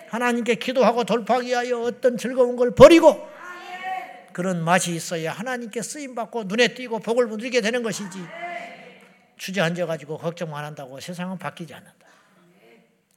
하나님께 0.10 0.56
기도하고 0.56 1.04
돌파하기 1.04 1.48
위하여 1.48 1.82
어떤 1.82 2.18
즐거운 2.18 2.56
걸 2.56 2.76
버리고 2.76 3.28
그런 4.34 4.64
맛이 4.64 4.94
있어야 4.94 5.32
하나님께 5.32 5.82
쓰임 5.82 6.14
받고 6.14 6.44
눈에 6.44 6.70
띄고 6.70 7.00
복을 7.00 7.30
누리게 7.30 7.62
되는 7.62 7.82
것이지 7.82 8.20
주저앉아 9.38 9.86
가지고 9.86 10.18
걱정만 10.18 10.64
한다고 10.64 11.00
세상은 11.00 11.38
바뀌지 11.38 11.74
않는다. 11.74 12.06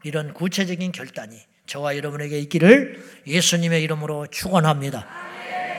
이런 0.04 0.32
구체적인 0.32 0.92
결단이 0.92 1.38
저와 1.66 1.96
여러분에게 1.96 2.38
있기를 2.40 3.04
예수님의 3.26 3.82
이름으로 3.82 4.26
축원합니다. 4.28 5.06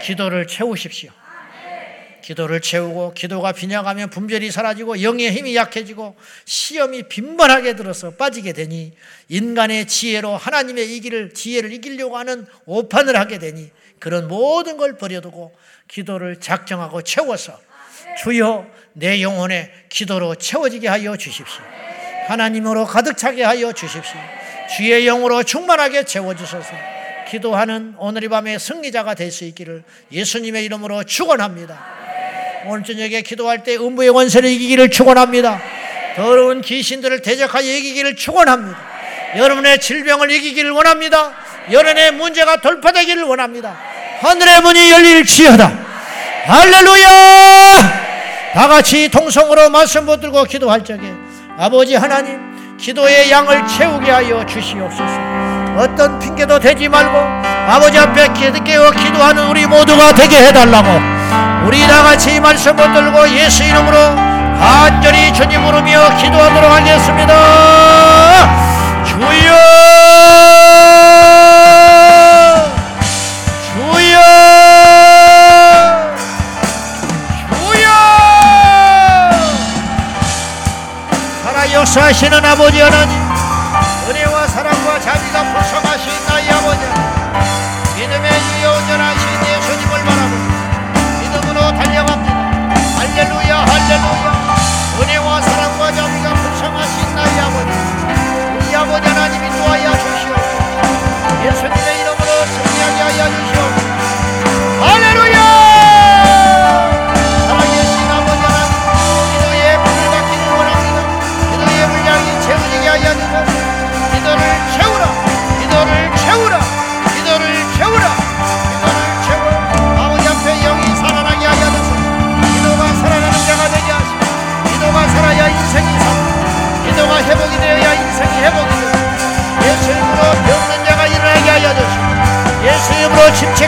기도를 0.01 0.45
채우십시오. 0.47 1.11
기도를 2.29 2.61
채우고 2.61 3.15
기도가 3.15 3.53
빈약하면 3.53 4.11
분별이 4.11 4.51
사라지고 4.51 5.01
영의 5.01 5.31
힘이 5.31 5.55
약해지고 5.55 6.15
시험이 6.45 7.01
빈번하게 7.09 7.75
들어서 7.75 8.11
빠지게 8.11 8.53
되니 8.53 8.93
인간의 9.29 9.87
지혜로 9.87 10.37
하나님의 10.37 10.95
이기를 10.95 11.33
지혜를 11.33 11.73
이기려고 11.73 12.19
하는 12.19 12.45
오판을 12.67 13.19
하게 13.19 13.39
되니 13.39 13.71
그런 13.97 14.27
모든 14.27 14.77
걸 14.77 14.95
버려두고 14.95 15.55
기도를 15.87 16.39
작정하고 16.39 17.01
채워서 17.01 17.59
주여 18.21 18.67
내 18.93 19.23
영혼에 19.23 19.71
기도로 19.89 20.35
채워지게 20.35 20.87
하여 20.87 21.17
주십시오. 21.17 21.63
하나님으로 22.27 22.85
가득 22.85 23.17
차게 23.17 23.43
하여 23.43 23.73
주십시오. 23.73 24.19
주의 24.77 25.03
영으로 25.05 25.41
충만하게 25.41 26.05
채워 26.05 26.35
주소서. 26.35 26.75
기도하는 27.27 27.95
오늘 27.97 28.23
이 28.23 28.27
밤의 28.27 28.59
승리자가 28.59 29.15
될 29.15 29.31
수 29.31 29.45
있기를 29.45 29.83
예수님의 30.11 30.63
이름으로 30.65 31.03
축원합니다. 31.05 32.08
오늘 32.65 32.83
저녁에 32.83 33.21
기도할 33.21 33.63
때 33.63 33.75
음부의 33.77 34.09
원세를 34.09 34.49
이기기를 34.49 34.89
축원합니다. 34.89 35.61
더러운 36.15 36.61
귀신들을 36.61 37.21
대적하여 37.21 37.63
이기기를 37.63 38.15
축원합니다. 38.15 38.77
여러분의 39.37 39.79
질병을 39.79 40.29
이기기를 40.31 40.71
원합니다. 40.71 41.31
여러분의 41.71 42.11
문제가 42.11 42.57
돌파되기를 42.57 43.23
원합니다. 43.23 43.77
하늘의 44.21 44.61
문이 44.61 44.91
열릴지어다. 44.91 45.71
할렐루야! 46.45 48.09
다 48.53 48.67
같이 48.67 49.07
통성으로 49.09 49.69
말씀 49.69 50.05
붙들고 50.05 50.43
기도할 50.45 50.83
적에 50.83 51.13
아버지 51.57 51.95
하나님 51.95 52.77
기도의 52.77 53.29
양을 53.31 53.67
채우게 53.67 54.09
하여 54.09 54.45
주시옵소서. 54.45 55.39
어떤 55.77 56.19
핑계도 56.19 56.59
대지 56.59 56.89
말고 56.89 57.17
아버지 57.71 57.97
앞에 57.97 58.33
깨어 58.65 58.91
기도하는 58.91 59.47
우리 59.47 59.65
모두가 59.65 60.13
되게 60.13 60.47
해달라고 60.47 61.18
우리 61.65 61.87
다 61.87 62.03
같이 62.03 62.39
말씀 62.39 62.75
붙들고 62.75 63.29
예수 63.29 63.63
이름으로 63.63 64.15
간절히 64.59 65.33
주님 65.33 65.63
부르며 65.63 66.17
기도하도록 66.17 66.71
하겠습니다. 66.71 67.33
주여! 69.05 69.69
역사하시는 81.79 82.43
아버지 82.43 82.81
하나님 82.81 83.17
은혜와 84.09 84.47
사랑과 84.47 84.99
자비가 84.99 85.43
풍성하 85.43 85.88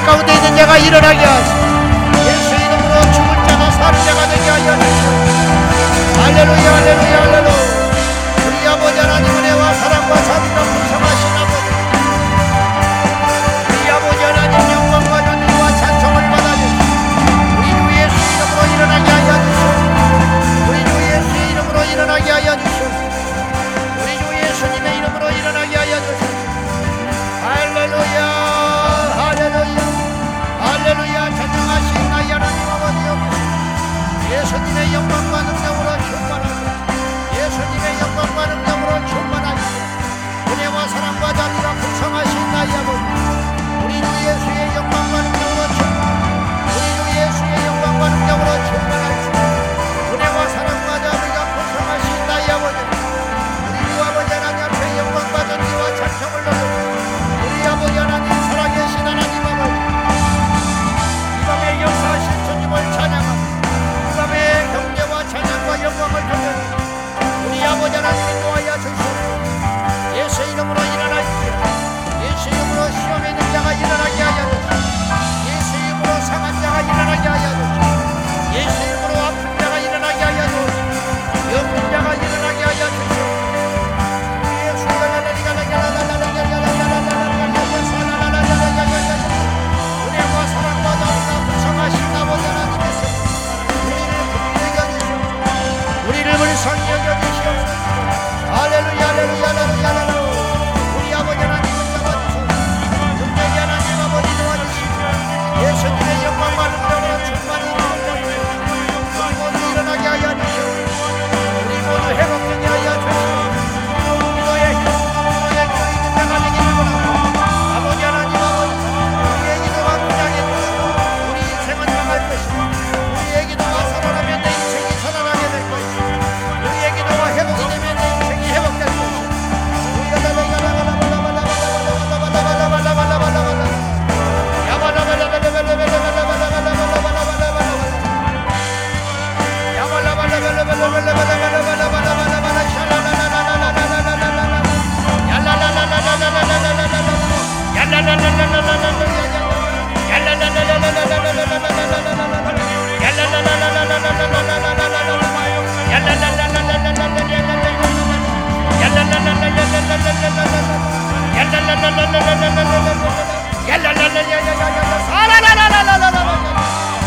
가운데 0.06 0.34
있는 0.34 0.56
자가 0.58 0.78
일어나게 0.78 1.24
하시고 1.24 1.60
예수 2.26 2.56
이름으로 2.56 3.02
죽을 3.14 3.36
자가 3.48 3.72
사는 3.72 4.00
자가 4.06 4.28
되게 4.28 4.50
하여 4.50 4.72
할렐루야 6.24 6.74
할렐루야 6.74 6.74
할렐루야 6.76 7.21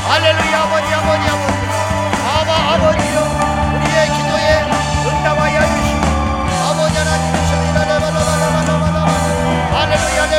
할렐루야 0.07 0.63
아버지 0.63 0.95
아버지 0.95 1.29
아버지 1.29 1.54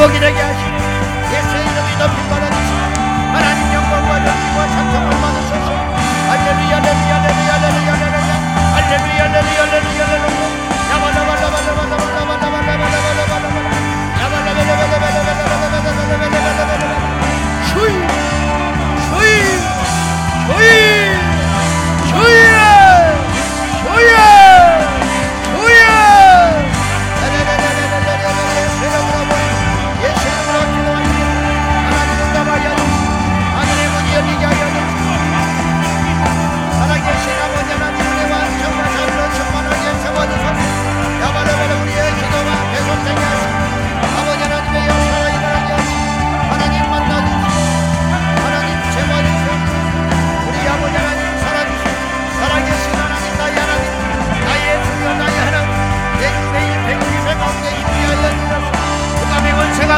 회복이 0.00 0.18
되게 0.18 0.40
하시고 0.40 0.70
예수의 1.30 1.62
이름이 1.62 1.96
높임받아 1.98 2.49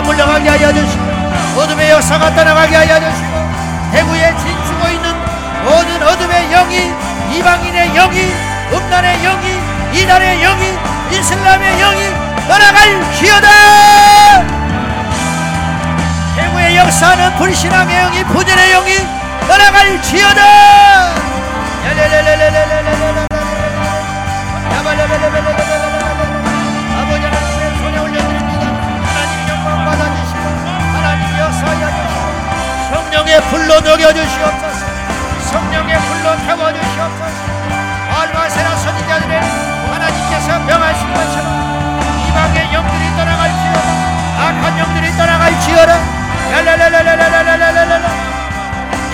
물러가게 0.02 0.48
하여 0.48 0.72
주시고 0.72 1.04
어둠의 1.58 1.90
역사가 1.90 2.34
떠나가게 2.34 2.76
하여 2.76 3.00
주시고 3.00 3.32
대구에 3.92 4.34
진주고 4.36 4.88
있는 4.88 5.14
모든 5.64 6.02
어둠의 6.02 6.50
영이 6.50 6.92
이방인의 7.36 7.94
영이 7.94 8.34
음란의 8.72 9.22
영이 9.22 9.60
이단의 9.92 10.40
영이 10.40 10.78
이슬람의 11.12 11.78
영이 11.78 12.32
떠나갈 12.48 13.12
지어다! 13.14 13.48
대구의 16.36 16.76
역사는 16.78 17.36
불신앙의 17.36 17.96
영이 18.02 18.24
부전의 18.24 18.72
영이 18.72 19.06
떠나갈 19.46 20.02
지어다 20.02 21.12
성령의 33.32 33.40
불로 33.48 33.80
녹여주시옵소서. 33.80 34.86
성령의 35.50 35.96
불로 36.00 36.36
태워주시옵소서. 36.44 37.40
알바세라 38.20 38.76
선지자들의 38.76 39.40
하나님께서 39.90 40.58
명하신 40.58 41.14
것처럼 41.14 41.48
이방의 42.28 42.74
영들이 42.74 43.04
떠나갈지어다. 43.16 43.88
악한 44.36 44.78
영들이 44.78 45.16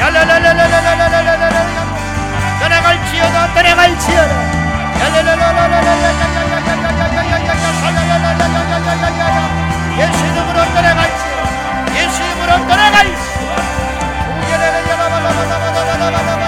얄랄랄랄랄랄랄랄랄라 0.01 1.73
떠나갈지어다 2.59 3.55
떠나갈지어다 3.55 4.59
예수 9.99 10.19
이름으로 10.27 10.59
떠나갈지어다 10.75 11.41
예수 11.95 12.23
이름으로 12.23 12.51
떠나갈지어다 12.66 13.38
Bye. 15.29 16.47